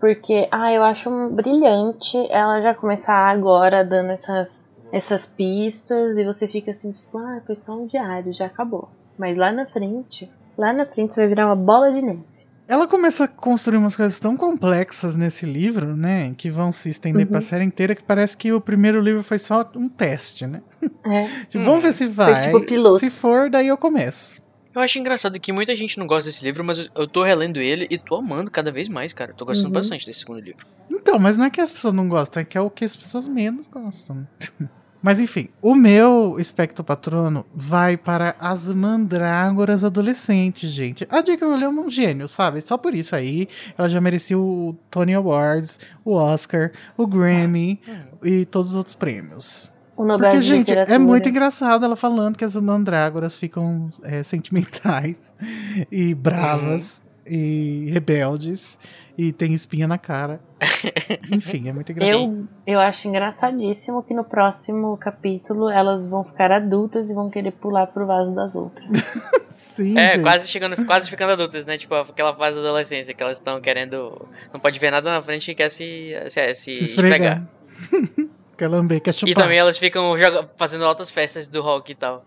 Porque, 0.00 0.48
ah, 0.50 0.72
eu 0.72 0.82
acho 0.82 1.08
brilhante 1.28 2.26
ela 2.28 2.60
já 2.60 2.74
começar 2.74 3.28
agora 3.28 3.84
dando 3.84 4.10
essas, 4.10 4.68
essas 4.90 5.26
pistas 5.26 6.18
e 6.18 6.24
você 6.24 6.48
fica 6.48 6.72
assim, 6.72 6.90
tipo, 6.90 7.16
ah, 7.18 7.40
foi 7.46 7.54
só 7.54 7.72
um 7.72 7.86
diário, 7.86 8.34
já 8.34 8.46
acabou. 8.46 8.88
Mas 9.16 9.36
lá 9.36 9.52
na 9.52 9.66
frente, 9.66 10.28
lá 10.58 10.72
na 10.72 10.84
frente 10.86 11.14
você 11.14 11.20
vai 11.20 11.28
virar 11.28 11.46
uma 11.46 11.54
bola 11.54 11.92
de 11.92 12.02
neve. 12.02 12.24
Ela 12.68 12.88
começa 12.88 13.24
a 13.24 13.28
construir 13.28 13.76
umas 13.78 13.94
coisas 13.94 14.18
tão 14.18 14.36
complexas 14.36 15.14
nesse 15.16 15.46
livro, 15.46 15.96
né? 15.96 16.34
Que 16.36 16.50
vão 16.50 16.72
se 16.72 16.88
estender 16.90 17.24
Uhum. 17.24 17.30
pra 17.32 17.40
série 17.40 17.64
inteira, 17.64 17.94
que 17.94 18.02
parece 18.02 18.36
que 18.36 18.52
o 18.52 18.60
primeiro 18.60 19.00
livro 19.00 19.22
foi 19.22 19.38
só 19.38 19.68
um 19.76 19.88
teste, 19.88 20.46
né? 20.46 20.60
É. 20.82 20.86
Tipo, 21.48 21.64
vamos 21.64 21.82
ver 21.82 21.92
se 21.92 22.06
vai. 22.06 22.46
tipo 22.46 22.60
piloto. 22.66 22.98
Se 22.98 23.08
for, 23.08 23.48
daí 23.48 23.68
eu 23.68 23.76
começo. 23.76 24.44
Eu 24.74 24.82
acho 24.82 24.98
engraçado 24.98 25.38
que 25.40 25.52
muita 25.52 25.74
gente 25.76 25.96
não 25.98 26.06
gosta 26.06 26.28
desse 26.28 26.44
livro, 26.44 26.62
mas 26.64 26.78
eu- 26.80 26.88
eu 26.94 27.06
tô 27.06 27.22
relendo 27.22 27.58
ele 27.60 27.86
e 27.88 27.96
tô 27.96 28.16
amando 28.16 28.50
cada 28.50 28.70
vez 28.72 28.88
mais, 28.88 29.12
cara. 29.12 29.30
Eu 29.30 29.34
tô 29.36 29.44
gostando 29.46 29.68
Uhum. 29.68 29.74
bastante 29.74 30.04
desse 30.04 30.20
segundo 30.20 30.40
livro. 30.40 30.66
Então, 30.90 31.18
mas 31.18 31.38
não 31.38 31.44
é 31.46 31.50
que 31.50 31.60
as 31.60 31.72
pessoas 31.72 31.94
não 31.94 32.08
gostam, 32.08 32.42
é 32.42 32.44
que 32.44 32.58
é 32.58 32.60
o 32.60 32.68
que 32.68 32.84
as 32.84 32.96
pessoas 32.96 33.26
menos 33.28 33.68
gostam. 33.68 34.26
Mas 35.06 35.20
enfim, 35.20 35.50
o 35.62 35.72
meu 35.72 36.34
espectro 36.36 36.82
patrono 36.82 37.46
vai 37.54 37.96
para 37.96 38.34
as 38.40 38.66
mandrágoras 38.66 39.84
adolescentes, 39.84 40.68
gente. 40.72 41.06
A 41.08 41.22
J.K. 41.22 41.46
Rowling 41.46 41.62
é 41.62 41.68
um 41.68 41.88
gênio, 41.88 42.26
sabe? 42.26 42.60
Só 42.60 42.76
por 42.76 42.92
isso 42.92 43.14
aí, 43.14 43.46
ela 43.78 43.88
já 43.88 44.00
merecia 44.00 44.36
o 44.36 44.74
Tony 44.90 45.14
Awards, 45.14 45.78
o 46.04 46.12
Oscar, 46.14 46.72
o 46.96 47.06
Grammy 47.06 47.80
e 48.20 48.44
todos 48.46 48.70
os 48.70 48.76
outros 48.76 48.96
prêmios. 48.96 49.70
O 49.96 50.04
Nobel 50.04 50.28
Porque, 50.28 50.42
gente, 50.42 50.72
é 50.72 50.98
muito 50.98 51.28
engraçado 51.28 51.84
ela 51.84 51.94
falando 51.94 52.36
que 52.36 52.44
as 52.44 52.56
mandrágoras 52.56 53.36
ficam 53.36 53.88
é, 54.02 54.24
sentimentais 54.24 55.32
e 55.88 56.16
bravas 56.16 57.00
e 57.28 57.90
rebeldes 57.92 58.78
e 59.18 59.32
tem 59.32 59.54
espinha 59.54 59.86
na 59.88 59.96
cara. 59.98 60.40
Enfim, 61.32 61.68
é 61.68 61.72
muito 61.72 61.90
engraçado. 61.92 62.18
Eu, 62.18 62.74
eu 62.74 62.80
acho 62.80 63.08
engraçadíssimo 63.08 64.02
que 64.02 64.12
no 64.14 64.24
próximo 64.24 64.96
capítulo 64.96 65.68
elas 65.70 66.06
vão 66.06 66.22
ficar 66.24 66.52
adultas 66.52 67.08
e 67.10 67.14
vão 67.14 67.30
querer 67.30 67.52
pular 67.52 67.86
pro 67.86 68.06
vaso 68.06 68.34
das 68.34 68.54
outras. 68.54 68.86
Sim, 69.48 69.96
É, 69.98 70.12
gente. 70.12 70.22
quase 70.22 70.48
chegando, 70.48 70.86
quase 70.86 71.08
ficando 71.10 71.32
adultas, 71.32 71.66
né? 71.66 71.76
Tipo, 71.76 71.94
aquela 71.96 72.34
fase 72.34 72.56
da 72.56 72.62
adolescência 72.62 73.12
que 73.14 73.22
elas 73.22 73.36
estão 73.38 73.60
querendo. 73.60 74.26
Não 74.52 74.58
pode 74.60 74.78
ver 74.78 74.90
nada 74.90 75.10
na 75.10 75.20
frente 75.22 75.50
e 75.50 75.54
quer 75.54 75.70
se, 75.70 76.12
se, 76.28 76.54
se 76.54 76.74
Se 76.76 76.84
esfregar. 76.84 77.46
esfregar. 77.82 78.28
quer 78.56 78.68
lamber, 78.68 79.00
quer 79.00 79.12
chupar. 79.12 79.30
E 79.30 79.34
também 79.34 79.58
elas 79.58 79.78
ficam 79.78 80.14
fazendo 80.56 80.84
altas 80.84 81.10
festas 81.10 81.46
do 81.48 81.62
rock 81.62 81.92
e 81.92 81.94
tal. 81.94 82.24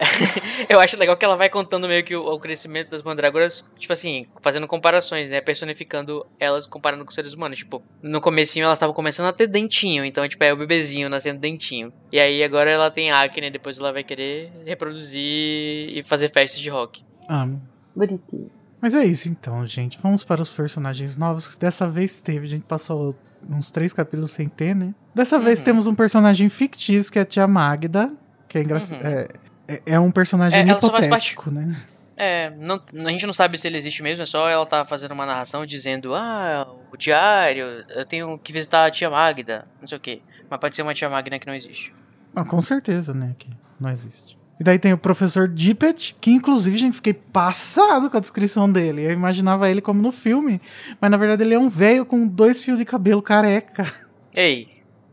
Eu 0.68 0.80
acho 0.80 0.96
legal 0.96 1.16
que 1.16 1.24
ela 1.24 1.36
vai 1.36 1.48
contando 1.50 1.86
meio 1.86 2.02
que 2.02 2.16
o, 2.16 2.24
o 2.24 2.38
crescimento 2.40 2.90
das 2.90 3.02
mandrágoras, 3.02 3.66
tipo 3.78 3.92
assim, 3.92 4.26
fazendo 4.40 4.66
comparações, 4.66 5.30
né? 5.30 5.40
Personificando 5.40 6.26
elas 6.38 6.66
comparando 6.66 7.04
com 7.04 7.10
os 7.10 7.14
seres 7.14 7.34
humanos. 7.34 7.58
Tipo, 7.58 7.82
no 8.02 8.20
comecinho 8.20 8.64
elas 8.64 8.78
estavam 8.78 8.94
começando 8.94 9.26
a 9.26 9.32
ter 9.32 9.46
dentinho, 9.46 10.04
então, 10.04 10.26
tipo, 10.28 10.42
é 10.42 10.52
o 10.52 10.56
bebezinho 10.56 11.08
nascendo 11.08 11.40
dentinho. 11.40 11.92
E 12.10 12.18
aí 12.18 12.42
agora 12.42 12.70
ela 12.70 12.90
tem 12.90 13.12
acne, 13.12 13.50
depois 13.50 13.78
ela 13.78 13.92
vai 13.92 14.02
querer 14.02 14.50
reproduzir 14.64 15.20
e 15.22 16.02
fazer 16.06 16.30
festas 16.30 16.60
de 16.60 16.70
rock. 16.70 17.04
Amo. 17.28 17.60
Bonitinho. 17.94 18.50
Mas 18.80 18.94
é 18.94 19.04
isso 19.04 19.28
então, 19.28 19.66
gente. 19.66 19.98
Vamos 20.02 20.24
para 20.24 20.40
os 20.40 20.50
personagens 20.50 21.16
novos. 21.16 21.48
que 21.48 21.58
Dessa 21.58 21.88
vez 21.88 22.20
teve, 22.20 22.46
a 22.46 22.50
gente 22.50 22.64
passou 22.64 23.14
uns 23.48 23.70
três 23.70 23.92
capítulos 23.92 24.32
sem 24.32 24.48
ter, 24.48 24.74
né? 24.74 24.94
Dessa 25.14 25.38
vez 25.38 25.58
Uhum. 25.58 25.64
temos 25.64 25.86
um 25.86 25.94
personagem 25.94 26.48
fictício, 26.48 27.12
que 27.12 27.18
é 27.18 27.22
a 27.22 27.24
tia 27.24 27.46
Magda. 27.46 28.10
Que 28.48 28.58
é 28.58 28.62
engraçado. 28.62 29.02
Uhum. 29.02 29.08
É, 29.08 29.28
é, 29.68 29.82
é 29.86 30.00
um 30.00 30.10
personagem 30.10 30.58
É, 30.60 30.62
hipotético, 30.66 31.50
né? 31.50 31.76
É, 32.16 32.50
não, 32.58 32.80
a 33.06 33.10
gente 33.10 33.24
não 33.26 33.32
sabe 33.32 33.56
se 33.56 33.66
ele 33.66 33.78
existe 33.78 34.02
mesmo, 34.02 34.22
é 34.22 34.26
só 34.26 34.46
ela 34.48 34.66
tá 34.66 34.84
fazendo 34.84 35.12
uma 35.12 35.24
narração 35.24 35.64
dizendo, 35.64 36.14
ah, 36.14 36.68
o 36.92 36.96
diário, 36.96 37.64
eu 37.88 38.04
tenho 38.04 38.36
que 38.38 38.52
visitar 38.52 38.84
a 38.84 38.90
tia 38.90 39.08
Magda, 39.08 39.64
não 39.80 39.88
sei 39.88 39.96
o 39.96 40.00
quê. 40.00 40.20
Mas 40.50 40.60
pode 40.60 40.76
ser 40.76 40.82
uma 40.82 40.92
tia 40.92 41.08
Magda 41.08 41.38
que 41.38 41.46
não 41.46 41.54
existe. 41.54 41.94
Ah, 42.36 42.44
com 42.44 42.60
certeza, 42.60 43.14
né? 43.14 43.34
Que 43.38 43.48
não 43.80 43.88
existe. 43.88 44.38
E 44.58 44.62
daí 44.64 44.78
tem 44.78 44.92
o 44.92 44.98
professor 44.98 45.48
Dippet, 45.48 46.14
que 46.20 46.30
inclusive, 46.30 46.76
gente, 46.76 46.96
fiquei 46.96 47.14
passado 47.14 48.10
com 48.10 48.16
a 48.18 48.20
descrição 48.20 48.70
dele. 48.70 49.02
Eu 49.06 49.12
imaginava 49.12 49.70
ele 49.70 49.80
como 49.80 50.02
no 50.02 50.12
filme, 50.12 50.60
mas 51.00 51.10
na 51.10 51.16
verdade 51.16 51.42
ele 51.42 51.54
é 51.54 51.58
um 51.58 51.70
velho 51.70 52.04
com 52.04 52.26
dois 52.26 52.62
fios 52.62 52.76
de 52.76 52.84
cabelo 52.84 53.22
careca. 53.22 53.90
Ei, 54.34 54.68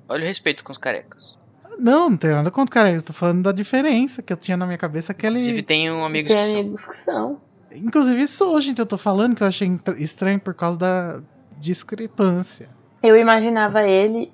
olha 0.08 0.24
o 0.24 0.28
respeito 0.28 0.64
com 0.64 0.72
os 0.72 0.78
carecas. 0.78 1.38
Não, 1.80 2.10
não 2.10 2.18
tem 2.18 2.32
nada 2.32 2.50
contra 2.50 2.74
careca. 2.74 2.98
Eu 2.98 3.04
tô 3.04 3.14
falando 3.14 3.44
da 3.44 3.52
diferença 3.52 4.22
que 4.24 4.34
eu 4.34 4.38
tinha 4.38 4.58
na 4.58 4.66
minha 4.66 4.78
cabeça. 4.78 5.14
Que 5.14 5.28
Inclusive 5.28 5.52
ele... 5.52 5.62
tem 5.62 5.92
um 5.92 6.04
amigo 6.04 6.28
Tem 6.28 6.36
que 6.38 6.44
são. 6.44 6.60
amigos 6.60 6.86
que 6.86 6.96
são. 6.96 7.42
Inclusive 7.72 8.28
sou, 8.28 8.60
gente. 8.60 8.80
Eu 8.80 8.86
tô 8.86 8.98
falando 8.98 9.36
que 9.36 9.44
eu 9.44 9.48
achei 9.48 9.70
estranho 10.00 10.40
por 10.40 10.54
causa 10.54 10.78
da 10.80 11.20
discrepância. 11.60 12.70
Eu 13.04 13.16
imaginava 13.16 13.84
ele 13.84 14.32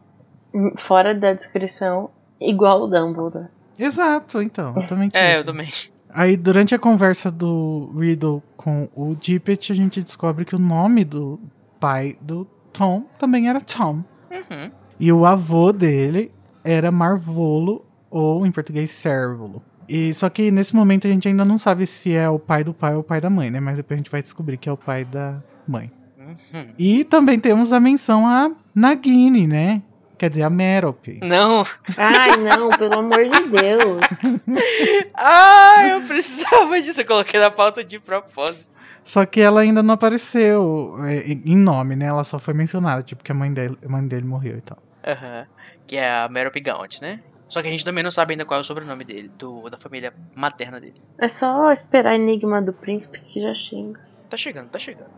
fora 0.78 1.14
da 1.14 1.34
descrição 1.34 2.10
igual 2.40 2.84
o 2.84 2.88
Dumbledore. 2.88 3.48
Exato, 3.78 4.42
então. 4.42 4.74
Eu 4.76 4.88
também 4.88 5.10
tinha 5.10 5.22
É, 5.22 5.38
eu 5.40 5.44
também. 5.44 5.70
Aí, 6.10 6.38
durante 6.38 6.76
a 6.76 6.80
conversa 6.80 7.32
do 7.32 7.92
Riddle 7.98 8.42
com 8.56 8.88
o 8.96 9.16
Dippet, 9.16 9.72
a 9.72 9.76
gente 9.76 10.02
descobre 10.02 10.46
que 10.46 10.56
o 10.56 10.60
nome 10.60 11.04
do 11.04 11.40
pai 11.80 12.16
do 12.22 12.46
Tom 12.72 13.04
também 13.18 13.50
era 13.50 13.60
Tom. 13.60 14.04
Uhum. 14.32 14.72
E 15.00 15.12
o 15.12 15.26
avô 15.26 15.72
dele 15.72 16.32
era 16.64 16.92
Marvolo, 16.92 17.86
ou 18.10 18.46
em 18.46 18.52
português, 18.52 18.92
Cérvulo. 18.92 19.62
E 19.88 20.14
só 20.14 20.30
que 20.30 20.50
nesse 20.50 20.76
momento 20.76 21.08
a 21.08 21.10
gente 21.10 21.28
ainda 21.28 21.44
não 21.44 21.58
sabe 21.58 21.86
se 21.86 22.14
é 22.14 22.30
o 22.30 22.40
pai 22.40 22.64
do 22.64 22.74
pai 22.74 22.94
ou 22.94 23.02
o 23.02 23.04
pai 23.04 23.20
da 23.20 23.30
mãe, 23.30 23.52
né? 23.52 23.60
Mas 23.60 23.78
depois 23.78 23.98
a 23.98 24.00
gente 24.00 24.12
vai 24.12 24.22
descobrir 24.22 24.58
que 24.58 24.70
é 24.70 24.72
o 24.72 24.78
pai 24.78 25.04
da 25.04 25.42
mãe. 25.68 25.92
Uhum. 26.18 26.66
E 26.78 27.04
também 27.04 27.40
temos 27.40 27.74
a 27.74 27.80
menção 27.80 28.26
a 28.26 28.52
Nagini, 28.74 29.46
né? 29.46 29.82
Quer 30.18 30.30
dizer, 30.30 30.44
a 30.44 30.50
Merope. 30.50 31.20
Não. 31.22 31.66
Ai, 31.98 32.38
não, 32.38 32.70
pelo 32.70 33.00
amor 33.00 33.24
de 33.30 33.50
Deus. 33.50 34.02
Ah, 35.16 35.88
eu 35.88 36.02
precisava 36.02 36.82
disso. 36.82 37.02
Eu 37.02 37.06
coloquei 37.06 37.40
na 37.40 37.50
pauta 37.50 37.84
de 37.84 38.00
propósito. 38.00 38.68
Só 39.04 39.26
que 39.26 39.40
ela 39.40 39.62
ainda 39.62 39.84
não 39.84 39.94
apareceu 39.94 40.96
é, 41.06 41.24
em 41.28 41.56
nome, 41.56 41.96
né? 41.96 42.06
Ela 42.08 42.24
só 42.24 42.40
foi 42.40 42.54
mencionada, 42.54 43.04
tipo, 43.04 43.24
que 43.24 43.32
a 43.32 43.36
mãe 43.36 43.54
dele, 43.54 43.78
a 43.86 43.90
mãe 43.90 44.06
dele 44.06 44.26
morreu 44.26 44.58
e 44.58 44.62
tal. 44.62 44.78
Aham. 45.06 45.46
Que 45.86 45.98
é 45.98 46.10
a 46.10 46.28
Merope 46.30 46.60
Gaunt, 46.60 47.02
né? 47.02 47.20
Só 47.50 47.62
que 47.62 47.68
a 47.68 47.72
gente 47.72 47.86
também 47.86 48.04
não 48.04 48.12
sabe 48.12 48.34
ainda 48.34 48.46
qual 48.46 48.58
é 48.58 48.62
o 48.62 48.64
sobrenome 48.64 49.04
dele, 49.04 49.30
do, 49.38 49.70
da 49.70 49.78
família 49.78 50.14
materna 50.36 50.80
dele. 50.80 50.96
É 51.20 51.28
só 51.28 51.72
esperar 51.72 52.16
Enigma 52.16 52.62
do 52.62 52.74
Príncipe 52.74 53.20
que 53.20 53.42
já 53.42 53.54
xinga. 53.54 54.00
Tá 54.30 54.38
chegando, 54.38 54.70
tá 54.70 54.80
chegando. 54.80 55.12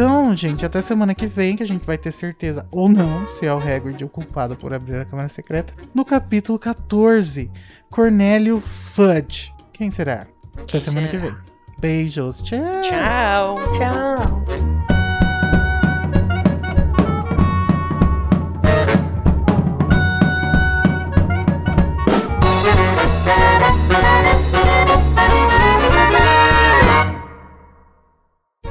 Então, 0.00 0.36
gente, 0.36 0.64
até 0.64 0.80
semana 0.80 1.12
que 1.12 1.26
vem 1.26 1.56
que 1.56 1.62
a 1.64 1.66
gente 1.66 1.84
vai 1.84 1.98
ter 1.98 2.12
certeza 2.12 2.64
ou 2.70 2.88
não 2.88 3.26
se 3.26 3.44
é 3.44 3.52
o 3.52 3.58
Hagrid 3.58 4.04
o 4.04 4.08
culpado 4.08 4.54
por 4.54 4.72
abrir 4.72 5.00
a 5.00 5.04
Câmara 5.04 5.28
Secreta. 5.28 5.74
No 5.92 6.04
capítulo 6.04 6.56
14, 6.56 7.50
Cornélio 7.90 8.60
Fudge. 8.60 9.52
Quem 9.72 9.90
será? 9.90 10.28
Até 10.56 10.66
Quem 10.66 10.80
semana 10.82 11.10
será? 11.10 11.20
que 11.20 11.26
vem. 11.26 11.36
Beijos. 11.80 12.42
Tchau. 12.42 12.60
Tchau. 12.80 13.56
Tchau. 13.76 15.07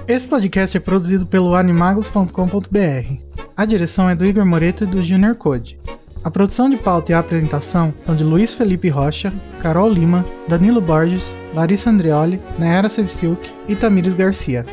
Esse 0.08 0.26
podcast 0.26 0.78
é 0.78 0.80
produzido 0.80 1.26
pelo 1.26 1.54
animagos.com.br. 1.54 3.14
A 3.58 3.66
direção 3.66 4.10
é 4.10 4.16
do 4.16 4.26
Igor 4.26 4.46
Moreto 4.46 4.86
e 4.86 4.88
do 4.88 5.04
Junior 5.04 5.36
Code. 5.36 5.78
A 6.24 6.32
produção 6.32 6.70
de 6.70 6.78
pauta 6.78 7.12
e 7.12 7.16
a 7.16 7.20
apresentação 7.20 7.94
são 8.06 8.16
de 8.16 8.24
Luiz 8.24 8.54
Felipe 8.54 8.88
Rocha, 8.88 9.34
Carol 9.62 9.90
Lima, 9.90 10.26
Danilo 10.48 10.80
Borges, 10.80 11.36
Larissa 11.54 11.90
Andreoli, 11.90 12.40
Nayara 12.58 12.88
Sevciuk 12.88 13.52
e 13.68 13.76
Tamires 13.76 14.14
Garcia. 14.14 14.66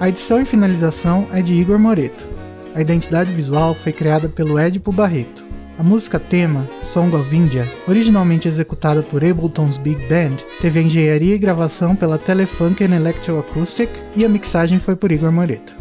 A 0.00 0.08
edição 0.08 0.40
e 0.40 0.46
finalização 0.46 1.28
é 1.30 1.42
de 1.42 1.52
Igor 1.52 1.78
Moreto. 1.78 2.26
A 2.74 2.80
identidade 2.80 3.30
visual 3.32 3.74
foi 3.74 3.92
criada 3.92 4.30
pelo 4.30 4.58
Edipo 4.58 4.90
Barreto. 4.90 5.44
A 5.80 5.82
música 5.82 6.20
tema, 6.20 6.68
Song 6.82 7.16
of 7.16 7.34
India, 7.34 7.66
originalmente 7.88 8.46
executada 8.46 9.02
por 9.02 9.24
Ableton's 9.24 9.78
Big 9.78 9.96
Band, 10.08 10.36
teve 10.60 10.78
a 10.78 10.82
engenharia 10.82 11.34
e 11.34 11.38
gravação 11.38 11.96
pela 11.96 12.18
Telefunken 12.18 12.92
Electroacoustic 12.92 13.88
e 14.14 14.22
a 14.22 14.28
mixagem 14.28 14.78
foi 14.78 14.94
por 14.94 15.10
Igor 15.10 15.32
Moreto. 15.32 15.79